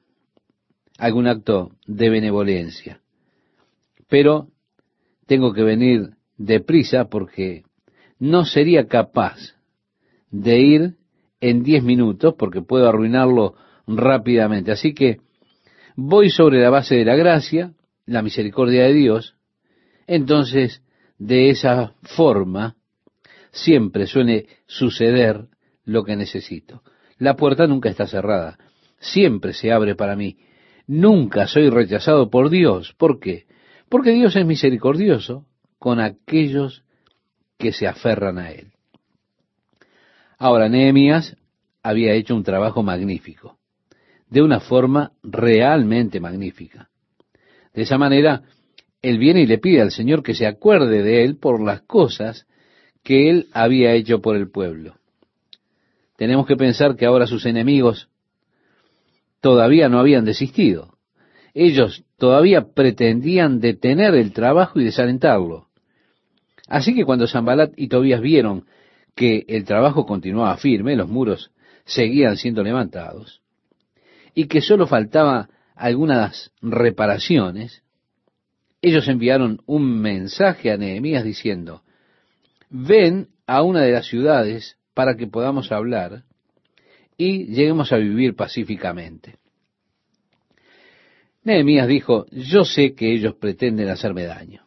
algún 0.98 1.26
acto 1.26 1.72
de 1.86 2.10
benevolencia. 2.10 3.00
Pero 4.08 4.48
tengo 5.26 5.52
que 5.52 5.62
venir 5.62 6.10
deprisa 6.36 7.08
porque 7.08 7.64
no 8.18 8.44
sería 8.44 8.86
capaz 8.86 9.56
de 10.30 10.60
ir 10.60 10.94
en 11.40 11.62
diez 11.62 11.82
minutos 11.82 12.34
porque 12.38 12.62
puedo 12.62 12.88
arruinarlo 12.88 13.54
rápidamente. 13.86 14.72
Así 14.72 14.94
que 14.94 15.18
voy 15.96 16.30
sobre 16.30 16.60
la 16.60 16.70
base 16.70 16.96
de 16.96 17.04
la 17.04 17.16
gracia, 17.16 17.72
la 18.06 18.22
misericordia 18.22 18.84
de 18.84 18.94
Dios, 18.94 19.36
entonces 20.06 20.82
de 21.18 21.50
esa 21.50 21.94
forma 22.02 22.76
siempre 23.50 24.06
suele 24.06 24.46
suceder 24.66 25.46
lo 25.84 26.04
que 26.04 26.16
necesito. 26.16 26.82
La 27.18 27.36
puerta 27.36 27.66
nunca 27.66 27.88
está 27.88 28.06
cerrada, 28.06 28.58
siempre 28.98 29.52
se 29.52 29.72
abre 29.72 29.94
para 29.94 30.16
mí. 30.16 30.36
Nunca 30.86 31.46
soy 31.46 31.70
rechazado 31.70 32.30
por 32.30 32.50
Dios. 32.50 32.94
¿Por 32.96 33.18
qué? 33.18 33.46
Porque 33.88 34.12
Dios 34.12 34.36
es 34.36 34.46
misericordioso 34.46 35.46
con 35.78 36.00
aquellos 36.00 36.84
que 37.58 37.72
se 37.72 37.86
aferran 37.86 38.38
a 38.38 38.50
Él. 38.50 38.72
Ahora, 40.38 40.68
Nehemías 40.68 41.36
había 41.82 42.12
hecho 42.12 42.34
un 42.34 42.42
trabajo 42.42 42.82
magnífico 42.82 43.58
de 44.28 44.42
una 44.42 44.60
forma 44.60 45.12
realmente 45.22 46.20
magnífica. 46.20 46.88
De 47.72 47.82
esa 47.82 47.98
manera, 47.98 48.42
él 49.02 49.18
viene 49.18 49.42
y 49.42 49.46
le 49.46 49.58
pide 49.58 49.82
al 49.82 49.92
Señor 49.92 50.22
que 50.22 50.34
se 50.34 50.46
acuerde 50.46 51.02
de 51.02 51.24
él 51.24 51.36
por 51.36 51.62
las 51.62 51.82
cosas 51.82 52.46
que 53.02 53.30
él 53.30 53.46
había 53.52 53.92
hecho 53.92 54.20
por 54.20 54.36
el 54.36 54.50
pueblo. 54.50 54.96
Tenemos 56.16 56.46
que 56.46 56.56
pensar 56.56 56.96
que 56.96 57.06
ahora 57.06 57.26
sus 57.26 57.46
enemigos 57.46 58.08
todavía 59.46 59.88
no 59.88 60.00
habían 60.00 60.24
desistido. 60.24 60.98
Ellos 61.54 62.02
todavía 62.18 62.72
pretendían 62.74 63.60
detener 63.60 64.16
el 64.16 64.32
trabajo 64.32 64.80
y 64.80 64.84
desalentarlo. 64.84 65.68
Así 66.66 66.96
que 66.96 67.04
cuando 67.04 67.28
Zambalat 67.28 67.72
y 67.76 67.86
Tobías 67.86 68.20
vieron 68.20 68.64
que 69.14 69.44
el 69.46 69.64
trabajo 69.64 70.04
continuaba 70.04 70.56
firme, 70.56 70.96
los 70.96 71.08
muros 71.08 71.52
seguían 71.84 72.36
siendo 72.36 72.64
levantados, 72.64 73.40
y 74.34 74.48
que 74.48 74.60
solo 74.60 74.88
faltaba 74.88 75.48
algunas 75.76 76.50
reparaciones, 76.60 77.84
ellos 78.82 79.06
enviaron 79.06 79.60
un 79.64 80.00
mensaje 80.00 80.72
a 80.72 80.76
Nehemías 80.76 81.22
diciendo, 81.22 81.82
ven 82.68 83.28
a 83.46 83.62
una 83.62 83.82
de 83.82 83.92
las 83.92 84.06
ciudades 84.06 84.76
para 84.92 85.14
que 85.14 85.28
podamos 85.28 85.70
hablar 85.70 86.24
y 87.16 87.46
lleguemos 87.46 87.92
a 87.92 87.96
vivir 87.96 88.34
pacíficamente. 88.34 89.36
Nehemías 91.44 91.86
dijo, 91.86 92.26
yo 92.32 92.64
sé 92.64 92.94
que 92.94 93.12
ellos 93.12 93.36
pretenden 93.36 93.88
hacerme 93.88 94.24
daño. 94.24 94.66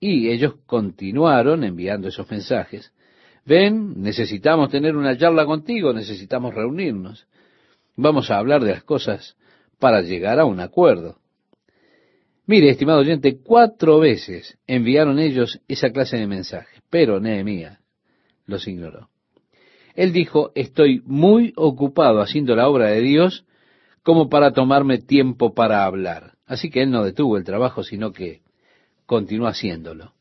Y 0.00 0.30
ellos 0.30 0.54
continuaron 0.64 1.64
enviando 1.64 2.08
esos 2.08 2.30
mensajes. 2.30 2.92
Ven, 3.44 4.00
necesitamos 4.00 4.70
tener 4.70 4.96
una 4.96 5.16
charla 5.18 5.44
contigo, 5.44 5.92
necesitamos 5.92 6.54
reunirnos. 6.54 7.26
Vamos 7.96 8.30
a 8.30 8.38
hablar 8.38 8.64
de 8.64 8.72
las 8.72 8.84
cosas 8.84 9.36
para 9.78 10.00
llegar 10.02 10.38
a 10.38 10.44
un 10.44 10.60
acuerdo. 10.60 11.18
Mire, 12.46 12.70
estimado 12.70 13.00
oyente, 13.00 13.40
cuatro 13.42 13.98
veces 13.98 14.58
enviaron 14.66 15.18
ellos 15.18 15.60
esa 15.68 15.90
clase 15.90 16.16
de 16.16 16.26
mensaje, 16.26 16.80
pero 16.88 17.20
Nehemías 17.20 17.78
los 18.46 18.66
ignoró. 18.66 19.10
Él 19.98 20.12
dijo, 20.12 20.52
estoy 20.54 21.02
muy 21.06 21.52
ocupado 21.56 22.20
haciendo 22.20 22.54
la 22.54 22.68
obra 22.68 22.86
de 22.86 23.00
Dios 23.00 23.44
como 24.04 24.28
para 24.28 24.52
tomarme 24.52 24.98
tiempo 24.98 25.54
para 25.54 25.84
hablar. 25.84 26.34
Así 26.46 26.70
que 26.70 26.82
él 26.82 26.92
no 26.92 27.02
detuvo 27.02 27.36
el 27.36 27.42
trabajo, 27.42 27.82
sino 27.82 28.12
que 28.12 28.42
continuó 29.06 29.48
haciéndolo. 29.48 30.12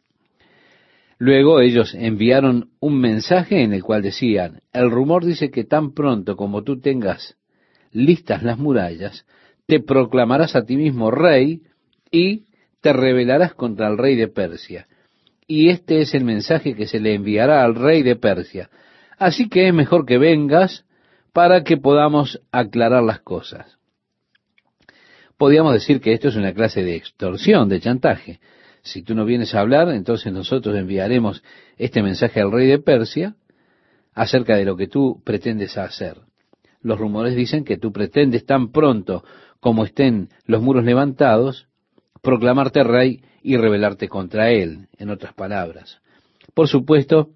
Luego 1.19 1.59
ellos 1.59 1.93
enviaron 1.93 2.71
un 2.79 2.99
mensaje 2.99 3.61
en 3.61 3.71
el 3.71 3.83
cual 3.83 4.01
decían, 4.01 4.61
el 4.73 4.89
rumor 4.89 5.23
dice 5.23 5.51
que 5.51 5.63
tan 5.63 5.93
pronto 5.93 6.35
como 6.35 6.63
tú 6.63 6.81
tengas 6.81 7.35
listas 7.91 8.41
las 8.41 8.57
murallas, 8.57 9.27
te 9.67 9.79
proclamarás 9.79 10.55
a 10.55 10.65
ti 10.65 10.75
mismo 10.75 11.11
rey 11.11 11.61
y 12.09 12.45
te 12.81 12.93
rebelarás 12.93 13.53
contra 13.53 13.89
el 13.89 13.99
rey 13.99 14.15
de 14.15 14.27
Persia. 14.27 14.87
Y 15.45 15.69
este 15.69 16.01
es 16.01 16.15
el 16.15 16.23
mensaje 16.23 16.73
que 16.73 16.87
se 16.87 16.99
le 16.99 17.13
enviará 17.13 17.63
al 17.63 17.75
rey 17.75 18.01
de 18.01 18.15
Persia. 18.15 18.71
Así 19.17 19.49
que 19.49 19.67
es 19.67 19.73
mejor 19.73 20.05
que 20.05 20.17
vengas 20.17 20.85
para 21.33 21.63
que 21.63 21.77
podamos 21.77 22.41
aclarar 22.51 23.03
las 23.03 23.19
cosas. 23.21 23.77
Podríamos 25.37 25.73
decir 25.73 26.01
que 26.01 26.13
esto 26.13 26.29
es 26.29 26.35
una 26.35 26.53
clase 26.53 26.83
de 26.83 26.95
extorsión, 26.95 27.69
de 27.69 27.79
chantaje. 27.79 28.39
Si 28.81 29.03
tú 29.03 29.13
no 29.13 29.25
vienes 29.25 29.53
a 29.53 29.59
hablar, 29.59 29.89
entonces 29.89 30.33
nosotros 30.33 30.75
enviaremos 30.75 31.43
este 31.77 32.01
mensaje 32.01 32.41
al 32.41 32.51
rey 32.51 32.67
de 32.67 32.79
Persia 32.79 33.35
acerca 34.13 34.55
de 34.55 34.65
lo 34.65 34.75
que 34.75 34.87
tú 34.87 35.21
pretendes 35.23 35.77
hacer. 35.77 36.17
Los 36.81 36.97
rumores 36.97 37.35
dicen 37.35 37.63
que 37.63 37.77
tú 37.77 37.91
pretendes 37.91 38.45
tan 38.45 38.71
pronto 38.71 39.23
como 39.59 39.83
estén 39.83 40.29
los 40.45 40.61
muros 40.61 40.85
levantados, 40.85 41.67
proclamarte 42.21 42.83
rey 42.83 43.21
y 43.43 43.57
rebelarte 43.57 44.07
contra 44.07 44.51
él, 44.51 44.87
en 44.97 45.09
otras 45.09 45.33
palabras. 45.33 46.01
Por 46.53 46.67
supuesto, 46.67 47.29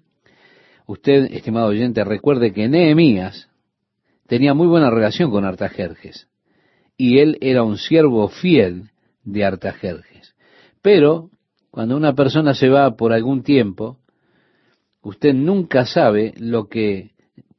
usted, 0.92 1.32
estimado 1.32 1.68
oyente, 1.68 2.04
recuerde 2.04 2.52
que 2.52 2.68
Nehemías 2.68 3.48
tenía 4.26 4.54
muy 4.54 4.66
buena 4.66 4.90
relación 4.90 5.30
con 5.30 5.44
Artajerjes, 5.44 6.28
y 6.96 7.18
él 7.18 7.38
era 7.40 7.62
un 7.62 7.78
siervo 7.78 8.28
fiel 8.28 8.90
de 9.24 9.44
Artajerjes. 9.44 10.34
Pero, 10.82 11.30
cuando 11.70 11.96
una 11.96 12.14
persona 12.14 12.54
se 12.54 12.68
va 12.68 12.94
por 12.96 13.12
algún 13.12 13.42
tiempo, 13.42 13.98
usted 15.02 15.32
nunca 15.32 15.86
sabe 15.86 16.34
lo 16.36 16.68
que 16.68 17.12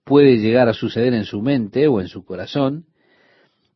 puede 0.04 0.38
llegar 0.38 0.70
a 0.70 0.74
suceder 0.74 1.14
en 1.14 1.26
su 1.26 1.42
mente 1.42 1.88
o 1.88 2.02
en 2.02 2.08
su 2.08 2.24
corazón, 2.24 2.86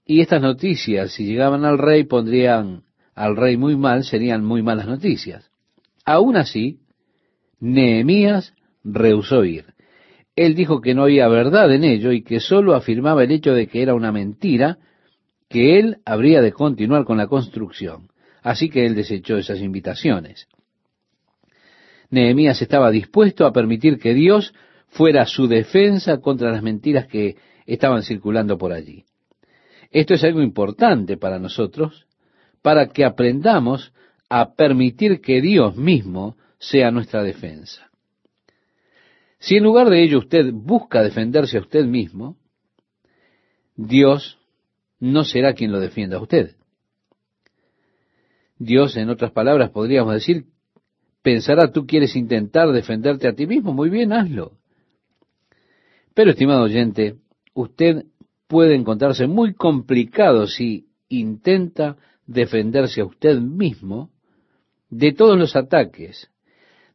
y 0.05 0.21
estas 0.21 0.41
noticias, 0.41 1.11
si 1.11 1.25
llegaban 1.25 1.65
al 1.65 1.79
rey, 1.79 2.03
pondrían 2.03 2.83
al 3.15 3.35
rey 3.35 3.57
muy 3.57 3.75
mal, 3.75 4.03
serían 4.03 4.45
muy 4.45 4.61
malas 4.61 4.87
noticias. 4.87 5.49
Aún 6.05 6.37
así, 6.37 6.79
Nehemías 7.59 8.53
rehusó 8.87 9.43
ir. 9.43 9.65
Él 10.35 10.55
dijo 10.55 10.81
que 10.81 10.93
no 10.93 11.03
había 11.03 11.27
verdad 11.27 11.73
en 11.73 11.83
ello 11.83 12.11
y 12.11 12.21
que 12.21 12.39
sólo 12.39 12.75
afirmaba 12.75 13.23
el 13.23 13.31
hecho 13.31 13.53
de 13.53 13.67
que 13.67 13.81
era 13.81 13.95
una 13.95 14.11
mentira, 14.11 14.77
que 15.49 15.79
él 15.79 15.97
habría 16.05 16.41
de 16.41 16.51
continuar 16.51 17.05
con 17.05 17.17
la 17.17 17.27
construcción. 17.27 18.09
Así 18.43 18.69
que 18.69 18.85
él 18.85 18.95
desechó 18.95 19.37
esas 19.37 19.59
invitaciones. 19.59 20.47
Nehemías 22.09 22.61
estaba 22.61 22.91
dispuesto 22.91 23.45
a 23.45 23.51
permitir 23.51 23.97
que 23.97 24.13
Dios 24.13 24.53
fuera 24.87 25.25
su 25.25 25.47
defensa 25.47 26.19
contra 26.19 26.51
las 26.51 26.63
mentiras 26.63 27.07
que 27.07 27.35
estaban 27.65 28.03
circulando 28.03 28.57
por 28.57 28.71
allí. 28.71 29.03
Esto 29.91 30.13
es 30.13 30.23
algo 30.23 30.41
importante 30.41 31.17
para 31.17 31.39
nosotros, 31.39 32.07
para 32.61 32.87
que 32.87 33.05
aprendamos 33.05 33.93
a 34.29 34.53
permitir 34.53 35.21
que 35.21 35.41
Dios 35.41 35.75
mismo 35.75 36.37
sea 36.59 36.91
nuestra 36.91 37.23
defensa. 37.23 37.89
Si 39.39 39.55
en 39.55 39.63
lugar 39.63 39.89
de 39.89 40.03
ello 40.03 40.19
usted 40.19 40.51
busca 40.51 41.03
defenderse 41.03 41.57
a 41.57 41.61
usted 41.61 41.85
mismo, 41.85 42.37
Dios 43.75 44.39
no 44.99 45.23
será 45.23 45.53
quien 45.53 45.71
lo 45.71 45.79
defienda 45.79 46.17
a 46.17 46.21
usted. 46.21 46.55
Dios, 48.57 48.97
en 48.97 49.09
otras 49.09 49.31
palabras, 49.31 49.69
podríamos 49.69 50.13
decir, 50.13 50.45
pensará, 51.21 51.71
tú 51.71 51.85
quieres 51.85 52.15
intentar 52.15 52.71
defenderte 52.71 53.27
a 53.27 53.33
ti 53.33 53.45
mismo, 53.45 53.73
muy 53.73 53.89
bien, 53.89 54.11
hazlo. 54.11 54.57
Pero, 56.15 56.31
estimado 56.31 56.63
oyente, 56.63 57.17
usted 57.53 58.05
puede 58.47 58.75
encontrarse 58.75 59.27
muy 59.27 59.53
complicado 59.53 60.47
si 60.47 60.87
intenta 61.09 61.97
defenderse 62.25 63.01
a 63.01 63.05
usted 63.05 63.39
mismo 63.39 64.09
de 64.89 65.13
todos 65.13 65.37
los 65.37 65.55
ataques, 65.55 66.31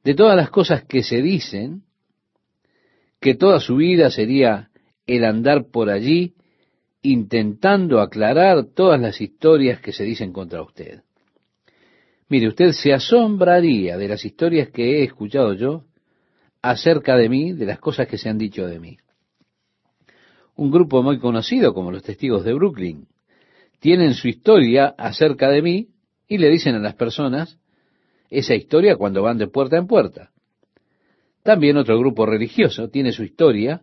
de 0.03 0.14
todas 0.14 0.36
las 0.36 0.51
cosas 0.51 0.84
que 0.84 1.05
se 1.05 1.22
dicen, 1.22 1.84
que 3.23 3.35
toda 3.35 3.61
su 3.61 3.77
vida 3.77 4.11
sería 4.11 4.68
el 5.07 5.25
andar 5.25 5.70
por 5.70 5.89
allí 5.89 6.35
intentando 7.01 8.01
aclarar 8.01 8.66
todas 8.75 9.01
las 9.01 9.20
historias 9.20 9.81
que 9.81 9.93
se 9.93 10.05
dicen 10.05 10.33
contra 10.33 10.62
usted. 10.62 11.01
Mire, 12.29 12.49
usted 12.49 12.73
se 12.73 12.93
asombraría 12.93 13.97
de 13.97 14.09
las 14.09 14.25
historias 14.25 14.68
que 14.68 14.99
he 14.99 15.05
escuchado 15.05 15.55
yo 15.55 15.85
acerca 16.61 17.16
de 17.16 17.31
mí, 17.31 17.53
de 17.53 17.64
las 17.66 17.79
cosas 17.79 18.07
que 18.07 18.18
se 18.18 18.29
han 18.29 18.39
dicho 18.39 18.66
de 18.66 18.79
mí 18.79 18.99
un 20.57 20.70
grupo 20.70 21.03
muy 21.03 21.18
conocido 21.18 21.75
como 21.75 21.91
los 21.91 22.03
testigos 22.03 22.45
de 22.45 22.55
Brooklyn. 22.55 23.07
Tienen 23.81 24.14
su 24.14 24.29
historia 24.29 24.95
acerca 24.97 25.49
de 25.49 25.62
mí 25.62 25.89
y 26.29 26.39
le 26.39 26.49
dicen 26.51 26.75
a 26.75 26.79
las 26.79 26.95
personas 26.95 27.59
esa 28.31 28.55
historia 28.55 28.97
cuando 28.97 29.23
van 29.23 29.39
de 29.39 29.49
puerta 29.49 29.77
en 29.77 29.87
puerta. 29.87 30.32
También 31.43 31.76
otro 31.76 31.99
grupo 31.99 32.26
religioso 32.26 32.88
tiene 32.88 33.12
su 33.12 33.24
historia 33.24 33.82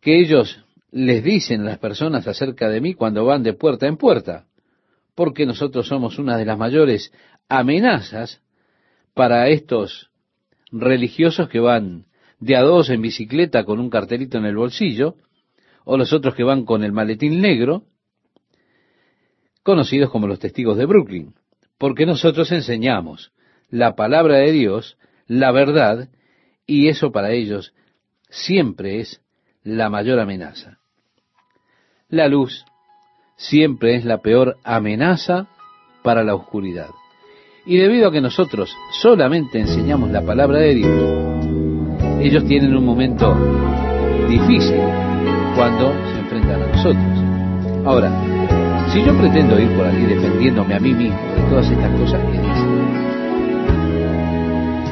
que 0.00 0.18
ellos 0.20 0.64
les 0.90 1.22
dicen 1.22 1.62
a 1.62 1.64
las 1.64 1.78
personas 1.78 2.26
acerca 2.26 2.68
de 2.68 2.80
mí 2.80 2.94
cuando 2.94 3.24
van 3.24 3.42
de 3.42 3.52
puerta 3.52 3.86
en 3.86 3.96
puerta, 3.96 4.46
porque 5.14 5.46
nosotros 5.46 5.88
somos 5.88 6.18
una 6.18 6.36
de 6.36 6.44
las 6.44 6.58
mayores 6.58 7.12
amenazas 7.48 8.42
para 9.14 9.48
estos 9.48 10.10
religiosos 10.70 11.48
que 11.48 11.60
van 11.60 12.06
de 12.38 12.56
a 12.56 12.62
dos 12.62 12.90
en 12.90 13.02
bicicleta 13.02 13.64
con 13.64 13.80
un 13.80 13.90
cartelito 13.90 14.38
en 14.38 14.44
el 14.44 14.56
bolsillo, 14.56 15.16
o 15.84 15.96
los 15.96 16.12
otros 16.12 16.34
que 16.34 16.42
van 16.42 16.64
con 16.64 16.84
el 16.84 16.92
maletín 16.92 17.40
negro, 17.40 17.84
conocidos 19.62 20.10
como 20.10 20.26
los 20.26 20.38
testigos 20.38 20.76
de 20.76 20.86
Brooklyn, 20.86 21.34
porque 21.78 22.06
nosotros 22.06 22.52
enseñamos 22.52 23.32
la 23.70 23.94
palabra 23.96 24.38
de 24.38 24.52
Dios, 24.52 24.98
la 25.26 25.52
verdad, 25.52 26.08
y 26.66 26.88
eso 26.88 27.12
para 27.12 27.32
ellos 27.32 27.74
siempre 28.28 29.00
es 29.00 29.20
la 29.62 29.88
mayor 29.90 30.20
amenaza. 30.20 30.78
La 32.08 32.28
luz 32.28 32.64
siempre 33.36 33.96
es 33.96 34.04
la 34.04 34.18
peor 34.18 34.56
amenaza 34.64 35.48
para 36.02 36.22
la 36.22 36.34
oscuridad. 36.34 36.90
Y 37.66 37.76
debido 37.78 38.08
a 38.08 38.12
que 38.12 38.20
nosotros 38.20 38.76
solamente 38.92 39.58
enseñamos 39.58 40.10
la 40.10 40.24
palabra 40.24 40.60
de 40.60 40.74
Dios, 40.74 41.46
ellos 42.20 42.44
tienen 42.46 42.76
un 42.76 42.84
momento 42.84 43.34
difícil 44.28 44.80
cuando 45.56 45.92
se 45.92 46.20
enfrentan 46.20 46.62
a 46.62 46.66
nosotros. 46.68 47.84
Ahora, 47.84 48.86
si 48.92 49.04
yo 49.04 49.16
pretendo 49.18 49.58
ir 49.60 49.68
por 49.76 49.86
allí 49.86 50.06
defendiéndome 50.06 50.74
a 50.74 50.80
mí 50.80 50.94
mismo 50.94 51.18
de 51.34 51.42
todas 51.50 51.70
estas 51.70 51.90
cosas 51.98 52.22
que 52.30 52.38
dicen, 52.38 52.75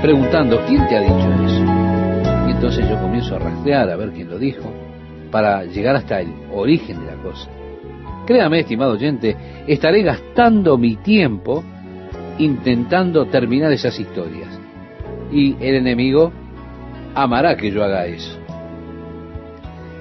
preguntando, 0.05 0.62
¿quién 0.68 0.86
te 0.86 0.98
ha 0.98 1.00
dicho 1.00 1.32
eso? 1.46 1.64
Y 2.46 2.50
entonces 2.50 2.86
yo 2.86 3.00
comienzo 3.00 3.36
a 3.36 3.38
rastrear 3.38 3.88
a 3.88 3.96
ver 3.96 4.11
quién 4.11 4.28
lo 4.28 4.38
dijo, 4.38 4.70
para 5.30 5.64
llegar 5.64 5.96
hasta 5.96 6.20
el 6.20 6.28
origen 6.52 7.00
de 7.00 7.07
la 7.07 7.22
cosa. 7.22 7.50
Créame, 8.26 8.61
estimado 8.61 8.92
oyente, 8.92 9.34
estaré 9.66 10.02
gastando 10.02 10.76
mi 10.76 10.96
tiempo 10.96 11.64
intentando 12.36 13.24
terminar 13.28 13.72
esas 13.72 13.98
historias. 13.98 14.50
Y 15.32 15.57
el 15.66 15.76
enemigo 15.76 16.34
amará 17.14 17.57
que 17.57 17.70
yo 17.70 17.82
haga 17.82 18.05
eso. 18.05 18.38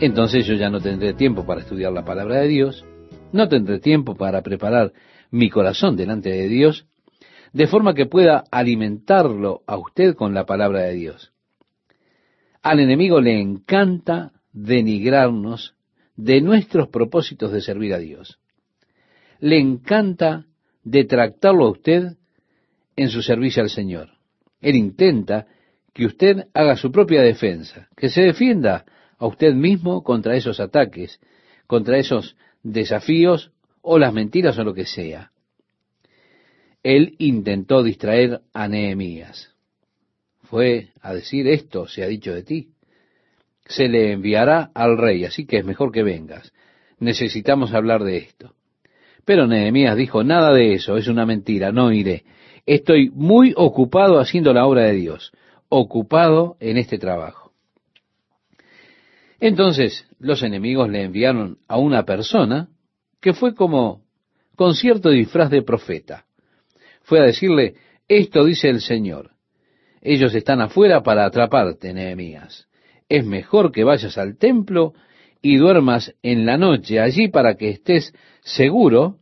Entonces 0.01 0.45
yo 0.45 0.55
ya 0.55 0.69
no 0.69 0.81
tendré 0.81 1.13
tiempo 1.13 1.45
para 1.45 1.61
estudiar 1.61 1.93
la 1.93 2.03
palabra 2.03 2.41
de 2.41 2.49
Dios, 2.49 2.83
no 3.31 3.47
tendré 3.47 3.79
tiempo 3.79 4.15
para 4.15 4.41
preparar 4.41 4.91
mi 5.31 5.49
corazón 5.49 5.95
delante 5.95 6.29
de 6.29 6.49
Dios, 6.49 6.87
de 7.53 7.67
forma 7.67 7.93
que 7.93 8.07
pueda 8.07 8.43
alimentarlo 8.51 9.61
a 9.67 9.77
usted 9.77 10.15
con 10.15 10.33
la 10.33 10.45
palabra 10.45 10.81
de 10.81 10.93
Dios. 10.93 11.31
Al 12.63 12.79
enemigo 12.79 13.21
le 13.21 13.39
encanta 13.39 14.31
denigrarnos 14.51 15.75
de 16.15 16.41
nuestros 16.41 16.89
propósitos 16.89 17.51
de 17.51 17.61
servir 17.61 17.93
a 17.93 17.99
Dios. 17.99 18.39
Le 19.39 19.59
encanta 19.59 20.45
detractarlo 20.83 21.65
a 21.65 21.71
usted 21.71 22.17
en 22.95 23.09
su 23.09 23.21
servicio 23.21 23.61
al 23.61 23.69
Señor. 23.69 24.09
Él 24.61 24.75
intenta 24.75 25.47
que 25.93 26.05
usted 26.05 26.47
haga 26.53 26.75
su 26.75 26.91
propia 26.91 27.21
defensa, 27.21 27.87
que 27.95 28.09
se 28.09 28.21
defienda 28.21 28.85
a 29.17 29.27
usted 29.27 29.53
mismo 29.53 30.03
contra 30.03 30.35
esos 30.35 30.59
ataques, 30.59 31.19
contra 31.67 31.97
esos 31.97 32.35
desafíos 32.63 33.51
o 33.81 33.99
las 33.99 34.13
mentiras 34.13 34.57
o 34.57 34.63
lo 34.63 34.73
que 34.73 34.85
sea. 34.85 35.32
Él 36.83 37.15
intentó 37.17 37.81
distraer 37.81 38.41
a 38.53 38.67
Nehemías. 38.67 39.49
fue 40.43 40.89
a 41.01 41.13
decir 41.13 41.47
esto, 41.47 41.87
se 41.87 42.03
ha 42.03 42.07
dicho 42.07 42.33
de 42.33 42.43
ti. 42.43 42.69
Se 43.65 43.87
le 43.87 44.11
enviará 44.11 44.69
al 44.75 44.97
rey, 44.97 45.25
así 45.25 45.47
que 45.47 45.57
es 45.57 45.65
mejor 45.65 45.91
que 45.91 46.03
vengas. 46.03 46.53
Necesitamos 46.99 47.73
hablar 47.73 48.03
de 48.03 48.17
esto. 48.17 48.53
Pero 49.25 49.47
Nehemías 49.47 49.95
dijo, 49.95 50.23
nada 50.23 50.53
de 50.53 50.73
eso, 50.73 50.97
es 50.97 51.07
una 51.07 51.25
mentira, 51.25 51.71
no 51.71 51.91
iré. 51.91 52.25
Estoy 52.65 53.09
muy 53.09 53.53
ocupado 53.55 54.19
haciendo 54.19 54.53
la 54.53 54.65
obra 54.65 54.83
de 54.83 54.93
Dios, 54.93 55.31
ocupado 55.69 56.57
en 56.59 56.77
este 56.77 56.97
trabajo. 56.97 57.53
Entonces 59.39 60.05
los 60.19 60.43
enemigos 60.43 60.89
le 60.89 61.03
enviaron 61.03 61.57
a 61.67 61.77
una 61.77 62.03
persona 62.03 62.69
que 63.19 63.33
fue 63.33 63.55
como 63.55 64.03
con 64.55 64.75
cierto 64.75 65.09
disfraz 65.09 65.49
de 65.49 65.61
profeta. 65.61 66.25
Fue 67.03 67.19
a 67.19 67.23
decirle, 67.23 67.75
esto 68.07 68.43
dice 68.45 68.69
el 68.69 68.81
Señor. 68.81 69.31
Ellos 70.01 70.33
están 70.35 70.61
afuera 70.61 71.03
para 71.03 71.25
atraparte, 71.25 71.93
Nehemías. 71.93 72.67
Es 73.07 73.25
mejor 73.25 73.71
que 73.71 73.83
vayas 73.83 74.17
al 74.17 74.37
templo 74.37 74.93
y 75.41 75.57
duermas 75.57 76.13
en 76.23 76.45
la 76.45 76.57
noche 76.57 76.99
allí 76.99 77.27
para 77.27 77.55
que 77.55 77.69
estés 77.69 78.13
seguro, 78.41 79.17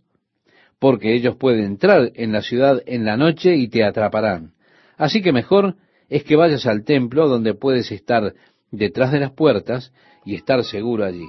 porque 0.79 1.13
ellos 1.13 1.35
pueden 1.35 1.65
entrar 1.65 2.11
en 2.15 2.31
la 2.31 2.41
ciudad 2.41 2.81
en 2.85 3.05
la 3.05 3.17
noche 3.17 3.55
y 3.55 3.67
te 3.67 3.83
atraparán. 3.83 4.53
Así 4.97 5.21
que 5.21 5.31
mejor 5.31 5.75
es 6.09 6.23
que 6.23 6.35
vayas 6.35 6.65
al 6.65 6.83
templo 6.83 7.27
donde 7.27 7.53
puedes 7.53 7.91
estar 7.91 8.33
detrás 8.71 9.11
de 9.11 9.19
las 9.19 9.31
puertas 9.31 9.93
y 10.25 10.35
estar 10.35 10.63
seguro 10.63 11.05
allí. 11.05 11.27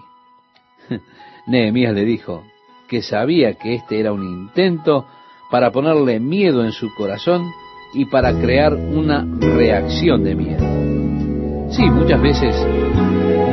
Nehemías 1.47 1.95
le 1.95 2.05
dijo 2.05 2.45
que 2.89 3.03
sabía 3.03 3.55
que 3.55 3.75
este 3.75 3.99
era 3.99 4.13
un 4.13 4.23
intento 4.23 5.07
para 5.53 5.71
ponerle 5.71 6.19
miedo 6.19 6.65
en 6.65 6.73
su 6.73 6.95
corazón 6.95 7.53
y 7.93 8.07
para 8.07 8.33
crear 8.33 8.73
una 8.73 9.27
reacción 9.39 10.25
de 10.25 10.35
miedo. 10.35 10.65
Sí, 11.71 11.83
muchas 11.91 12.23
veces 12.23 12.57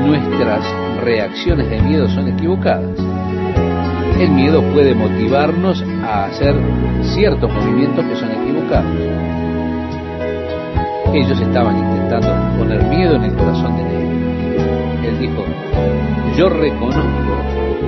nuestras 0.05 0.63
reacciones 1.03 1.69
de 1.69 1.81
miedo 1.81 2.07
son 2.07 2.29
equivocadas. 2.29 2.97
El 4.17 4.29
miedo 4.31 4.61
puede 4.71 4.95
motivarnos 4.95 5.83
a 6.01 6.27
hacer 6.27 6.55
ciertos 7.01 7.51
movimientos 7.51 8.05
que 8.05 8.15
son 8.15 8.31
equivocados. 8.31 8.97
Ellos 11.13 11.41
estaban 11.41 11.77
intentando 11.79 12.59
poner 12.59 12.81
miedo 12.85 13.15
en 13.15 13.23
el 13.23 13.33
corazón 13.33 13.75
de 13.75 13.83
Nehemías. 13.83 15.05
Él 15.05 15.19
dijo, 15.19 15.43
yo 16.37 16.47
reconozco 16.47 17.03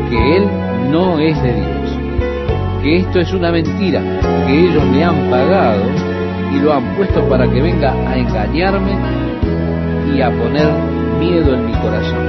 que 0.10 0.36
él 0.36 0.48
no 0.92 1.18
es 1.18 1.42
de 1.42 1.54
Dios, 1.54 2.01
que 2.82 2.98
esto 2.98 3.20
es 3.20 3.32
una 3.34 3.52
mentira, 3.52 4.02
que 4.48 4.60
ellos 4.60 4.84
me 4.86 5.04
han 5.04 5.30
pagado 5.30 5.84
y 6.54 6.60
lo 6.60 6.74
han 6.74 6.96
puesto 6.96 7.28
para 7.30 7.50
que 7.50 7.62
venga 7.62 7.92
a 7.92 8.18
engañarme 8.18 8.98
y 10.16 10.22
a 10.22 10.32
poner 10.32 10.68
miedo 11.20 11.54
en 11.54 11.66
mi 11.66 11.74
corazón. 11.74 12.28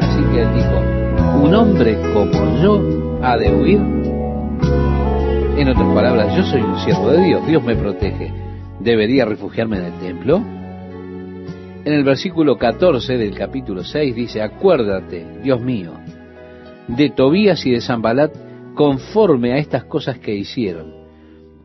Así 0.00 0.22
que 0.32 0.42
él 0.42 0.48
dijo, 0.54 1.42
un 1.42 1.54
hombre 1.54 1.98
como 2.12 2.62
yo 2.62 3.18
ha 3.22 3.36
de 3.36 3.54
huir. 3.54 3.80
En 5.58 5.68
otras 5.68 5.94
palabras, 5.94 6.34
yo 6.34 6.42
soy 6.44 6.62
un 6.62 6.78
siervo 6.78 7.10
de 7.10 7.24
Dios, 7.24 7.46
Dios 7.46 7.62
me 7.62 7.76
protege. 7.76 8.32
¿Debería 8.80 9.26
refugiarme 9.26 9.78
en 9.78 9.84
el 9.84 9.92
templo? 10.00 10.42
En 11.84 11.92
el 11.92 12.04
versículo 12.04 12.56
14 12.56 13.18
del 13.18 13.34
capítulo 13.36 13.84
6 13.84 14.14
dice, 14.14 14.40
acuérdate, 14.40 15.40
Dios 15.42 15.60
mío, 15.60 15.92
de 16.88 17.10
Tobías 17.10 17.64
y 17.66 17.72
de 17.72 17.80
Zambalat 17.80 18.32
conforme 18.74 19.52
a 19.52 19.58
estas 19.58 19.84
cosas 19.84 20.18
que 20.18 20.34
hicieron. 20.34 20.92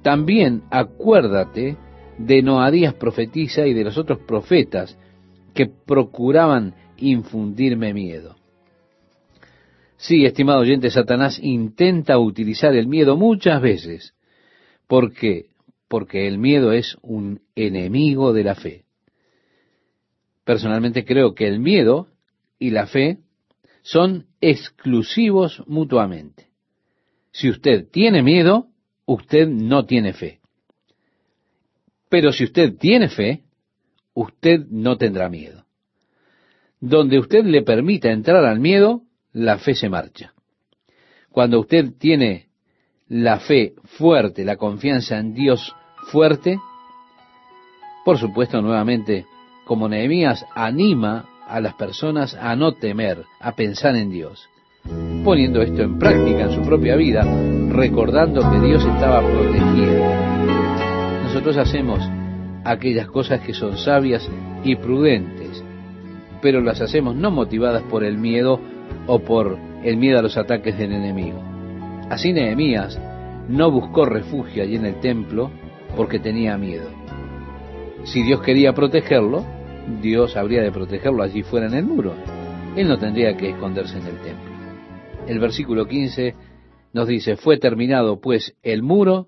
También 0.02 0.64
acuérdate 0.70 1.78
de 2.18 2.42
Noadías 2.42 2.94
profetiza 2.94 3.68
y 3.68 3.74
de 3.74 3.84
los 3.84 3.98
otros 3.98 4.20
profetas 4.20 4.98
que 5.54 5.68
procuraban 5.68 6.76
infundirme 6.98 7.94
miedo. 7.94 8.36
Sí, 9.98 10.26
estimado 10.26 10.60
oyente, 10.60 10.92
Satanás 10.92 11.40
intenta 11.42 12.20
utilizar 12.20 12.76
el 12.76 12.88
miedo 12.88 13.18
muchas 13.18 13.62
veces. 13.62 14.14
¿Por 14.88 15.14
qué? 15.14 15.48
Porque 15.88 16.28
el 16.28 16.38
miedo 16.38 16.72
es 16.72 16.98
un 17.02 17.42
enemigo 17.56 18.32
de 18.32 18.44
la 18.44 18.56
fe. 18.56 18.86
Personalmente 20.44 21.04
creo 21.04 21.34
que 21.34 21.48
el 21.48 21.60
miedo 21.60 22.08
y 22.60 22.70
la 22.70 22.88
fe 22.88 23.18
son 23.82 24.28
exclusivos 24.40 25.64
mutuamente. 25.66 26.47
Si 27.32 27.50
usted 27.50 27.88
tiene 27.92 28.24
miedo, 28.24 28.68
usted 29.06 29.48
no 29.48 29.86
tiene 29.86 30.14
fe. 30.14 30.40
Pero 32.10 32.32
si 32.32 32.46
usted 32.46 32.78
tiene 32.78 33.10
fe, 33.10 33.44
usted 34.14 34.66
no 34.70 34.98
tendrá 34.98 35.30
miedo. 35.30 35.66
Donde 36.80 37.20
usted 37.20 37.44
le 37.46 37.64
permita 37.64 38.12
entrar 38.12 38.46
al 38.46 38.60
miedo, 38.60 39.04
la 39.34 39.58
fe 39.58 39.76
se 39.76 39.90
marcha. 39.90 40.34
Cuando 41.32 41.60
usted 41.60 41.94
tiene 41.98 42.48
la 43.08 43.40
fe 43.40 43.74
fuerte, 43.84 44.44
la 44.44 44.58
confianza 44.58 45.18
en 45.18 45.34
Dios 45.34 45.76
fuerte, 46.12 46.58
por 48.06 48.18
supuesto 48.18 48.62
nuevamente, 48.62 49.26
como 49.66 49.90
Nehemías 49.90 50.46
anima 50.56 51.26
a 51.46 51.60
las 51.60 51.76
personas 51.76 52.34
a 52.36 52.56
no 52.56 52.74
temer, 52.74 53.24
a 53.40 53.56
pensar 53.56 53.96
en 53.96 54.10
Dios, 54.10 54.50
poniendo 55.24 55.62
esto 55.62 55.82
en 55.82 55.98
práctica 56.00 56.44
en 56.44 56.52
su 56.52 56.62
propia 56.62 56.96
vida, 56.96 57.26
recordando 57.70 58.50
que 58.50 58.60
Dios 58.60 58.86
estaba 58.86 59.22
protegiendo 59.22 60.28
nosotros 61.38 61.58
hacemos 61.58 62.00
aquellas 62.64 63.08
cosas 63.10 63.42
que 63.42 63.54
son 63.54 63.78
sabias 63.78 64.28
y 64.64 64.76
prudentes, 64.76 65.64
pero 66.42 66.62
las 66.62 66.82
hacemos 66.82 67.16
no 67.16 67.30
motivadas 67.30 67.84
por 67.84 68.04
el 68.04 68.18
miedo 68.18 68.60
o 69.06 69.20
por 69.20 69.56
el 69.84 69.98
miedo 69.98 70.18
a 70.18 70.24
los 70.24 70.36
ataques 70.36 70.78
del 70.80 70.94
enemigo. 70.94 71.40
Así 72.10 72.34
Nehemías 72.34 73.00
no 73.50 73.70
buscó 73.70 74.06
refugio 74.06 74.64
allí 74.64 74.78
en 74.78 74.88
el 74.88 75.00
templo 75.00 75.52
porque 75.96 76.18
tenía 76.18 76.58
miedo. 76.58 76.90
Si 78.04 78.24
Dios 78.24 78.42
quería 78.42 78.74
protegerlo, 78.74 79.46
Dios 80.02 80.36
habría 80.38 80.64
de 80.64 80.72
protegerlo 80.72 81.22
allí 81.22 81.44
fuera 81.44 81.68
en 81.68 81.76
el 81.76 81.86
muro. 81.86 82.14
Él 82.76 82.88
no 82.88 82.98
tendría 82.98 83.38
que 83.38 83.52
esconderse 83.52 84.00
en 84.00 84.08
el 84.08 84.18
templo. 84.22 84.57
El 85.28 85.40
versículo 85.40 85.86
15 85.86 86.36
nos 86.94 87.06
dice, 87.06 87.36
fue 87.36 87.58
terminado 87.58 88.22
pues 88.22 88.56
el 88.64 88.82
muro 88.82 89.28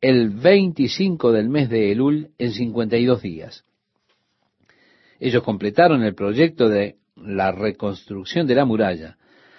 el 0.00 0.30
25 0.30 1.30
del 1.30 1.48
mes 1.48 1.70
de 1.70 1.92
Elul 1.92 2.30
en 2.36 2.50
52 2.50 3.22
días. 3.22 3.64
Ellos 5.20 5.44
completaron 5.44 6.02
el 6.02 6.16
proyecto 6.16 6.68
de 6.68 6.96
la 7.14 7.52
reconstrucción 7.52 8.48
de 8.48 8.56
la 8.56 8.64
muralla. 8.64 9.18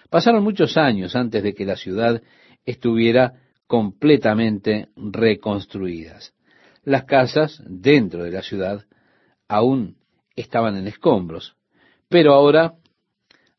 Pasaron 0.09 0.43
muchos 0.43 0.75
años 0.75 1.15
antes 1.15 1.41
de 1.41 1.53
que 1.53 1.65
la 1.65 1.77
ciudad 1.77 2.21
estuviera 2.65 3.35
completamente 3.65 4.89
reconstruidas. 4.97 6.33
Las 6.83 7.05
casas 7.05 7.63
dentro 7.65 8.23
de 8.25 8.31
la 8.31 8.41
ciudad 8.41 8.83
aún 9.47 9.95
estaban 10.35 10.75
en 10.75 10.87
escombros, 10.87 11.55
pero 12.09 12.33
ahora, 12.33 12.73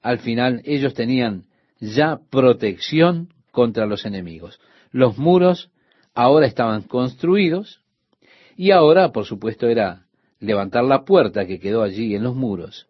al 0.03 0.19
final, 0.19 0.61
ellos 0.67 0.93
tenían 0.93 1.47
ya 1.83 2.21
protección 2.31 3.35
contra 3.51 3.87
los 3.87 4.07
enemigos. 4.07 4.61
Los 4.93 5.19
muros 5.19 5.71
ahora 6.15 6.47
estaban 6.47 6.83
construidos 6.83 7.81
y 8.57 8.71
ahora, 8.71 9.11
por 9.11 9.25
supuesto, 9.25 9.67
era 9.67 10.07
levantar 10.39 10.85
la 10.85 11.05
puerta 11.05 11.45
que 11.45 11.59
quedó 11.59 11.83
allí 11.83 12.15
en 12.15 12.23
los 12.23 12.37
muros. 12.37 12.87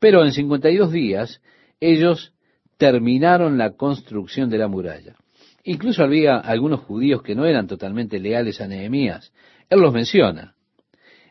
Pero 0.00 0.24
en 0.24 0.32
52 0.32 0.90
días 0.90 1.42
ellos 1.78 2.32
terminaron 2.78 3.58
la 3.58 3.76
construcción 3.76 4.48
de 4.48 4.58
la 4.58 4.68
muralla. 4.68 5.16
Incluso 5.62 6.02
había 6.02 6.38
algunos 6.38 6.80
judíos 6.80 7.22
que 7.22 7.34
no 7.34 7.44
eran 7.44 7.66
totalmente 7.66 8.18
leales 8.18 8.60
a 8.60 8.66
Nehemías. 8.66 9.32
Él 9.68 9.80
los 9.80 9.92
menciona. 9.92 10.54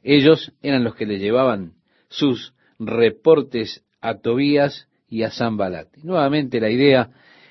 Ellos 0.04 0.54
eran 0.62 0.84
los 0.84 0.96
que 0.96 1.08
le 1.08 1.18
llevaban 1.18 1.74
sus 2.10 2.54
reportes 2.80 3.84
a 4.02 4.20
Tobías 4.20 4.88
y 5.12 5.24
a 5.24 5.30
Zambalat. 5.30 5.90
nuevamente 6.04 6.60
la 6.60 6.72
idea 6.72 7.10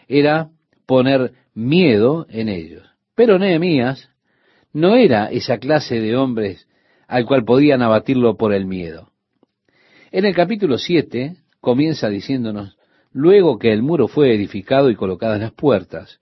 era 0.08 0.48
poner 0.86 1.34
miedo 1.54 2.26
en 2.28 2.48
ellos. 2.48 2.82
Pero 3.14 3.38
Nehemías 3.38 4.08
no 4.72 4.96
era 4.96 5.26
esa 5.26 5.58
clase 5.58 6.00
de 6.00 6.16
hombres 6.16 6.66
al 7.06 7.26
cual 7.26 7.44
podían 7.44 7.82
abatirlo 7.82 8.36
por 8.36 8.54
el 8.54 8.64
miedo. 8.64 9.10
En 10.10 10.24
el 10.24 10.34
capítulo 10.34 10.78
7 10.78 11.36
comienza 11.60 12.08
diciéndonos, 12.08 12.78
luego 13.12 13.58
que 13.58 13.72
el 13.72 13.82
muro 13.82 14.08
fue 14.08 14.34
edificado 14.34 14.90
y 14.90 14.96
colocadas 14.96 15.40
las 15.40 15.52
puertas, 15.52 16.18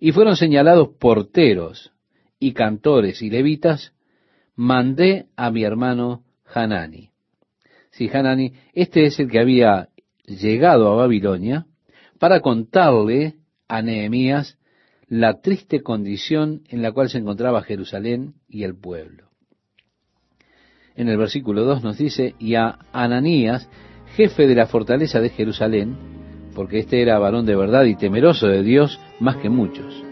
y 0.00 0.12
fueron 0.12 0.36
señalados 0.36 0.90
porteros 1.00 1.92
y 2.38 2.52
cantores 2.52 3.22
y 3.22 3.30
levitas, 3.30 3.94
mandé 4.54 5.26
a 5.36 5.50
mi 5.50 5.64
hermano 5.64 6.24
Hanani. 6.44 7.10
Sí, 7.90 8.10
Hanani, 8.12 8.52
este 8.74 9.06
es 9.06 9.18
el 9.20 9.30
que 9.30 9.38
había 9.38 9.88
llegado 10.40 10.90
a 10.90 10.96
Babilonia 10.96 11.66
para 12.18 12.40
contarle 12.40 13.36
a 13.68 13.82
Nehemías 13.82 14.58
la 15.08 15.40
triste 15.40 15.82
condición 15.82 16.62
en 16.68 16.82
la 16.82 16.92
cual 16.92 17.10
se 17.10 17.18
encontraba 17.18 17.62
Jerusalén 17.62 18.34
y 18.48 18.64
el 18.64 18.74
pueblo. 18.74 19.28
en 20.94 21.08
el 21.08 21.16
versículo 21.16 21.64
2 21.64 21.82
nos 21.82 21.98
dice, 21.98 22.34
y 22.38 22.54
a 22.54 22.78
Ananías, 22.92 23.68
jefe 24.16 24.46
de 24.46 24.54
la 24.54 24.66
fortaleza 24.66 25.20
de 25.20 25.30
Jerusalén, 25.30 25.96
porque 26.54 26.78
este 26.80 27.02
era 27.02 27.18
varón 27.18 27.46
de 27.46 27.56
verdad 27.56 27.84
y 27.84 27.96
temeroso 27.96 28.46
de 28.46 28.62
Dios 28.62 29.00
más 29.20 29.36
que 29.36 29.48
muchos. 29.48 30.02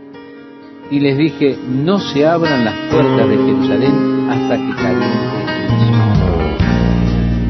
Y 0.91 1.01
les 1.01 1.17
dije, 1.17 1.57
no 1.69 1.99
se 1.99 2.27
abran 2.27 2.65
las 2.65 2.75
puertas 2.91 3.29
de 3.29 3.37
Jerusalén 3.37 4.29
hasta 4.29 4.57
que 4.57 4.75
caliente 4.75 5.41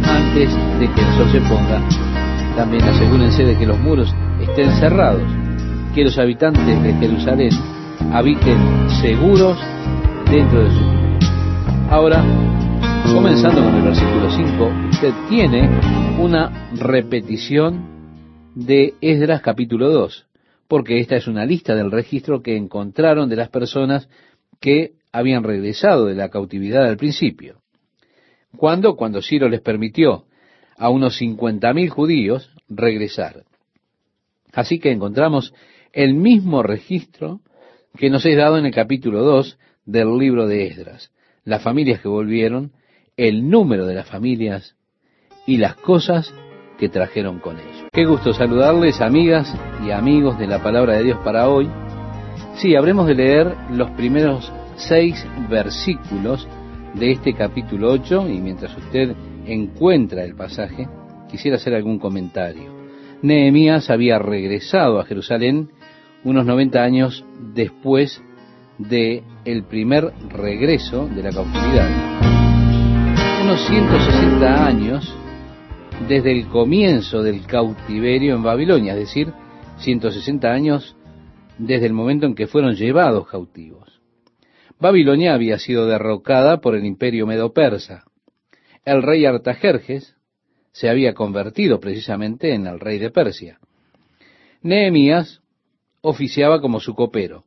Antes 0.05 0.51
de 0.79 0.93
que 0.93 1.01
el 1.01 1.16
sol 1.16 1.31
se 1.33 1.41
ponga, 1.49 2.10
también 2.57 2.85
asegúrense 2.85 3.45
de 3.45 3.57
que 3.57 3.67
los 3.67 3.79
muros 3.79 4.15
estén 4.41 4.71
cerrados, 4.73 5.23
que 5.95 6.05
los 6.05 6.19
habitantes 6.19 6.83
de 6.83 6.93
Jerusalén 6.95 7.51
habiten 8.13 8.59
seguros 9.01 9.59
dentro 10.31 10.63
de 10.65 10.71
su 10.71 11.01
Ahora, 11.91 12.23
comenzando 13.13 13.65
con 13.65 13.75
el 13.75 13.83
versículo 13.83 14.31
5, 14.31 14.73
usted 14.91 15.13
tiene 15.29 15.69
una 16.21 16.71
repetición 16.77 18.53
de 18.55 18.95
Esdras 19.01 19.43
capítulo 19.43 19.91
2, 19.91 20.27
porque 20.69 21.01
esta 21.01 21.17
es 21.17 21.27
una 21.27 21.45
lista 21.45 21.75
del 21.75 21.91
registro 21.91 22.43
que 22.43 22.57
encontraron 22.57 23.29
de 23.29 23.35
las 23.35 23.49
personas 23.49 24.09
que 24.61 24.93
habían 25.11 25.43
regresado 25.43 26.07
de 26.07 26.15
la 26.15 26.29
cautividad 26.29 26.85
al 26.85 26.97
principio. 26.97 27.57
¿Cuándo? 28.57 28.95
Cuando 28.95 29.21
Ciro 29.21 29.49
les 29.49 29.61
permitió 29.61 30.27
a 30.81 30.89
unos 30.89 31.18
cincuenta 31.18 31.74
mil 31.74 31.91
judíos 31.91 32.51
regresar. 32.68 33.45
Así 34.53 34.81
que 34.81 34.91
encontramos 34.91 35.53
el 35.93 36.14
mismo 36.14 36.62
registro 36.62 37.41
que 37.99 38.09
nos 38.09 38.24
es 38.24 38.37
dado 38.37 38.57
en 38.57 38.64
el 38.64 38.72
capítulo 38.72 39.22
2 39.22 39.59
del 39.85 40.16
libro 40.16 40.47
de 40.47 40.68
Esdras. 40.68 41.12
Las 41.45 41.62
familias 41.62 42.01
que 42.01 42.09
volvieron, 42.09 42.72
el 43.18 43.51
número 43.51 43.85
de 43.87 43.95
las 43.95 44.09
familias 44.09 44.74
y 45.47 45.59
las 45.59 45.76
cosas 45.76 46.33
que 46.78 46.89
trajeron 46.89 47.41
con 47.41 47.59
ellos. 47.59 47.89
Qué 47.93 48.07
gusto 48.07 48.33
saludarles, 48.33 49.03
amigas 49.03 49.55
y 49.87 49.91
amigos 49.91 50.39
de 50.39 50.47
la 50.47 50.62
palabra 50.62 50.95
de 50.95 51.05
Dios 51.05 51.18
para 51.22 51.51
hoy. 51.51 51.68
Sí, 52.57 52.74
habremos 52.74 53.07
de 53.07 53.16
leer 53.16 53.55
los 53.70 53.91
primeros 53.91 54.51
seis 54.76 55.26
versículos 55.51 56.49
de 56.95 57.12
este 57.12 57.35
capítulo 57.35 57.93
8 57.93 58.31
y 58.31 58.41
mientras 58.41 58.74
usted 58.78 59.14
encuentra 59.47 60.24
el 60.24 60.34
pasaje, 60.34 60.88
quisiera 61.30 61.57
hacer 61.57 61.74
algún 61.74 61.99
comentario. 61.99 62.80
Nehemías 63.22 63.91
había 63.91 64.18
regresado 64.18 64.99
a 64.99 65.05
Jerusalén 65.05 65.70
unos 66.24 66.47
90 66.47 66.82
años 66.82 67.24
después 67.55 68.22
de 68.78 69.22
el 69.45 69.64
primer 69.64 70.12
regreso 70.28 71.07
de 71.07 71.22
la 71.22 71.30
cautividad. 71.30 71.88
Unos 73.43 73.66
160 73.66 74.66
años 74.66 75.14
desde 76.09 76.32
el 76.32 76.47
comienzo 76.49 77.22
del 77.22 77.45
cautiverio 77.47 78.34
en 78.34 78.43
Babilonia, 78.43 78.95
es 78.95 79.01
decir, 79.01 79.32
160 79.78 80.51
años 80.51 80.97
desde 81.59 81.86
el 81.86 81.93
momento 81.93 82.26
en 82.26 82.34
que 82.34 82.47
fueron 82.47 82.74
llevados 82.74 83.28
cautivos. 83.28 84.01
Babilonia 84.78 85.34
había 85.34 85.59
sido 85.59 85.86
derrocada 85.86 86.61
por 86.61 86.74
el 86.74 86.86
imperio 86.86 87.26
medo-persa. 87.26 88.05
El 88.85 89.03
rey 89.03 89.26
Artajerjes 89.26 90.16
se 90.72 90.89
había 90.89 91.14
convertido 91.14 91.81
precisamente 91.81 92.55
en 92.55 92.66
el 92.66 92.81
rey 92.81 92.99
de 92.99 93.11
Persia. 93.11 93.59
Nehemías 94.62 95.43
oficiaba 96.01 96.61
como 96.61 96.81
su 96.81 96.95
copero. 96.95 97.45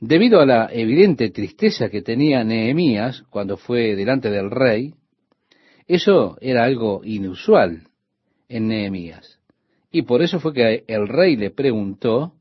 Debido 0.00 0.40
a 0.40 0.46
la 0.46 0.68
evidente 0.72 1.30
tristeza 1.30 1.88
que 1.88 2.02
tenía 2.02 2.44
Nehemías 2.44 3.22
cuando 3.30 3.56
fue 3.56 3.96
delante 3.96 4.30
del 4.30 4.50
rey, 4.50 4.94
eso 5.86 6.36
era 6.40 6.64
algo 6.64 7.00
inusual 7.04 7.88
en 8.48 8.68
Nehemías. 8.68 9.40
Y 9.90 10.02
por 10.02 10.22
eso 10.22 10.38
fue 10.38 10.52
que 10.52 10.84
el 10.86 11.08
rey 11.08 11.36
le 11.36 11.50
preguntó 11.50 12.34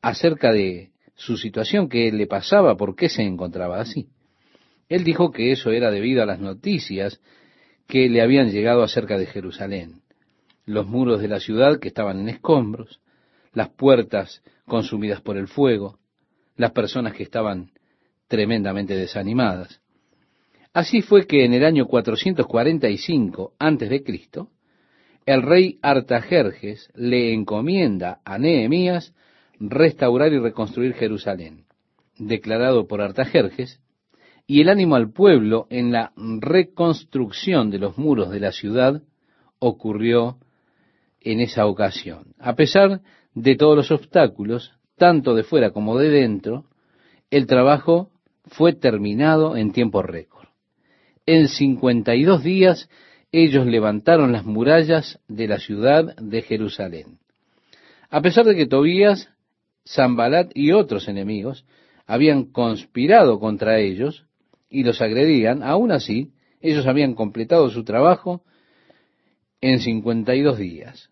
acerca 0.00 0.52
de 0.52 0.90
su 1.14 1.36
situación, 1.36 1.88
qué 1.88 2.10
le 2.10 2.26
pasaba, 2.26 2.76
por 2.76 2.96
qué 2.96 3.08
se 3.08 3.22
encontraba 3.22 3.80
así. 3.80 4.08
Él 4.94 5.02
dijo 5.02 5.32
que 5.32 5.50
eso 5.50 5.72
era 5.72 5.90
debido 5.90 6.22
a 6.22 6.26
las 6.26 6.38
noticias 6.38 7.20
que 7.88 8.08
le 8.08 8.22
habían 8.22 8.52
llegado 8.52 8.84
acerca 8.84 9.18
de 9.18 9.26
Jerusalén. 9.26 10.02
Los 10.66 10.86
muros 10.86 11.20
de 11.20 11.26
la 11.26 11.40
ciudad 11.40 11.80
que 11.80 11.88
estaban 11.88 12.20
en 12.20 12.28
escombros, 12.28 13.00
las 13.52 13.70
puertas 13.70 14.40
consumidas 14.66 15.20
por 15.20 15.36
el 15.36 15.48
fuego, 15.48 15.98
las 16.54 16.70
personas 16.70 17.12
que 17.14 17.24
estaban 17.24 17.72
tremendamente 18.28 18.94
desanimadas. 18.94 19.80
Así 20.72 21.02
fue 21.02 21.26
que 21.26 21.44
en 21.44 21.54
el 21.54 21.64
año 21.64 21.86
445 21.86 23.54
antes 23.58 23.90
de 23.90 24.04
Cristo, 24.04 24.50
el 25.26 25.42
rey 25.42 25.80
Artajerjes 25.82 26.88
le 26.94 27.34
encomienda 27.34 28.20
a 28.24 28.38
Nehemías 28.38 29.12
restaurar 29.58 30.32
y 30.32 30.38
reconstruir 30.38 30.94
Jerusalén, 30.94 31.64
declarado 32.16 32.86
por 32.86 33.02
Artajerjes, 33.02 33.80
y 34.46 34.60
el 34.60 34.68
ánimo 34.68 34.96
al 34.96 35.10
pueblo 35.10 35.66
en 35.70 35.92
la 35.92 36.12
reconstrucción 36.16 37.70
de 37.70 37.78
los 37.78 37.96
muros 37.96 38.30
de 38.30 38.40
la 38.40 38.52
ciudad 38.52 39.02
ocurrió 39.58 40.38
en 41.20 41.40
esa 41.40 41.66
ocasión. 41.66 42.34
A 42.38 42.54
pesar 42.54 43.00
de 43.34 43.56
todos 43.56 43.76
los 43.76 43.90
obstáculos, 43.90 44.72
tanto 44.96 45.34
de 45.34 45.42
fuera 45.42 45.70
como 45.70 45.98
de 45.98 46.10
dentro, 46.10 46.66
el 47.30 47.46
trabajo 47.46 48.10
fue 48.44 48.74
terminado 48.74 49.56
en 49.56 49.72
tiempo 49.72 50.02
récord. 50.02 50.48
En 51.26 51.48
cincuenta 51.48 52.14
y 52.14 52.24
dos 52.24 52.42
días 52.42 52.90
ellos 53.32 53.66
levantaron 53.66 54.30
las 54.32 54.44
murallas 54.44 55.18
de 55.26 55.48
la 55.48 55.58
ciudad 55.58 56.14
de 56.16 56.42
Jerusalén. 56.42 57.18
A 58.10 58.20
pesar 58.20 58.44
de 58.44 58.54
que 58.54 58.66
Tobías, 58.66 59.30
Zambalat 59.88 60.52
y 60.54 60.72
otros 60.72 61.08
enemigos 61.08 61.64
habían 62.06 62.44
conspirado 62.44 63.40
contra 63.40 63.80
ellos 63.80 64.26
y 64.74 64.82
los 64.82 65.00
agredían, 65.00 65.62
aún 65.62 65.92
así 65.92 66.32
ellos 66.60 66.86
habían 66.86 67.14
completado 67.14 67.70
su 67.70 67.84
trabajo 67.84 68.42
en 69.60 69.78
cincuenta 69.78 70.34
y 70.34 70.42
dos 70.42 70.58
días. 70.58 71.10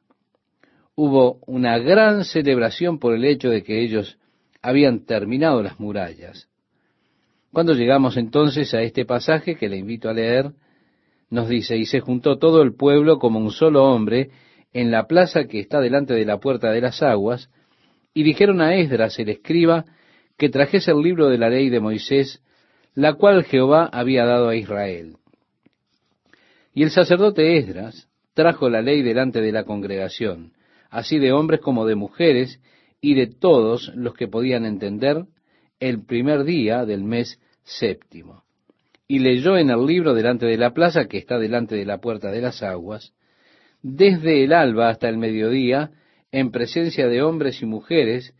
Hubo 0.97 1.39
una 1.47 1.79
gran 1.79 2.25
celebración 2.25 2.99
por 2.99 3.15
el 3.15 3.25
hecho 3.25 3.51
de 3.51 3.63
que 3.63 3.81
ellos 3.81 4.19
habían 4.61 5.07
terminado 5.07 5.63
las 5.63 5.79
murallas. 5.79 6.49
Cuando 7.53 7.73
llegamos 7.75 8.17
entonces 8.17 8.75
a 8.75 8.83
este 8.83 9.05
pasaje 9.05 9.55
que 9.55 9.69
le 9.69 9.77
invito 9.77 10.09
a 10.09 10.15
leer, 10.15 10.53
nos 11.31 11.49
dice, 11.49 11.77
y 11.77 11.87
se 11.87 12.01
juntó 12.01 12.39
todo 12.39 12.63
el 12.63 12.75
pueblo 12.75 13.19
como 13.19 13.39
un 13.39 13.53
solo 13.53 13.85
hombre 13.85 14.31
en 14.73 14.91
la 14.91 15.07
plaza 15.07 15.45
que 15.45 15.61
está 15.61 15.81
delante 15.81 16.15
de 16.15 16.25
la 16.25 16.41
puerta 16.41 16.73
de 16.73 16.81
las 16.81 17.03
aguas, 17.03 17.49
y 18.13 18.25
dijeron 18.25 18.61
a 18.61 18.75
Esdras 18.75 19.19
el 19.19 19.29
escriba 19.29 19.85
que 20.37 20.49
trajese 20.49 20.91
el 20.91 21.01
libro 21.01 21.29
de 21.29 21.39
la 21.39 21.49
ley 21.49 21.71
de 21.71 21.81
Moisés, 21.81 22.43
la 22.95 23.15
cual 23.15 23.45
Jehová 23.45 23.89
había 23.93 24.25
dado 24.25 24.49
a 24.49 24.57
Israel. 24.57 25.17
Y 26.75 26.83
el 26.83 26.91
sacerdote 26.91 27.57
Esdras 27.57 28.09
trajo 28.35 28.69
la 28.69 28.83
ley 28.83 29.03
delante 29.03 29.41
de 29.41 29.53
la 29.53 29.65
congregación, 29.65 30.53
así 30.91 31.19
de 31.19 31.33
hombres 31.33 31.61
como 31.61 31.87
de 31.87 31.95
mujeres, 31.95 32.61
y 33.01 33.15
de 33.15 33.27
todos 33.27 33.93
los 33.95 34.15
que 34.15 34.29
podían 34.29 34.65
entender, 34.65 35.25
el 35.81 36.05
primer 36.05 36.45
día 36.45 36.85
del 36.87 37.03
mes 37.03 37.41
séptimo. 37.65 38.45
Y 39.09 39.19
leyó 39.19 39.57
en 39.57 39.71
el 39.71 39.85
libro 39.85 40.15
delante 40.15 40.47
de 40.47 40.57
la 40.57 40.73
plaza, 40.73 41.07
que 41.07 41.19
está 41.19 41.39
delante 41.39 41.75
de 41.75 41.85
la 41.85 41.99
puerta 41.99 42.31
de 42.31 42.41
las 42.41 42.63
aguas, 42.63 43.13
desde 43.83 44.45
el 44.45 44.53
alba 44.53 44.89
hasta 44.89 45.09
el 45.09 45.19
mediodía, 45.19 45.91
en 46.31 46.53
presencia 46.53 47.09
de 47.09 47.23
hombres 47.23 47.61
y 47.61 47.67
mujeres, 47.67 48.35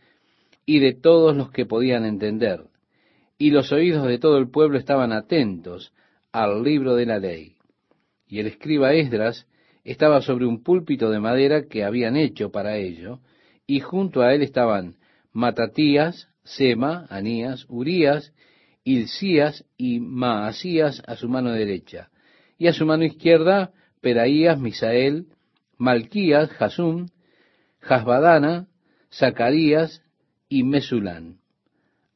y 0.65 0.79
de 0.79 0.93
todos 0.93 1.35
los 1.35 1.51
que 1.51 1.65
podían 1.65 2.05
entender. 2.05 2.61
Y 3.43 3.51
los 3.51 3.73
oídos 3.73 4.07
de 4.07 4.19
todo 4.19 4.37
el 4.37 4.49
pueblo 4.49 4.77
estaban 4.77 5.11
atentos 5.11 5.91
al 6.31 6.63
libro 6.63 6.95
de 6.95 7.05
la 7.05 7.19
ley. 7.19 7.57
Y 8.25 8.39
el 8.39 8.47
escriba 8.47 8.93
Esdras 8.93 9.47
estaba 9.83 10.21
sobre 10.21 10.45
un 10.45 10.63
púlpito 10.63 11.09
de 11.09 11.19
madera 11.19 11.63
que 11.67 11.83
habían 11.83 12.15
hecho 12.15 12.51
para 12.51 12.77
ello, 12.77 13.19
y 13.67 13.81
junto 13.81 14.21
a 14.21 14.33
él 14.33 14.43
estaban 14.43 14.95
Matatías, 15.33 16.29
Sema, 16.45 17.05
Anías, 17.09 17.65
Urías, 17.67 18.33
Hilcías 18.85 19.65
y 19.75 19.99
Maasías 19.99 21.03
a 21.05 21.17
su 21.17 21.27
mano 21.27 21.51
derecha, 21.51 22.11
y 22.57 22.67
a 22.67 22.71
su 22.71 22.85
mano 22.85 23.03
izquierda 23.03 23.71
Peraías, 23.99 24.57
Misael, 24.57 25.25
Malquías, 25.77 26.49
Jasum, 26.51 27.07
Jasbadana, 27.81 28.67
Zacarías 29.11 30.01
y 30.47 30.63
Mesulán. 30.63 31.42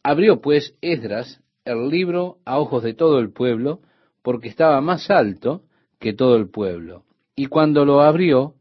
Abrió 0.10 0.40
pues 0.40 0.74
Esdras 0.80 1.44
el 1.66 1.90
libro 1.90 2.38
a 2.46 2.60
ojos 2.60 2.82
de 2.82 2.94
todo 2.94 3.20
el 3.20 3.34
pueblo, 3.34 3.82
porque 4.22 4.48
estaba 4.48 4.80
más 4.80 5.12
alto 5.12 5.64
que 6.00 6.14
todo 6.14 6.38
el 6.38 6.50
pueblo. 6.50 7.04
Y 7.36 7.48
cuando 7.48 7.84
lo 7.84 8.00
abrió, 8.00 8.54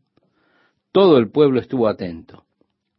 todo 0.91 1.19
el 1.19 1.31
pueblo 1.31 1.61
estuvo 1.61 1.87
atento. 1.87 2.47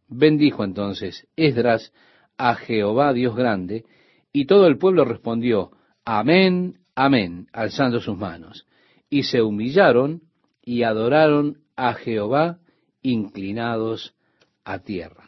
Bendijo 0.07 0.63
entonces 0.63 1.27
Esdras 1.35 1.91
a 2.37 2.55
Jehová 2.55 3.11
Dios 3.11 3.35
grande, 3.35 3.83
y 4.31 4.45
todo 4.45 4.67
el 4.67 4.77
pueblo 4.77 5.03
respondió, 5.03 5.71
Amén, 6.05 6.79
amén, 6.95 7.47
alzando 7.51 7.99
sus 7.99 8.17
manos. 8.17 8.65
Y 9.09 9.23
se 9.23 9.41
humillaron 9.41 10.21
y 10.63 10.83
adoraron 10.83 11.57
a 11.75 11.95
Jehová 11.95 12.59
inclinados 13.01 14.15
a 14.63 14.79
tierra. 14.79 15.26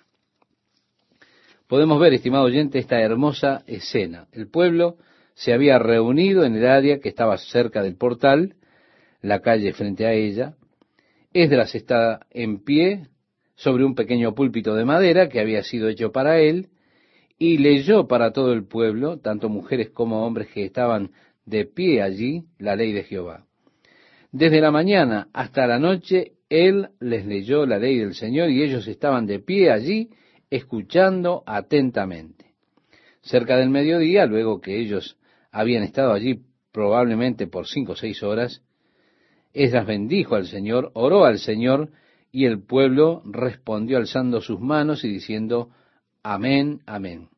Podemos 1.70 2.00
ver, 2.00 2.16
estimado 2.16 2.46
oyente, 2.46 2.80
esta 2.80 3.00
hermosa 3.00 3.64
escena. 3.68 4.26
El 4.32 4.48
pueblo 4.48 4.98
se 5.36 5.54
había 5.54 5.78
reunido 5.78 6.44
en 6.44 6.56
el 6.56 6.66
área 6.66 7.00
que 7.00 7.10
estaba 7.10 7.38
cerca 7.38 7.84
del 7.84 7.96
portal, 7.96 8.56
la 9.22 9.42
calle 9.42 9.72
frente 9.74 10.08
a 10.08 10.14
ella. 10.14 10.56
Esdras 11.32 11.76
está 11.76 12.22
en 12.32 12.64
pie 12.64 13.10
sobre 13.54 13.86
un 13.86 13.94
pequeño 13.94 14.34
púlpito 14.34 14.74
de 14.74 14.84
madera 14.84 15.30
que 15.30 15.40
había 15.40 15.62
sido 15.62 15.90
hecho 15.90 16.12
para 16.12 16.40
él, 16.40 16.70
y 17.38 17.60
leyó 17.60 18.08
para 18.08 18.34
todo 18.34 18.52
el 18.52 18.66
pueblo, 18.66 19.20
tanto 19.20 19.48
mujeres 19.48 19.92
como 19.92 20.26
hombres 20.26 20.48
que 20.48 20.66
estaban 20.66 21.12
de 21.46 21.66
pie 21.66 22.02
allí, 22.02 22.46
la 22.58 22.76
ley 22.76 22.94
de 22.94 23.04
Jehová. 23.04 23.46
Desde 24.32 24.60
la 24.60 24.72
mañana 24.72 25.28
hasta 25.34 25.68
la 25.68 25.78
noche, 25.78 26.32
él 26.50 26.90
les 27.00 27.28
leyó 27.28 27.68
la 27.68 27.78
ley 27.78 28.00
del 28.00 28.16
Señor 28.16 28.50
y 28.50 28.64
ellos 28.64 28.88
estaban 28.88 29.28
de 29.28 29.38
pie 29.38 29.70
allí, 29.70 30.10
escuchando 30.50 31.43
atentamente. 31.45 32.54
Cerca 33.22 33.58
del 33.58 33.70
mediodía, 33.70 34.26
luego 34.26 34.62
que 34.62 34.80
ellos 34.80 35.18
habían 35.52 35.84
estado 35.84 36.14
allí 36.14 36.41
probablemente 36.72 37.47
por 37.47 37.68
cinco 37.68 37.93
o 37.93 37.95
seis 37.95 38.24
horas, 38.24 38.64
Esdras 39.54 39.88
bendijo 39.88 40.36
al 40.36 40.45
Señor, 40.45 40.91
oró 40.93 41.26
al 41.26 41.39
Señor, 41.39 41.89
y 42.32 42.45
el 42.45 42.62
pueblo 42.62 43.24
respondió 43.26 43.97
alzando 43.97 44.41
sus 44.41 44.60
manos 44.60 45.04
y 45.04 45.10
diciendo, 45.10 45.70
Amén, 46.22 46.82
amén. 46.86 47.30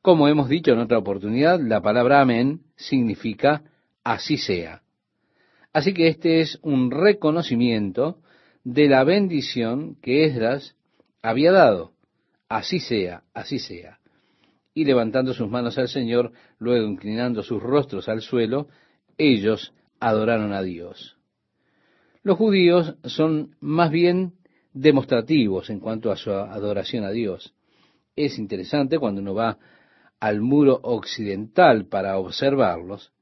Como 0.00 0.28
hemos 0.28 0.48
dicho 0.48 0.72
en 0.72 0.78
otra 0.78 0.98
oportunidad, 0.98 1.60
la 1.60 1.80
palabra 1.82 2.20
amén 2.20 2.62
significa 2.76 3.62
así 4.02 4.36
sea. 4.36 4.82
Así 5.72 5.94
que 5.94 6.08
este 6.08 6.40
es 6.40 6.58
un 6.62 6.90
reconocimiento 6.90 8.18
de 8.64 8.88
la 8.88 9.04
bendición 9.04 9.96
que 10.02 10.24
Esdras 10.24 10.74
había 11.22 11.52
dado. 11.52 11.91
Así 12.52 12.80
sea, 12.80 13.22
así 13.32 13.58
sea. 13.58 13.98
Y 14.74 14.84
levantando 14.84 15.32
sus 15.32 15.48
manos 15.48 15.78
al 15.78 15.88
Señor, 15.88 16.32
luego 16.58 16.86
inclinando 16.86 17.42
sus 17.42 17.62
rostros 17.62 18.10
al 18.10 18.20
suelo, 18.20 18.68
ellos 19.16 19.72
adoraron 20.00 20.52
a 20.52 20.60
Dios. 20.60 21.16
Los 22.22 22.36
judíos 22.36 22.94
son 23.04 23.56
más 23.60 23.90
bien 23.90 24.34
demostrativos 24.74 25.70
en 25.70 25.80
cuanto 25.80 26.12
a 26.12 26.16
su 26.16 26.30
adoración 26.30 27.04
a 27.04 27.10
Dios. 27.10 27.54
Es 28.16 28.38
interesante 28.38 28.98
cuando 28.98 29.22
uno 29.22 29.32
va 29.32 29.56
al 30.20 30.42
muro 30.42 30.78
occidental 30.82 31.86
para 31.86 32.18
observarlos, 32.18 33.14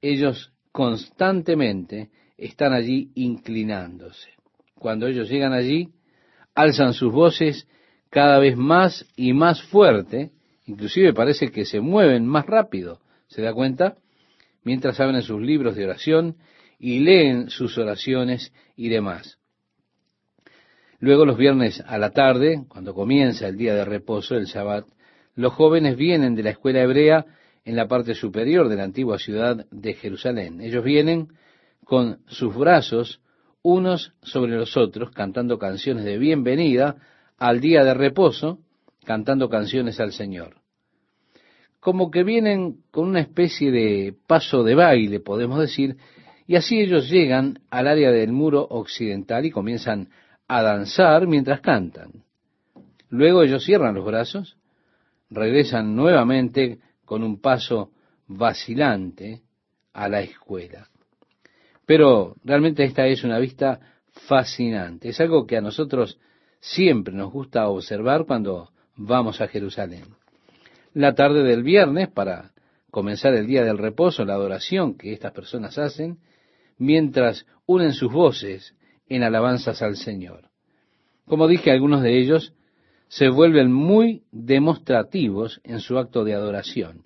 ellos 0.00 0.52
constantemente 0.72 2.10
están 2.36 2.72
allí 2.72 3.12
inclinándose. 3.14 4.30
Cuando 4.74 5.06
ellos 5.06 5.30
llegan 5.30 5.52
allí, 5.52 5.90
alzan 6.56 6.92
sus 6.92 7.12
voces 7.12 7.68
cada 8.14 8.38
vez 8.38 8.56
más 8.56 9.04
y 9.16 9.32
más 9.32 9.60
fuerte, 9.64 10.30
inclusive 10.66 11.12
parece 11.12 11.50
que 11.50 11.64
se 11.64 11.80
mueven 11.80 12.24
más 12.24 12.46
rápido, 12.46 13.00
¿se 13.26 13.42
da 13.42 13.52
cuenta? 13.52 13.96
Mientras 14.62 15.00
abren 15.00 15.20
sus 15.20 15.42
libros 15.42 15.74
de 15.74 15.84
oración 15.84 16.36
y 16.78 17.00
leen 17.00 17.50
sus 17.50 17.76
oraciones 17.76 18.52
y 18.76 18.88
demás. 18.88 19.40
Luego 21.00 21.26
los 21.26 21.36
viernes 21.36 21.82
a 21.84 21.98
la 21.98 22.10
tarde, 22.10 22.64
cuando 22.68 22.94
comienza 22.94 23.48
el 23.48 23.56
día 23.56 23.74
de 23.74 23.84
reposo, 23.84 24.36
el 24.36 24.44
Shabbat, 24.44 24.86
los 25.34 25.52
jóvenes 25.52 25.96
vienen 25.96 26.36
de 26.36 26.44
la 26.44 26.50
escuela 26.50 26.82
hebrea 26.82 27.26
en 27.64 27.74
la 27.74 27.88
parte 27.88 28.14
superior 28.14 28.68
de 28.68 28.76
la 28.76 28.84
antigua 28.84 29.18
ciudad 29.18 29.66
de 29.72 29.94
Jerusalén. 29.94 30.60
Ellos 30.60 30.84
vienen 30.84 31.32
con 31.84 32.20
sus 32.28 32.54
brazos 32.54 33.20
unos 33.60 34.14
sobre 34.22 34.52
los 34.52 34.76
otros, 34.76 35.10
cantando 35.10 35.58
canciones 35.58 36.04
de 36.04 36.16
bienvenida 36.16 36.96
al 37.38 37.60
día 37.60 37.84
de 37.84 37.94
reposo, 37.94 38.58
cantando 39.04 39.48
canciones 39.48 40.00
al 40.00 40.12
Señor. 40.12 40.56
Como 41.80 42.10
que 42.10 42.24
vienen 42.24 42.78
con 42.90 43.08
una 43.08 43.20
especie 43.20 43.70
de 43.70 44.14
paso 44.26 44.62
de 44.62 44.74
baile, 44.74 45.20
podemos 45.20 45.58
decir, 45.58 45.96
y 46.46 46.56
así 46.56 46.80
ellos 46.80 47.10
llegan 47.10 47.60
al 47.70 47.88
área 47.88 48.10
del 48.10 48.32
muro 48.32 48.66
occidental 48.68 49.44
y 49.44 49.50
comienzan 49.50 50.08
a 50.48 50.62
danzar 50.62 51.26
mientras 51.26 51.60
cantan. 51.60 52.24
Luego 53.10 53.42
ellos 53.42 53.64
cierran 53.64 53.94
los 53.94 54.04
brazos, 54.04 54.56
regresan 55.30 55.94
nuevamente 55.94 56.78
con 57.04 57.22
un 57.22 57.40
paso 57.40 57.90
vacilante 58.26 59.42
a 59.92 60.08
la 60.08 60.20
escuela. 60.20 60.88
Pero 61.86 62.34
realmente 62.44 62.84
esta 62.84 63.06
es 63.06 63.24
una 63.24 63.38
vista 63.38 63.80
fascinante. 64.10 65.10
Es 65.10 65.20
algo 65.20 65.46
que 65.46 65.56
a 65.56 65.60
nosotros 65.60 66.18
siempre 66.64 67.14
nos 67.14 67.30
gusta 67.30 67.68
observar 67.68 68.24
cuando 68.24 68.70
vamos 68.96 69.40
a 69.42 69.48
Jerusalén. 69.48 70.04
La 70.94 71.14
tarde 71.14 71.42
del 71.42 71.62
viernes, 71.62 72.08
para 72.08 72.52
comenzar 72.90 73.34
el 73.34 73.46
día 73.46 73.64
del 73.64 73.76
reposo, 73.76 74.24
la 74.24 74.34
adoración 74.34 74.96
que 74.96 75.12
estas 75.12 75.32
personas 75.32 75.76
hacen, 75.76 76.18
mientras 76.78 77.44
unen 77.66 77.92
sus 77.92 78.10
voces 78.10 78.74
en 79.08 79.22
alabanzas 79.22 79.82
al 79.82 79.96
Señor. 79.96 80.48
Como 81.26 81.48
dije, 81.48 81.70
algunos 81.70 82.02
de 82.02 82.18
ellos 82.18 82.54
se 83.08 83.28
vuelven 83.28 83.70
muy 83.70 84.22
demostrativos 84.32 85.60
en 85.64 85.80
su 85.80 85.98
acto 85.98 86.24
de 86.24 86.32
adoración. 86.32 87.04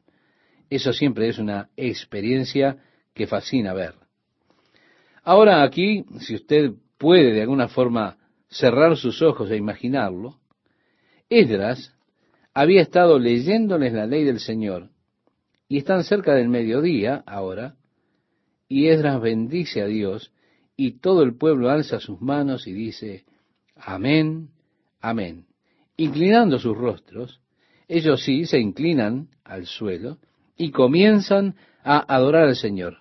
Eso 0.70 0.92
siempre 0.92 1.28
es 1.28 1.38
una 1.38 1.68
experiencia 1.76 2.76
que 3.12 3.26
fascina 3.26 3.74
ver. 3.74 3.94
Ahora 5.24 5.64
aquí, 5.64 6.04
si 6.20 6.36
usted 6.36 6.72
puede 6.96 7.32
de 7.32 7.42
alguna 7.42 7.68
forma 7.68 8.18
cerrar 8.48 8.96
sus 8.96 9.22
ojos 9.22 9.50
e 9.50 9.56
imaginarlo, 9.56 10.38
Esdras 11.28 11.94
había 12.54 12.82
estado 12.82 13.18
leyéndoles 13.18 13.92
la 13.92 14.06
ley 14.06 14.24
del 14.24 14.40
Señor 14.40 14.90
y 15.68 15.78
están 15.78 16.04
cerca 16.04 16.34
del 16.34 16.48
mediodía 16.48 17.22
ahora, 17.26 17.76
y 18.68 18.88
Esdras 18.88 19.20
bendice 19.20 19.82
a 19.82 19.86
Dios 19.86 20.32
y 20.76 20.98
todo 20.98 21.22
el 21.22 21.36
pueblo 21.36 21.70
alza 21.70 22.00
sus 22.00 22.20
manos 22.20 22.66
y 22.66 22.72
dice, 22.72 23.24
Amén, 23.76 24.50
amén. 25.00 25.46
Inclinando 25.96 26.58
sus 26.58 26.76
rostros, 26.76 27.40
ellos 27.88 28.22
sí 28.22 28.44
se 28.44 28.58
inclinan 28.58 29.28
al 29.44 29.66
suelo 29.66 30.18
y 30.56 30.70
comienzan 30.70 31.56
a 31.82 31.98
adorar 32.14 32.48
al 32.48 32.56
Señor. 32.56 32.98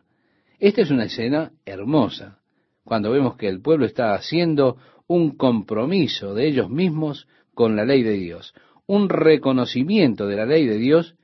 Esta 0.59 0.81
es 0.81 0.91
una 0.91 1.05
escena 1.05 1.51
hermosa, 1.65 2.39
cuando 2.83 3.11
vemos 3.11 3.35
que 3.35 3.47
el 3.47 3.61
pueblo 3.61 3.85
está 3.85 4.13
haciendo 4.13 4.77
un 5.07 5.37
compromiso 5.37 6.33
de 6.33 6.47
ellos 6.47 6.69
mismos 6.69 7.27
con 7.53 7.75
la 7.75 7.85
ley 7.85 8.03
de 8.03 8.13
Dios, 8.13 8.53
un 8.85 9.09
reconocimiento 9.09 10.27
de 10.27 10.35
la 10.35 10.45
ley 10.45 10.65
de 10.65 10.77
Dios 10.77 11.15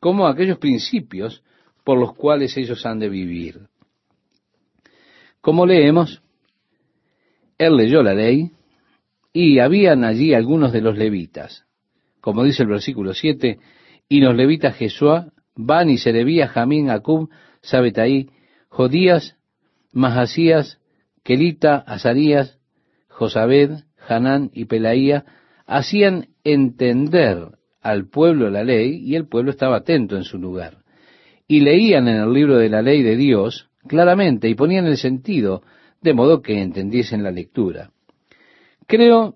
como 0.00 0.26
aquellos 0.26 0.58
principios 0.58 1.42
por 1.84 1.98
los 1.98 2.14
cuales 2.14 2.56
ellos 2.56 2.84
han 2.84 2.98
de 2.98 3.08
vivir. 3.08 3.68
Como 5.40 5.66
leemos, 5.66 6.22
él 7.56 7.76
leyó 7.76 8.02
la 8.02 8.14
ley 8.14 8.52
y 9.32 9.58
habían 9.58 10.04
allí 10.04 10.34
algunos 10.34 10.72
de 10.72 10.80
los 10.80 10.98
levitas, 10.98 11.64
como 12.20 12.44
dice 12.44 12.62
el 12.62 12.68
versículo 12.68 13.14
7, 13.14 13.58
y 14.08 14.20
los 14.20 14.34
levitas 14.34 14.76
Jesúa, 14.76 15.32
Bani, 15.54 15.98
Serebía, 15.98 16.48
Jamín, 16.48 16.90
Acub, 16.90 17.30
Sabetaí, 17.62 18.30
Jodías, 18.68 19.36
Mahasías, 19.92 20.80
Kelita, 21.24 21.78
Azarías, 21.78 22.57
Josabed, 23.18 23.80
Hanán 24.06 24.52
y 24.54 24.66
Pelaía, 24.66 25.24
hacían 25.66 26.28
entender 26.44 27.48
al 27.82 28.08
pueblo 28.08 28.48
la 28.48 28.62
ley 28.62 29.02
y 29.04 29.16
el 29.16 29.26
pueblo 29.26 29.50
estaba 29.50 29.78
atento 29.78 30.16
en 30.16 30.22
su 30.22 30.38
lugar. 30.38 30.84
Y 31.48 31.60
leían 31.60 32.06
en 32.06 32.20
el 32.20 32.32
libro 32.32 32.58
de 32.58 32.68
la 32.68 32.80
ley 32.80 33.02
de 33.02 33.16
Dios 33.16 33.70
claramente 33.88 34.48
y 34.48 34.54
ponían 34.54 34.86
el 34.86 34.98
sentido 34.98 35.62
de 36.00 36.14
modo 36.14 36.42
que 36.42 36.62
entendiesen 36.62 37.24
la 37.24 37.32
lectura. 37.32 37.90
Creo 38.86 39.34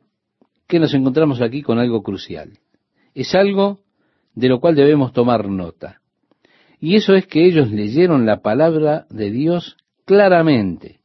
que 0.68 0.78
nos 0.78 0.94
encontramos 0.94 1.40
aquí 1.40 1.62
con 1.62 1.80
algo 1.80 2.04
crucial. 2.04 2.52
Es 3.14 3.34
algo 3.34 3.80
de 4.36 4.48
lo 4.48 4.60
cual 4.60 4.76
debemos 4.76 5.12
tomar 5.12 5.48
nota. 5.48 6.00
Y 6.78 6.94
eso 6.94 7.14
es 7.14 7.26
que 7.26 7.44
ellos 7.44 7.72
leyeron 7.72 8.26
la 8.26 8.42
palabra 8.42 9.06
de 9.10 9.32
Dios 9.32 9.76
claramente 10.04 11.00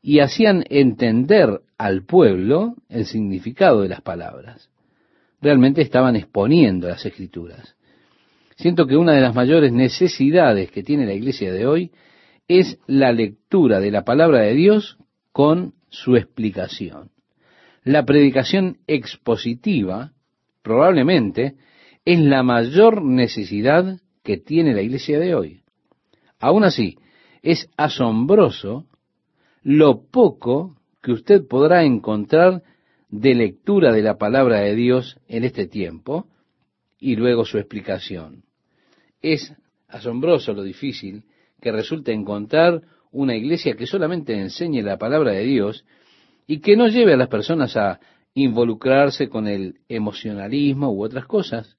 y 0.00 0.20
hacían 0.20 0.64
entender 0.70 1.60
al 1.78 2.04
pueblo 2.04 2.74
el 2.88 3.06
significado 3.06 3.82
de 3.82 3.88
las 3.88 4.02
palabras. 4.02 4.68
Realmente 5.40 5.80
estaban 5.80 6.16
exponiendo 6.16 6.88
las 6.88 7.06
escrituras. 7.06 7.76
Siento 8.56 8.86
que 8.86 8.96
una 8.96 9.12
de 9.12 9.20
las 9.20 9.34
mayores 9.34 9.72
necesidades 9.72 10.70
que 10.72 10.82
tiene 10.82 11.06
la 11.06 11.14
iglesia 11.14 11.52
de 11.52 11.66
hoy 11.66 11.92
es 12.48 12.78
la 12.88 13.12
lectura 13.12 13.78
de 13.78 13.92
la 13.92 14.04
palabra 14.04 14.40
de 14.40 14.54
Dios 14.54 14.98
con 15.32 15.74
su 15.90 16.16
explicación. 16.16 17.10
La 17.84 18.04
predicación 18.04 18.78
expositiva 18.88 20.12
probablemente 20.62 21.54
es 22.04 22.18
la 22.18 22.42
mayor 22.42 23.02
necesidad 23.02 24.00
que 24.24 24.38
tiene 24.38 24.74
la 24.74 24.82
iglesia 24.82 25.20
de 25.20 25.34
hoy. 25.34 25.62
Aún 26.40 26.64
así, 26.64 26.96
es 27.42 27.70
asombroso 27.76 28.86
lo 29.62 30.02
poco 30.10 30.77
que 31.08 31.14
usted 31.14 31.48
podrá 31.48 31.84
encontrar 31.84 32.62
de 33.08 33.34
lectura 33.34 33.92
de 33.92 34.02
la 34.02 34.18
palabra 34.18 34.60
de 34.60 34.74
Dios 34.74 35.18
en 35.26 35.44
este 35.44 35.66
tiempo 35.66 36.26
y 37.00 37.16
luego 37.16 37.46
su 37.46 37.56
explicación. 37.56 38.44
Es 39.22 39.54
asombroso 39.88 40.52
lo 40.52 40.62
difícil 40.62 41.24
que 41.62 41.72
resulta 41.72 42.12
encontrar 42.12 42.82
una 43.10 43.34
iglesia 43.34 43.74
que 43.74 43.86
solamente 43.86 44.38
enseñe 44.38 44.82
la 44.82 44.98
palabra 44.98 45.32
de 45.32 45.44
Dios 45.44 45.86
y 46.46 46.60
que 46.60 46.76
no 46.76 46.88
lleve 46.88 47.14
a 47.14 47.16
las 47.16 47.28
personas 47.28 47.74
a 47.78 48.00
involucrarse 48.34 49.30
con 49.30 49.48
el 49.48 49.76
emocionalismo 49.88 50.92
u 50.92 51.02
otras 51.02 51.24
cosas, 51.24 51.78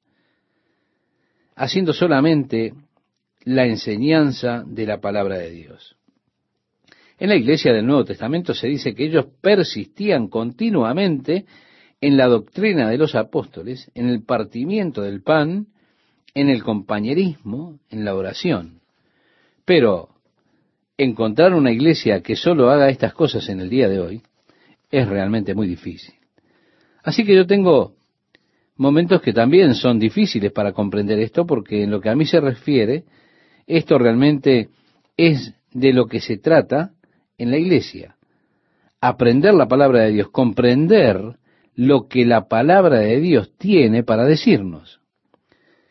haciendo 1.56 1.94
solamente 1.94 2.74
la 3.44 3.68
enseñanza 3.68 4.64
de 4.66 4.88
la 4.88 5.00
palabra 5.00 5.38
de 5.38 5.52
Dios. 5.52 5.99
En 7.20 7.28
la 7.28 7.36
iglesia 7.36 7.74
del 7.74 7.86
Nuevo 7.86 8.06
Testamento 8.06 8.54
se 8.54 8.68
dice 8.68 8.96
que 8.96 9.04
ellos 9.06 9.26
persistían 9.42 10.30
continuamente 10.30 11.46
en 12.00 12.16
la 12.16 12.28
doctrina 12.28 12.90
de 12.90 12.98
los 12.98 13.14
apóstoles, 13.14 13.92
en 13.94 14.08
el 14.08 14.24
partimiento 14.24 15.02
del 15.02 15.22
pan, 15.22 15.68
en 16.34 16.50
el 16.50 16.64
compañerismo, 16.64 17.80
en 17.90 18.06
la 18.06 18.16
oración. 18.16 18.80
Pero 19.66 20.10
encontrar 20.98 21.54
una 21.54 21.72
iglesia 21.72 22.22
que 22.22 22.38
solo 22.38 22.70
haga 22.70 22.90
estas 22.90 23.14
cosas 23.14 23.50
en 23.50 23.60
el 23.60 23.70
día 23.70 23.90
de 23.90 24.00
hoy 24.00 24.22
es 24.90 25.06
realmente 25.08 25.54
muy 25.54 25.68
difícil. 25.68 26.16
Así 27.04 27.26
que 27.26 27.36
yo 27.36 27.46
tengo 27.46 27.96
momentos 28.78 29.22
que 29.22 29.34
también 29.34 29.76
son 29.76 30.00
difíciles 30.00 30.54
para 30.54 30.72
comprender 30.72 31.20
esto, 31.20 31.46
porque 31.46 31.84
en 31.84 31.92
lo 31.92 32.00
que 32.00 32.10
a 32.10 32.16
mí 32.16 32.26
se 32.26 32.40
refiere, 32.40 33.04
esto 33.68 33.98
realmente 33.98 34.70
es 35.18 35.54
de 35.74 35.92
lo 35.92 36.08
que 36.08 36.22
se 36.22 36.38
trata 36.38 36.94
en 37.40 37.50
la 37.50 37.58
iglesia. 37.58 38.16
Aprender 39.02 39.56
la 39.56 39.68
palabra 39.68 40.02
de 40.02 40.12
Dios, 40.12 40.30
comprender 40.30 41.38
lo 41.76 42.08
que 42.08 42.26
la 42.26 42.48
palabra 42.48 43.00
de 43.00 43.20
Dios 43.20 43.54
tiene 43.58 44.04
para 44.04 44.26
decirnos. 44.26 45.00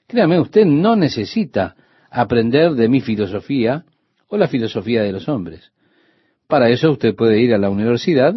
Créame, 0.06 0.38
usted 0.38 0.66
no 0.66 0.94
necesita 0.94 1.74
aprender 2.10 2.72
de 2.72 2.88
mi 2.88 3.00
filosofía 3.00 3.84
o 4.28 4.36
la 4.36 4.48
filosofía 4.48 5.02
de 5.02 5.12
los 5.12 5.28
hombres. 5.28 5.72
Para 6.46 6.70
eso 6.70 6.92
usted 6.92 7.14
puede 7.14 7.40
ir 7.40 7.54
a 7.54 7.58
la 7.58 7.70
universidad 7.70 8.34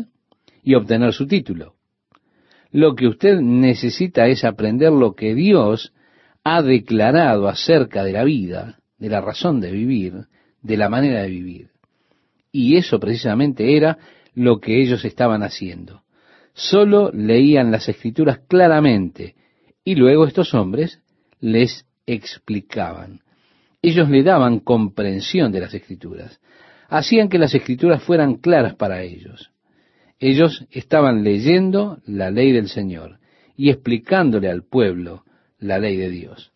y 0.63 0.75
obtener 0.75 1.13
su 1.13 1.27
título. 1.27 1.75
Lo 2.71 2.95
que 2.95 3.07
usted 3.07 3.39
necesita 3.41 4.27
es 4.27 4.45
aprender 4.45 4.91
lo 4.91 5.13
que 5.13 5.35
Dios 5.35 5.93
ha 6.43 6.61
declarado 6.61 7.47
acerca 7.47 8.03
de 8.03 8.13
la 8.13 8.23
vida, 8.23 8.79
de 8.97 9.09
la 9.09 9.19
razón 9.19 9.59
de 9.59 9.71
vivir, 9.71 10.27
de 10.61 10.77
la 10.77 10.89
manera 10.89 11.21
de 11.23 11.29
vivir. 11.29 11.70
Y 12.51 12.77
eso 12.77 12.99
precisamente 12.99 13.77
era 13.77 13.97
lo 14.33 14.59
que 14.59 14.81
ellos 14.81 15.05
estaban 15.05 15.43
haciendo. 15.43 16.03
Solo 16.53 17.11
leían 17.13 17.71
las 17.71 17.87
escrituras 17.87 18.39
claramente 18.47 19.35
y 19.83 19.95
luego 19.95 20.25
estos 20.25 20.53
hombres 20.53 21.01
les 21.39 21.85
explicaban. 22.05 23.21
Ellos 23.81 24.09
le 24.09 24.23
daban 24.23 24.59
comprensión 24.59 25.51
de 25.51 25.61
las 25.61 25.73
escrituras. 25.73 26.39
Hacían 26.87 27.29
que 27.29 27.39
las 27.39 27.55
escrituras 27.55 28.03
fueran 28.03 28.35
claras 28.35 28.75
para 28.75 29.01
ellos. 29.01 29.51
Ellos 30.19 30.65
estaban 30.69 31.23
leyendo 31.23 31.99
la 32.05 32.29
ley 32.29 32.51
del 32.51 32.67
Señor 32.67 33.19
y 33.55 33.69
explicándole 33.69 34.49
al 34.49 34.63
pueblo 34.63 35.23
la 35.57 35.79
ley 35.79 35.97
de 35.97 36.09
Dios. 36.09 36.51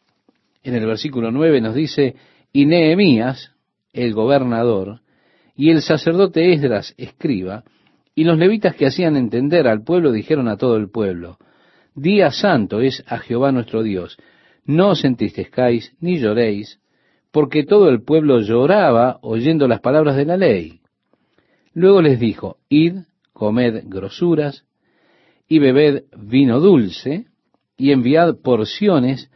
En 0.61 0.75
el 0.75 0.85
versículo 0.85 1.31
9 1.31 1.61
nos 1.61 1.73
dice, 1.73 2.15
y 2.51 2.65
Nehemías, 2.65 3.53
el 3.93 4.13
gobernador, 4.13 5.01
y 5.55 5.71
el 5.71 5.81
sacerdote 5.81 6.53
Esdras, 6.53 6.93
escriba, 6.97 7.63
y 8.13 8.23
los 8.23 8.37
levitas 8.37 8.75
que 8.75 8.85
hacían 8.85 9.17
entender 9.17 9.67
al 9.67 9.83
pueblo 9.83 10.11
dijeron 10.11 10.47
a 10.47 10.57
todo 10.57 10.77
el 10.77 10.89
pueblo, 10.89 11.37
Día 11.95 12.31
santo 12.31 12.81
es 12.81 13.03
a 13.07 13.19
Jehová 13.19 13.53
nuestro 13.53 13.81
Dios, 13.81 14.17
no 14.65 14.89
os 14.89 15.05
entristezcáis 15.05 15.95
ni 16.01 16.17
lloréis, 16.17 16.79
porque 17.31 17.63
todo 17.63 17.89
el 17.89 18.03
pueblo 18.03 18.41
lloraba 18.41 19.19
oyendo 19.21 19.67
las 19.67 19.79
palabras 19.79 20.17
de 20.17 20.25
la 20.25 20.37
ley. 20.37 20.81
Luego 21.73 22.01
les 22.01 22.19
dijo, 22.19 22.57
Id, 22.69 22.99
comed 23.33 23.83
grosuras 23.85 24.65
y 25.47 25.59
bebed 25.59 26.03
vino 26.17 26.59
dulce 26.59 27.25
y 27.77 27.91
enviad 27.91 28.37
porciones 28.41 29.29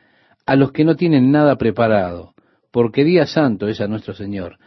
a 0.45 0.55
los 0.55 0.71
que 0.71 0.83
no 0.83 0.95
tienen 0.95 1.31
nada 1.31 1.57
preparado, 1.57 2.33
porque 2.71 3.03
día 3.03 3.25
santo 3.25 3.67
es 3.67 3.81
a 3.81 3.87
nuestro 3.87 4.13
Señor. 4.13 4.57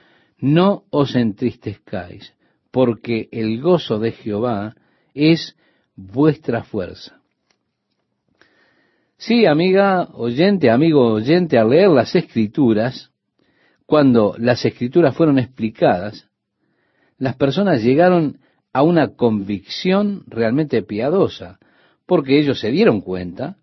No 0.42 0.82
os 0.90 1.14
entristezcáis, 1.14 2.34
porque 2.72 3.28
el 3.30 3.62
gozo 3.62 4.00
de 4.00 4.10
Jehová 4.10 4.74
es 5.14 5.56
vuestra 5.94 6.64
fuerza. 6.64 7.20
Sí, 9.18 9.46
amiga 9.46 10.08
oyente, 10.14 10.68
amigo 10.68 11.12
oyente, 11.12 11.60
al 11.60 11.70
leer 11.70 11.90
las 11.90 12.16
escrituras, 12.16 13.12
cuando 13.86 14.34
las 14.36 14.64
escrituras 14.64 15.16
fueron 15.16 15.38
explicadas, 15.38 16.28
las 17.18 17.36
personas 17.36 17.84
llegaron 17.84 18.40
a 18.72 18.82
una 18.82 19.14
convicción 19.14 20.24
realmente 20.26 20.82
piadosa, 20.82 21.60
porque 22.04 22.40
ellos 22.40 22.58
se 22.58 22.72
dieron 22.72 23.00
cuenta 23.00 23.58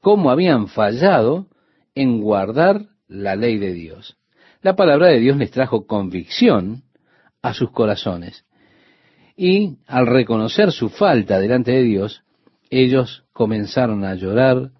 cómo 0.00 0.30
habían 0.30 0.68
fallado 0.68 1.46
en 1.94 2.22
guardar 2.22 2.86
la 3.06 3.36
ley 3.36 3.58
de 3.58 3.74
Dios. 3.74 4.16
La 4.64 4.74
palabra 4.76 5.08
de 5.08 5.20
Dios 5.20 5.36
les 5.36 5.50
trajo 5.50 5.86
convicción 5.86 6.84
a 7.42 7.52
sus 7.52 7.70
corazones. 7.70 8.46
Y 9.36 9.76
al 9.86 10.06
reconocer 10.06 10.72
su 10.72 10.88
falta 10.88 11.38
delante 11.38 11.72
de 11.72 11.82
Dios, 11.82 12.22
ellos 12.70 13.24
comenzaron 13.34 14.06
a 14.06 14.14
llorar 14.14 14.70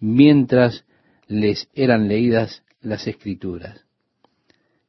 mientras 0.00 0.86
les 1.26 1.68
eran 1.74 2.08
leídas 2.08 2.64
las 2.80 3.06
escrituras. 3.06 3.84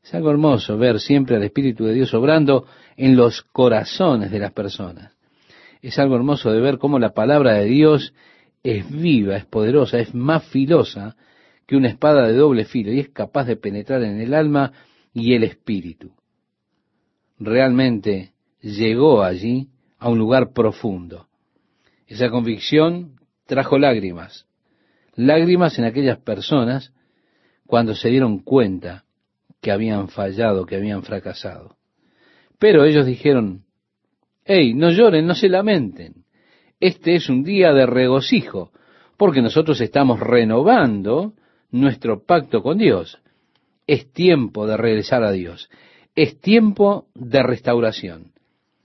Es 0.02 0.14
algo 0.14 0.32
hermoso 0.32 0.78
ver 0.78 1.02
siempre 1.02 1.36
al 1.36 1.44
Espíritu 1.44 1.84
de 1.84 1.96
Dios 1.96 2.14
obrando 2.14 2.66
en 2.96 3.18
los 3.18 3.42
corazones 3.42 4.32
de 4.32 4.40
las 4.40 4.54
personas. 4.54 5.12
Es 5.82 6.00
algo 6.00 6.16
hermoso 6.16 6.54
de 6.54 6.62
ver 6.62 6.78
cómo 6.78 7.00
la 7.00 7.14
palabra 7.14 7.56
de 7.56 7.66
Dios 7.66 8.14
es 8.64 8.90
viva, 8.90 9.36
es 9.36 9.46
poderosa, 9.46 10.00
es 10.00 10.16
más 10.16 10.46
filosa 10.46 11.18
que 11.68 11.76
una 11.76 11.90
espada 11.90 12.26
de 12.26 12.34
doble 12.34 12.66
filo 12.66 12.92
y 12.92 13.00
es 13.00 13.10
capaz 13.10 13.46
de 13.46 13.58
penetrar 13.58 14.02
en 14.02 14.22
el 14.22 14.34
alma 14.34 14.72
y 15.14 15.34
el 15.34 15.44
espíritu. 15.44 16.14
Realmente 17.38 18.32
llegó 18.62 19.22
allí 19.22 19.68
a 20.00 20.10
un 20.10 20.18
lugar 20.18 20.54
profundo. 20.54 21.28
Esa 22.08 22.30
convicción 22.30 23.20
trajo 23.46 23.78
lágrimas, 23.78 24.48
lágrimas 25.16 25.78
en 25.78 25.86
aquellas 25.86 26.20
personas 26.20 26.94
cuando 27.66 27.96
se 27.96 28.10
dieron 28.10 28.40
cuenta 28.40 29.04
que 29.62 29.72
habían 29.72 30.08
fallado, 30.08 30.66
que 30.66 30.78
habían 30.78 31.04
fracasado. 31.04 31.76
Pero 32.60 32.86
ellos 32.86 33.06
dijeron, 33.06 33.66
hey, 34.46 34.74
no 34.74 34.90
lloren, 34.90 35.28
no 35.28 35.36
se 35.36 35.50
lamenten. 35.50 36.24
Este 36.80 37.16
es 37.16 37.28
un 37.28 37.44
día 37.44 37.74
de 37.74 37.86
regocijo, 37.86 38.72
porque 39.18 39.42
nosotros 39.42 39.82
estamos 39.82 40.20
renovando 40.20 41.34
nuestro 41.72 42.24
pacto 42.24 42.62
con 42.62 42.78
Dios. 42.78 43.20
Es 43.86 44.12
tiempo 44.12 44.68
de 44.68 44.78
regresar 44.78 45.24
a 45.24 45.32
Dios. 45.32 45.70
Es 46.16 46.40
tiempo 46.40 47.06
de 47.14 47.44
restauración. 47.44 48.32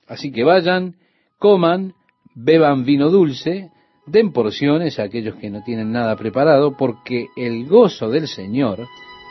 Así 0.07 0.31
que 0.31 0.45
vayan, 0.45 0.97
coman, 1.39 1.95
beban 2.35 2.85
vino 2.85 3.11
dulce, 3.11 3.71
den 4.07 4.33
porciones 4.33 4.99
a 4.99 5.05
aquellos 5.05 5.37
que 5.37 5.51
no 5.51 5.63
tienen 5.63 5.93
nada 5.93 6.17
preparado, 6.17 6.77
porque 6.77 7.27
el 7.37 7.67
gozo 7.67 8.11
del 8.11 8.29
Señor 8.29 8.87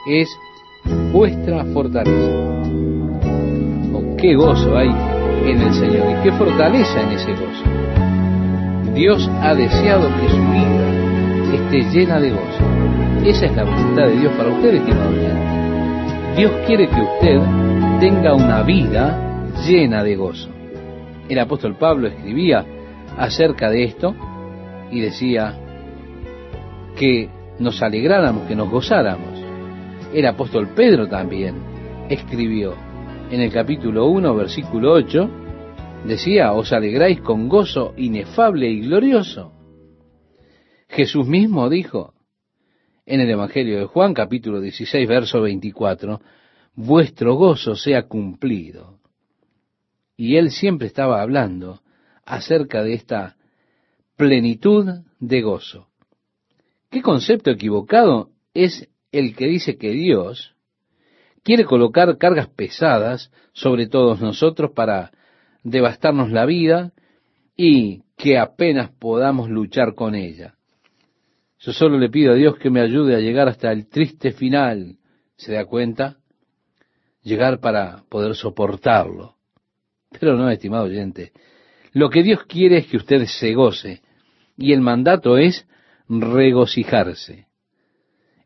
es 0.07 0.29
vuestra 1.11 1.65
fortaleza. 1.65 2.31
Oh, 3.93 4.15
qué 4.17 4.35
gozo 4.35 4.75
hay 4.77 4.89
en 5.45 5.61
el 5.61 5.73
Señor 5.73 6.11
y 6.11 6.23
qué 6.23 6.31
fortaleza 6.31 7.01
en 7.01 7.11
ese 7.11 7.31
gozo. 7.31 8.93
Dios 8.93 9.29
ha 9.41 9.53
deseado 9.53 10.09
que 10.19 10.29
su 10.29 10.37
vida 10.37 11.55
esté 11.55 11.91
llena 11.91 12.19
de 12.19 12.31
gozo. 12.31 12.80
Esa 13.25 13.45
es 13.45 13.55
la 13.55 13.63
voluntad 13.63 14.07
de 14.07 14.19
Dios 14.19 14.33
para 14.33 14.49
usted, 14.49 14.73
estimado 14.75 15.11
Dios 16.35 16.51
quiere 16.65 16.87
que 16.87 17.01
usted 17.01 17.39
tenga 17.99 18.33
una 18.33 18.63
vida 18.63 19.47
llena 19.65 20.03
de 20.03 20.15
gozo. 20.15 20.49
El 21.29 21.39
apóstol 21.39 21.75
Pablo 21.75 22.07
escribía 22.07 22.65
acerca 23.17 23.69
de 23.69 23.83
esto 23.83 24.15
y 24.91 25.01
decía 25.01 25.55
que 26.97 27.29
nos 27.59 27.81
alegráramos, 27.83 28.47
que 28.47 28.55
nos 28.55 28.69
gozáramos 28.69 29.41
el 30.13 30.25
apóstol 30.25 30.67
Pedro 30.75 31.07
también 31.07 31.55
escribió 32.09 32.73
en 33.29 33.39
el 33.39 33.51
capítulo 33.51 34.07
1, 34.07 34.35
versículo 34.35 34.91
8, 34.91 35.29
decía, 36.05 36.51
os 36.51 36.73
alegráis 36.73 37.21
con 37.21 37.47
gozo 37.47 37.93
inefable 37.95 38.69
y 38.69 38.81
glorioso. 38.81 39.53
Jesús 40.89 41.25
mismo 41.25 41.69
dijo 41.69 42.13
en 43.05 43.19
el 43.19 43.29
Evangelio 43.29 43.79
de 43.79 43.85
Juan, 43.85 44.13
capítulo 44.13 44.61
16, 44.61 45.07
verso 45.07 45.41
24, 45.41 46.21
vuestro 46.75 47.35
gozo 47.35 47.75
sea 47.75 48.03
cumplido. 48.03 48.99
Y 50.15 50.37
él 50.37 50.51
siempre 50.51 50.87
estaba 50.87 51.21
hablando 51.21 51.81
acerca 52.25 52.83
de 52.83 52.93
esta 52.93 53.37
plenitud 54.15 54.87
de 55.19 55.41
gozo. 55.41 55.87
¿Qué 56.89 57.01
concepto 57.01 57.49
equivocado 57.49 58.29
es 58.53 58.87
el 59.11 59.35
que 59.35 59.47
dice 59.47 59.77
que 59.77 59.91
Dios 59.91 60.55
quiere 61.43 61.65
colocar 61.65 62.17
cargas 62.17 62.49
pesadas 62.49 63.31
sobre 63.53 63.87
todos 63.87 64.21
nosotros 64.21 64.71
para 64.75 65.11
devastarnos 65.63 66.31
la 66.31 66.45
vida 66.45 66.93
y 67.55 68.03
que 68.15 68.37
apenas 68.37 68.91
podamos 68.91 69.49
luchar 69.49 69.95
con 69.95 70.13
ella? 70.13 70.55
Yo 71.61 71.73
solo 71.73 71.99
le 71.99 72.09
pido 72.09 72.33
a 72.33 72.35
Dios 72.35 72.57
que 72.57 72.71
me 72.71 72.81
ayude 72.81 73.15
a 73.15 73.19
llegar 73.19 73.47
hasta 73.47 73.71
el 73.71 73.87
triste 73.87 74.31
final, 74.31 74.97
¿se 75.37 75.53
da 75.53 75.65
cuenta? 75.65 76.17
Llegar 77.21 77.59
para 77.59 78.03
poder 78.09 78.35
soportarlo. 78.35 79.35
Pero 80.19 80.37
no, 80.37 80.49
estimado 80.49 80.85
oyente, 80.85 81.31
lo 81.93 82.09
que 82.09 82.23
Dios 82.23 82.43
quiere 82.45 82.77
es 82.77 82.87
que 82.87 82.97
usted 82.97 83.25
se 83.25 83.53
goce, 83.53 84.01
y 84.57 84.73
el 84.73 84.81
mandato 84.81 85.37
es 85.37 85.67
regocijarse. 86.09 87.47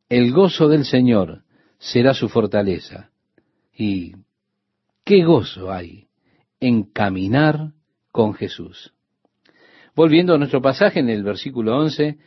El 0.09 0.33
gozo 0.33 0.67
del 0.67 0.83
Señor 0.83 1.43
será 1.79 2.13
su 2.13 2.27
fortaleza. 2.27 3.11
Y 3.73 4.13
qué 5.05 5.23
gozo 5.23 5.71
hay 5.71 6.07
en 6.59 6.83
caminar 6.83 7.71
con 8.11 8.33
Jesús. 8.33 8.93
Volviendo 9.95 10.33
a 10.33 10.37
nuestro 10.37 10.61
pasaje 10.61 10.99
en 10.99 11.09
el 11.09 11.23
versículo 11.23 11.77
11, 11.77 12.17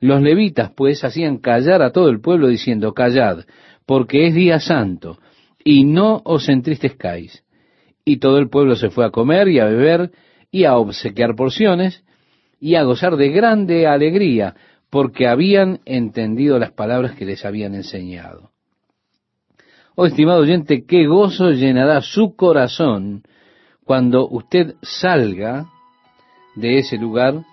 los 0.00 0.22
levitas 0.22 0.70
pues 0.76 1.04
hacían 1.04 1.38
callar 1.38 1.82
a 1.82 1.90
todo 1.90 2.08
el 2.08 2.20
pueblo 2.20 2.48
diciendo, 2.48 2.94
callad, 2.94 3.44
porque 3.86 4.26
es 4.26 4.34
día 4.34 4.60
santo, 4.60 5.18
y 5.62 5.84
no 5.84 6.20
os 6.24 6.48
entristezcáis. 6.48 7.44
Y 8.04 8.18
todo 8.18 8.38
el 8.38 8.48
pueblo 8.48 8.76
se 8.76 8.90
fue 8.90 9.06
a 9.06 9.10
comer 9.10 9.48
y 9.48 9.58
a 9.58 9.64
beber 9.64 10.10
y 10.50 10.64
a 10.64 10.76
obsequiar 10.76 11.34
porciones 11.34 12.04
y 12.60 12.76
a 12.76 12.82
gozar 12.82 13.16
de 13.16 13.30
grande 13.30 13.86
alegría, 13.86 14.54
porque 14.90 15.26
habían 15.26 15.80
entendido 15.84 16.58
las 16.58 16.72
palabras 16.72 17.16
que 17.16 17.24
les 17.24 17.44
habían 17.44 17.74
enseñado. 17.74 18.50
Oh, 19.96 20.06
estimado 20.06 20.40
oyente, 20.40 20.84
qué 20.86 21.06
gozo 21.06 21.50
llenará 21.50 22.00
su 22.00 22.36
corazón 22.36 23.22
cuando 23.84 24.28
usted 24.28 24.74
salga 24.82 25.66
de 26.56 26.78
ese 26.78 26.96
lugar 26.96 27.44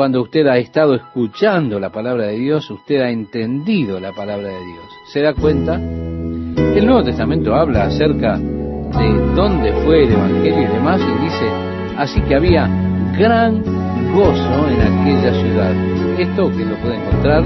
cuando 0.00 0.22
usted 0.22 0.46
ha 0.46 0.56
estado 0.56 0.94
escuchando 0.94 1.78
la 1.78 1.90
palabra 1.90 2.28
de 2.28 2.38
Dios, 2.38 2.70
usted 2.70 3.02
ha 3.02 3.10
entendido 3.10 4.00
la 4.00 4.12
palabra 4.12 4.48
de 4.48 4.64
Dios. 4.64 4.86
¿Se 5.12 5.20
da 5.20 5.34
cuenta? 5.34 5.74
El 5.74 6.86
Nuevo 6.86 7.04
Testamento 7.04 7.54
habla 7.54 7.84
acerca 7.84 8.38
de 8.38 9.34
dónde 9.34 9.70
fue 9.84 10.04
el 10.04 10.12
Evangelio 10.14 10.62
y 10.62 10.72
demás, 10.72 11.02
y 11.02 11.22
dice, 11.22 11.44
así 11.98 12.18
que 12.22 12.34
había 12.34 12.66
gran 13.18 13.62
gozo 14.14 14.68
en 14.70 14.80
aquella 14.80 15.34
ciudad. 15.34 16.18
Esto 16.18 16.50
que 16.50 16.64
lo 16.64 16.76
puede 16.76 16.96
encontrar 16.96 17.42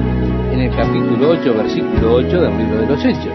en 0.53 0.61
el 0.61 0.71
capítulo 0.77 1.31
8, 1.31 1.55
versículo 1.55 2.15
8 2.15 2.41
del 2.41 2.57
libro 2.57 2.81
de 2.83 2.87
los 2.87 3.05
Hechos. 3.05 3.35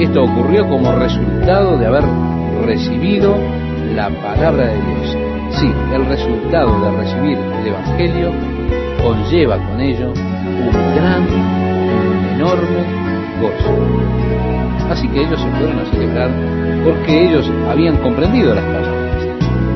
Esto 0.00 0.24
ocurrió 0.24 0.68
como 0.68 0.98
resultado 0.98 1.78
de 1.78 1.86
haber 1.86 2.02
recibido 2.66 3.36
la 3.94 4.10
palabra 4.20 4.66
de 4.66 4.80
Dios. 4.82 5.23
Sí, 5.60 5.70
el 5.92 6.06
resultado 6.06 6.80
de 6.80 6.98
recibir 6.98 7.38
el 7.38 7.66
Evangelio 7.68 8.32
conlleva 9.02 9.56
con 9.56 9.80
ello 9.80 10.10
un 10.10 10.94
gran, 10.96 11.22
un 11.22 12.24
enorme 12.34 12.84
gozo. 13.40 14.90
Así 14.90 15.08
que 15.08 15.20
ellos 15.22 15.40
se 15.40 15.48
fueron 15.50 15.78
a 15.78 15.84
celebrar 15.86 16.30
porque 16.84 17.26
ellos 17.26 17.50
habían 17.68 17.96
comprendido 17.98 18.54
las 18.54 18.64
palabras. 18.64 19.28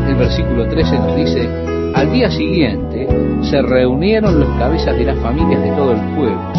El 0.09 0.17
versículo 0.17 0.67
13 0.69 0.99
nos 0.99 1.17
dice, 1.17 1.49
al 1.95 2.13
día 2.13 2.31
siguiente 2.31 3.07
se 3.43 3.63
reunieron 3.63 4.41
los 4.41 4.49
cabezas 4.59 4.97
de 4.99 5.05
las 5.05 5.19
familias 5.19 5.63
de 5.63 5.71
todo 5.71 5.93
el 5.93 6.01
pueblo, 6.17 6.53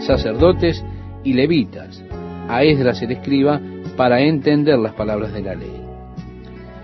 sacerdotes 0.00 0.84
y 1.24 1.32
levitas, 1.32 2.02
a 2.48 2.62
Esdras 2.64 3.00
el 3.02 3.12
escriba, 3.12 3.60
para 3.96 4.20
entender 4.20 4.78
las 4.78 4.92
palabras 4.94 5.32
de 5.32 5.42
la 5.42 5.54
ley. 5.54 5.80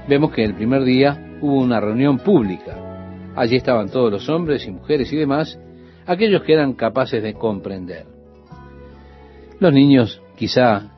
Vemos 0.09 0.31
que 0.33 0.45
el 0.45 0.55
primer 0.55 0.85
día 0.85 1.28
hubo 1.41 1.61
una 1.61 1.81
reunión 1.81 2.19
pública. 2.19 3.33
Allí 3.37 3.57
estaban 3.57 3.89
todos 3.91 4.11
los 4.11 4.29
hombres 4.29 4.67
y 4.67 4.71
mujeres 4.71 5.13
y 5.13 5.17
demás, 5.17 5.59
aquellos 6.07 6.43
que 6.43 6.55
eran 6.55 6.75
capaces 6.75 7.23
de 7.23 7.35
comprender. 7.35 8.07
Los 9.61 9.73
niños, 9.73 10.23
quizá 10.37 10.93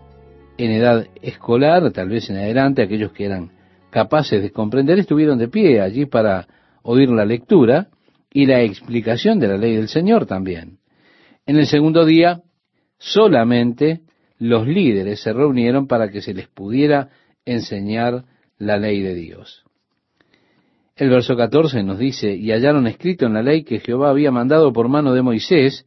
en 0.56 0.70
edad 0.70 1.06
escolar, 1.22 1.90
tal 1.92 2.08
vez 2.08 2.28
en 2.30 2.36
adelante, 2.36 2.82
aquellos 2.82 3.12
que 3.12 3.24
eran 3.24 3.50
capaces 3.90 4.42
de 4.42 4.50
comprender, 4.50 4.98
estuvieron 4.98 5.38
de 5.38 5.48
pie 5.48 5.80
allí 5.80 6.06
para 6.06 6.46
oír 6.82 7.10
la 7.10 7.24
lectura 7.24 7.88
y 8.32 8.46
la 8.46 8.62
explicación 8.62 9.38
de 9.40 9.48
la 9.48 9.56
ley 9.56 9.76
del 9.76 9.88
Señor 9.88 10.26
también. 10.26 10.78
En 11.46 11.56
el 11.56 11.66
segundo 11.66 12.04
día, 12.04 12.42
solamente 12.98 14.02
los 14.38 14.66
líderes 14.66 15.20
se 15.20 15.32
reunieron 15.32 15.86
para 15.86 16.10
que 16.10 16.22
se 16.22 16.34
les 16.34 16.48
pudiera 16.48 17.08
enseñar 17.44 18.24
la 18.58 18.76
ley 18.76 19.00
de 19.00 19.14
Dios. 19.14 19.64
El 21.00 21.08
verso 21.08 21.34
14 21.34 21.82
nos 21.82 21.98
dice, 21.98 22.36
y 22.36 22.52
hallaron 22.52 22.86
escrito 22.86 23.24
en 23.24 23.32
la 23.32 23.42
ley 23.42 23.64
que 23.64 23.80
Jehová 23.80 24.10
había 24.10 24.30
mandado 24.30 24.70
por 24.70 24.90
mano 24.90 25.14
de 25.14 25.22
Moisés 25.22 25.86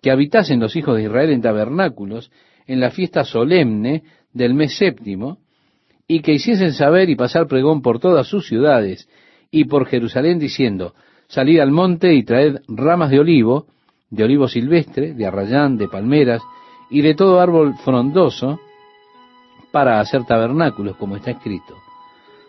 que 0.00 0.12
habitasen 0.12 0.60
los 0.60 0.76
hijos 0.76 0.96
de 0.96 1.02
Israel 1.02 1.30
en 1.30 1.42
tabernáculos 1.42 2.30
en 2.68 2.78
la 2.78 2.92
fiesta 2.92 3.24
solemne 3.24 4.04
del 4.32 4.54
mes 4.54 4.76
séptimo, 4.76 5.38
y 6.06 6.20
que 6.20 6.34
hiciesen 6.34 6.74
saber 6.74 7.10
y 7.10 7.16
pasar 7.16 7.48
pregón 7.48 7.82
por 7.82 7.98
todas 7.98 8.28
sus 8.28 8.46
ciudades 8.46 9.08
y 9.50 9.64
por 9.64 9.84
Jerusalén 9.86 10.38
diciendo, 10.38 10.94
salid 11.26 11.58
al 11.58 11.72
monte 11.72 12.14
y 12.14 12.22
traed 12.22 12.58
ramas 12.68 13.10
de 13.10 13.18
olivo, 13.18 13.66
de 14.10 14.22
olivo 14.22 14.46
silvestre, 14.46 15.12
de 15.12 15.26
arrayán, 15.26 15.76
de 15.76 15.88
palmeras 15.88 16.40
y 16.88 17.00
de 17.02 17.16
todo 17.16 17.40
árbol 17.40 17.74
frondoso 17.84 18.60
para 19.72 19.98
hacer 19.98 20.22
tabernáculos, 20.22 20.94
como 20.98 21.16
está 21.16 21.32
escrito. 21.32 21.74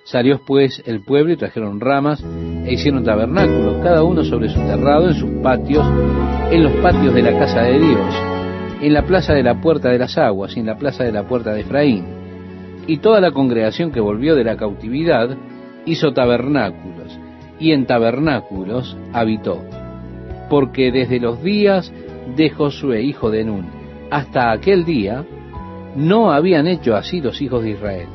Salió 0.03 0.41
pues 0.45 0.83
el 0.85 0.99
pueblo 0.99 1.31
y 1.31 1.37
trajeron 1.37 1.79
ramas 1.79 2.21
e 2.65 2.73
hicieron 2.73 3.05
tabernáculos, 3.05 3.81
cada 3.81 4.03
uno 4.03 4.23
sobre 4.25 4.49
su 4.49 4.59
terrado, 4.59 5.07
en 5.07 5.13
sus 5.13 5.29
patios, 5.41 5.85
en 6.51 6.63
los 6.63 6.73
patios 6.73 7.13
de 7.13 7.21
la 7.21 7.39
casa 7.39 7.61
de 7.61 7.79
Dios, 7.79 8.13
en 8.81 8.93
la 8.93 9.05
plaza 9.05 9.33
de 9.33 9.43
la 9.43 9.61
puerta 9.61 9.89
de 9.89 9.99
las 9.99 10.17
aguas 10.17 10.57
y 10.57 10.59
en 10.59 10.65
la 10.65 10.77
plaza 10.77 11.05
de 11.05 11.13
la 11.13 11.23
puerta 11.23 11.53
de 11.53 11.61
Efraín. 11.61 12.05
Y 12.85 12.97
toda 12.97 13.21
la 13.21 13.31
congregación 13.31 13.93
que 13.93 14.01
volvió 14.01 14.35
de 14.35 14.43
la 14.43 14.57
cautividad 14.57 15.37
hizo 15.85 16.11
tabernáculos, 16.11 17.17
y 17.57 17.71
en 17.71 17.85
tabernáculos 17.85 18.97
habitó. 19.13 19.63
Porque 20.49 20.91
desde 20.91 21.21
los 21.21 21.41
días 21.41 21.93
de 22.35 22.49
Josué, 22.49 23.03
hijo 23.03 23.31
de 23.31 23.45
Nun, 23.45 23.67
hasta 24.11 24.51
aquel 24.51 24.83
día, 24.83 25.23
no 25.95 26.33
habían 26.33 26.67
hecho 26.67 26.93
así 26.93 27.21
los 27.21 27.41
hijos 27.41 27.63
de 27.63 27.71
Israel 27.71 28.07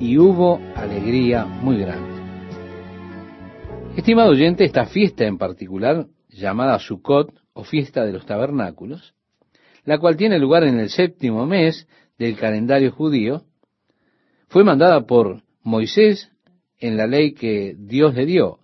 y 0.00 0.16
hubo 0.16 0.58
alegría 0.74 1.44
muy 1.44 1.78
grande. 1.78 2.20
Estimado 3.96 4.30
oyente, 4.30 4.64
esta 4.64 4.86
fiesta 4.86 5.26
en 5.26 5.36
particular, 5.36 6.06
llamada 6.30 6.78
Sukkot 6.78 7.34
o 7.52 7.64
fiesta 7.64 8.04
de 8.06 8.12
los 8.12 8.24
tabernáculos, 8.24 9.14
la 9.84 9.98
cual 9.98 10.16
tiene 10.16 10.38
lugar 10.38 10.64
en 10.64 10.80
el 10.80 10.88
séptimo 10.88 11.46
mes 11.46 11.86
del 12.18 12.36
calendario 12.36 12.92
judío, 12.92 13.44
fue 14.48 14.64
mandada 14.64 15.06
por 15.06 15.42
Moisés 15.62 16.30
en 16.78 16.96
la 16.96 17.06
ley 17.06 17.34
que 17.34 17.76
Dios 17.78 18.14
le 18.14 18.24
dio. 18.24 18.58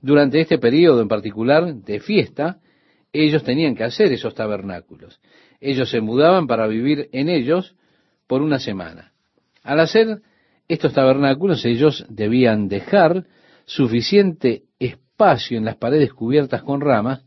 Durante 0.00 0.40
este 0.40 0.58
periodo 0.58 1.02
en 1.02 1.08
particular 1.08 1.74
de 1.74 2.00
fiesta, 2.00 2.58
ellos 3.12 3.44
tenían 3.44 3.74
que 3.74 3.84
hacer 3.84 4.12
esos 4.12 4.34
tabernáculos. 4.34 5.20
Ellos 5.60 5.90
se 5.90 6.00
mudaban 6.00 6.46
para 6.46 6.66
vivir 6.66 7.08
en 7.12 7.28
ellos 7.28 7.76
por 8.26 8.40
una 8.42 8.58
semana. 8.58 9.12
Al 9.62 9.80
hacer 9.80 10.22
estos 10.68 10.92
tabernáculos 10.92 11.64
ellos 11.64 12.06
debían 12.08 12.68
dejar 12.68 13.24
suficiente 13.64 14.64
espacio 14.78 15.58
en 15.58 15.64
las 15.64 15.76
paredes 15.76 16.12
cubiertas 16.12 16.62
con 16.62 16.80
ramas, 16.80 17.24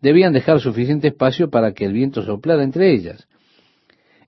debían 0.00 0.32
dejar 0.32 0.60
suficiente 0.60 1.08
espacio 1.08 1.50
para 1.50 1.72
que 1.72 1.84
el 1.84 1.92
viento 1.92 2.22
soplara 2.22 2.62
entre 2.62 2.92
ellas. 2.92 3.28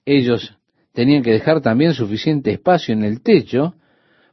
Ellos 0.05 0.57
tenían 0.93 1.23
que 1.23 1.33
dejar 1.33 1.61
también 1.61 1.95
suficiente 1.95 2.53
espacio 2.53 2.95
en 2.95 3.05
el 3.05 3.23
techo 3.23 3.75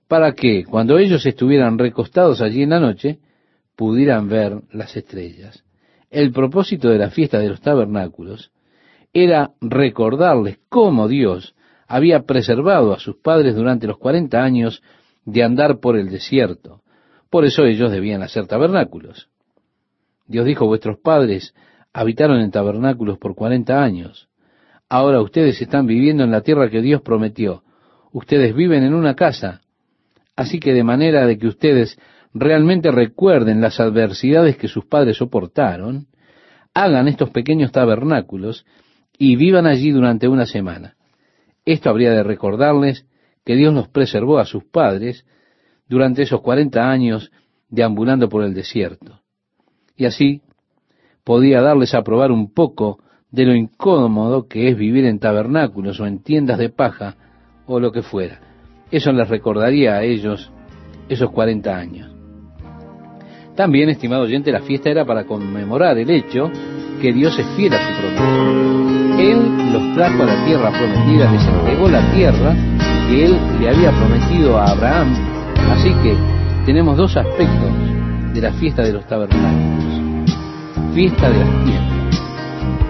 para 0.07 0.33
que 0.33 0.63
cuando 0.65 0.97
ellos 0.97 1.25
estuvieran 1.25 1.77
recostados 1.77 2.41
allí 2.41 2.63
en 2.63 2.71
la 2.71 2.79
noche, 2.79 3.19
pudieran 3.75 4.27
ver 4.27 4.61
las 4.71 4.95
estrellas. 4.97 5.63
El 6.09 6.31
propósito 6.31 6.89
de 6.89 6.97
la 6.97 7.11
fiesta 7.11 7.39
de 7.39 7.49
los 7.49 7.61
tabernáculos 7.61 8.51
era 9.13 9.51
recordarles 9.61 10.59
cómo 10.67 11.07
Dios 11.07 11.55
había 11.89 12.21
preservado 12.21 12.93
a 12.93 12.99
sus 12.99 13.17
padres 13.17 13.55
durante 13.55 13.87
los 13.87 13.97
cuarenta 13.97 14.43
años 14.43 14.83
de 15.25 15.43
andar 15.43 15.79
por 15.79 15.97
el 15.97 16.09
desierto. 16.09 16.83
Por 17.31 17.45
eso 17.45 17.65
ellos 17.65 17.91
debían 17.91 18.21
hacer 18.21 18.45
tabernáculos. 18.45 19.27
Dios 20.27 20.45
dijo, 20.45 20.67
vuestros 20.67 20.99
padres 20.99 21.55
habitaron 21.91 22.41
en 22.41 22.51
tabernáculos 22.51 23.17
por 23.17 23.33
cuarenta 23.33 23.83
años. 23.83 24.29
Ahora 24.87 25.19
ustedes 25.19 25.59
están 25.61 25.87
viviendo 25.87 26.23
en 26.23 26.29
la 26.29 26.41
tierra 26.41 26.69
que 26.69 26.81
Dios 26.81 27.01
prometió. 27.01 27.63
Ustedes 28.11 28.55
viven 28.55 28.83
en 28.83 28.93
una 28.93 29.15
casa. 29.15 29.61
Así 30.35 30.59
que 30.59 30.73
de 30.73 30.83
manera 30.83 31.25
de 31.25 31.39
que 31.39 31.47
ustedes 31.47 31.99
realmente 32.35 32.91
recuerden 32.91 33.61
las 33.61 33.79
adversidades 33.79 34.57
que 34.57 34.67
sus 34.67 34.85
padres 34.85 35.17
soportaron, 35.17 36.05
hagan 36.75 37.07
estos 37.07 37.31
pequeños 37.31 37.71
tabernáculos 37.71 38.67
y 39.17 39.35
vivan 39.35 39.65
allí 39.65 39.89
durante 39.89 40.27
una 40.27 40.45
semana. 40.45 40.95
Esto 41.69 41.91
habría 41.91 42.09
de 42.13 42.23
recordarles 42.23 43.05
que 43.45 43.55
Dios 43.55 43.71
los 43.75 43.87
preservó 43.89 44.39
a 44.39 44.45
sus 44.45 44.63
padres 44.63 45.23
durante 45.87 46.23
esos 46.23 46.41
cuarenta 46.41 46.89
años 46.89 47.31
deambulando 47.69 48.27
por 48.27 48.43
el 48.43 48.55
desierto. 48.55 49.19
Y 49.95 50.05
así 50.05 50.41
podía 51.23 51.61
darles 51.61 51.93
a 51.93 52.01
probar 52.01 52.31
un 52.31 52.55
poco 52.55 52.97
de 53.29 53.45
lo 53.45 53.53
incómodo 53.53 54.47
que 54.47 54.67
es 54.69 54.75
vivir 54.75 55.05
en 55.05 55.19
tabernáculos 55.19 55.99
o 55.99 56.07
en 56.07 56.23
tiendas 56.23 56.57
de 56.57 56.69
paja 56.69 57.17
o 57.67 57.79
lo 57.79 57.91
que 57.91 58.01
fuera. 58.01 58.39
Eso 58.89 59.11
les 59.11 59.29
recordaría 59.29 59.93
a 59.93 60.03
ellos 60.03 60.51
esos 61.07 61.29
cuarenta 61.29 61.77
años. 61.77 62.09
También, 63.55 63.89
estimado 63.89 64.23
oyente, 64.23 64.51
la 64.51 64.61
fiesta 64.61 64.89
era 64.89 65.05
para 65.05 65.25
conmemorar 65.25 65.99
el 65.99 66.09
hecho 66.09 66.49
que 66.99 67.13
Dios 67.13 67.37
es 67.37 67.45
fiel 67.55 67.73
a 67.75 67.77
su 67.77 68.01
promesa. 68.01 68.98
Él 69.19 69.73
los 69.73 69.93
trajo 69.95 70.23
a 70.23 70.25
la 70.25 70.45
tierra 70.45 70.71
prometida, 70.71 71.29
les 71.31 71.45
entregó 71.45 71.89
la 71.89 72.11
tierra 72.13 72.55
que 73.09 73.25
Él 73.25 73.37
le 73.59 73.69
había 73.69 73.91
prometido 73.91 74.57
a 74.57 74.71
Abraham. 74.71 75.13
Así 75.71 75.93
que 76.01 76.15
tenemos 76.65 76.95
dos 76.95 77.17
aspectos 77.17 77.69
de 78.33 78.41
la 78.41 78.53
fiesta 78.53 78.81
de 78.81 78.93
los 78.93 79.05
tabernáculos. 79.07 80.33
Fiesta 80.93 81.29
de 81.29 81.39
las 81.39 81.65
tiendas. 81.65 82.19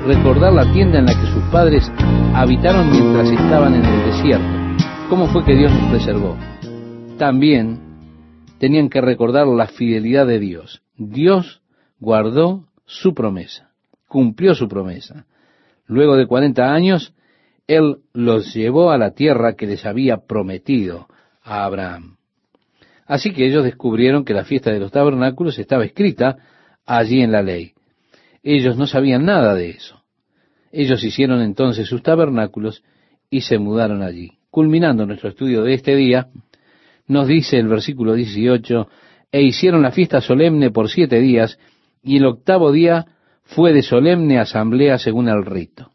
Recordar 0.06 0.53
la 0.53 0.72
tienda 0.72 0.99
en 0.99 1.06
la 1.06 1.14
que 1.14 1.27
sus 1.27 1.43
padres 1.51 1.91
habitaron 2.35 2.91
mientras 2.91 3.30
estaban 3.31 3.73
en 3.73 3.85
el 3.85 4.06
desierto. 4.06 4.47
¿Cómo 5.10 5.27
fue 5.27 5.43
que 5.43 5.56
Dios 5.56 5.72
los 5.72 5.89
preservó? 5.89 6.38
También 7.18 7.80
tenían 8.60 8.89
que 8.89 9.01
recordar 9.01 9.47
la 9.47 9.68
fidelidad 9.68 10.27
de 10.27 10.39
Dios. 10.39 10.84
Dios 10.95 11.61
guardó 11.99 12.65
su 12.85 13.14
promesa, 13.15 13.72
cumplió 14.07 14.53
su 14.53 14.68
promesa. 14.68 15.26
Luego 15.90 16.16
de 16.16 16.28
cuarenta 16.28 16.72
años, 16.72 17.16
Él 17.68 17.98
los 18.14 18.53
llevó 18.53 18.91
a 18.91 18.98
la 18.99 19.11
tierra 19.16 19.56
que 19.56 19.66
les 19.66 19.88
había 19.88 20.18
prometido 20.18 21.07
a 21.41 21.66
Abraham. 21.66 22.18
Así 23.07 23.32
que 23.32 23.48
ellos 23.48 23.64
descubrieron 23.64 24.24
que 24.24 24.36
la 24.36 24.45
fiesta 24.45 24.72
de 24.72 24.80
los 24.80 24.91
tabernáculos 24.91 25.57
estaba 25.57 25.84
escrita 25.84 26.38
allí 26.86 27.22
en 27.22 27.32
la 27.32 27.41
ley. 27.41 27.74
Ellos 28.44 28.78
no 28.78 28.86
sabían 28.86 29.26
nada 29.26 29.56
de 29.56 29.72
eso. 29.72 30.03
Ellos 30.72 31.03
hicieron 31.03 31.41
entonces 31.41 31.88
sus 31.88 32.03
tabernáculos 32.03 32.84
y 33.32 33.41
se 33.41 33.57
mudaron 33.57 34.03
allí. 34.03 34.34
Culminando 34.52 35.07
nuestro 35.07 35.30
estudio 35.30 35.64
de 35.64 35.74
este 35.74 35.95
día, 35.95 36.28
nos 37.07 37.28
dice 37.28 37.57
el 37.57 37.68
versículo 37.68 38.14
18, 38.14 38.88
e 39.32 39.41
hicieron 39.41 39.82
la 39.82 39.91
fiesta 39.91 40.22
solemne 40.22 40.70
por 40.70 40.88
siete 40.88 41.20
días, 41.20 41.57
y 42.03 42.18
el 42.18 42.28
octavo 42.28 42.72
día 42.72 43.07
fue 43.50 43.74
de 43.74 43.82
solemne 43.82 44.40
asamblea 44.40 45.00
según 45.00 45.28
el 45.28 45.44
rito. 45.44 45.92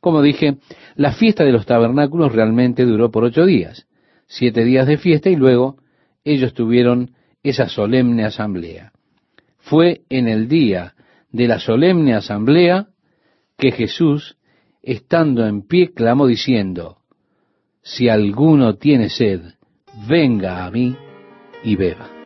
Como 0.00 0.22
dije, 0.22 0.58
la 0.94 1.12
fiesta 1.12 1.44
de 1.44 1.50
los 1.50 1.66
tabernáculos 1.66 2.32
realmente 2.32 2.84
duró 2.84 3.10
por 3.10 3.24
ocho 3.24 3.44
días, 3.44 3.88
siete 4.26 4.64
días 4.64 4.86
de 4.86 4.96
fiesta 4.96 5.28
y 5.28 5.34
luego 5.34 5.76
ellos 6.24 6.54
tuvieron 6.54 7.10
esa 7.42 7.68
solemne 7.68 8.24
asamblea. 8.24 8.92
Fue 9.58 10.02
en 10.08 10.28
el 10.28 10.46
día 10.46 10.94
de 11.32 11.48
la 11.48 11.58
solemne 11.58 12.14
asamblea 12.14 12.86
que 13.58 13.72
Jesús, 13.72 14.36
estando 14.82 15.46
en 15.46 15.66
pie, 15.66 15.92
clamó 15.92 16.28
diciendo, 16.28 16.98
Si 17.82 18.08
alguno 18.08 18.76
tiene 18.76 19.08
sed, 19.08 19.40
venga 20.08 20.64
a 20.64 20.70
mí 20.70 20.96
y 21.64 21.74
beba. 21.74 22.08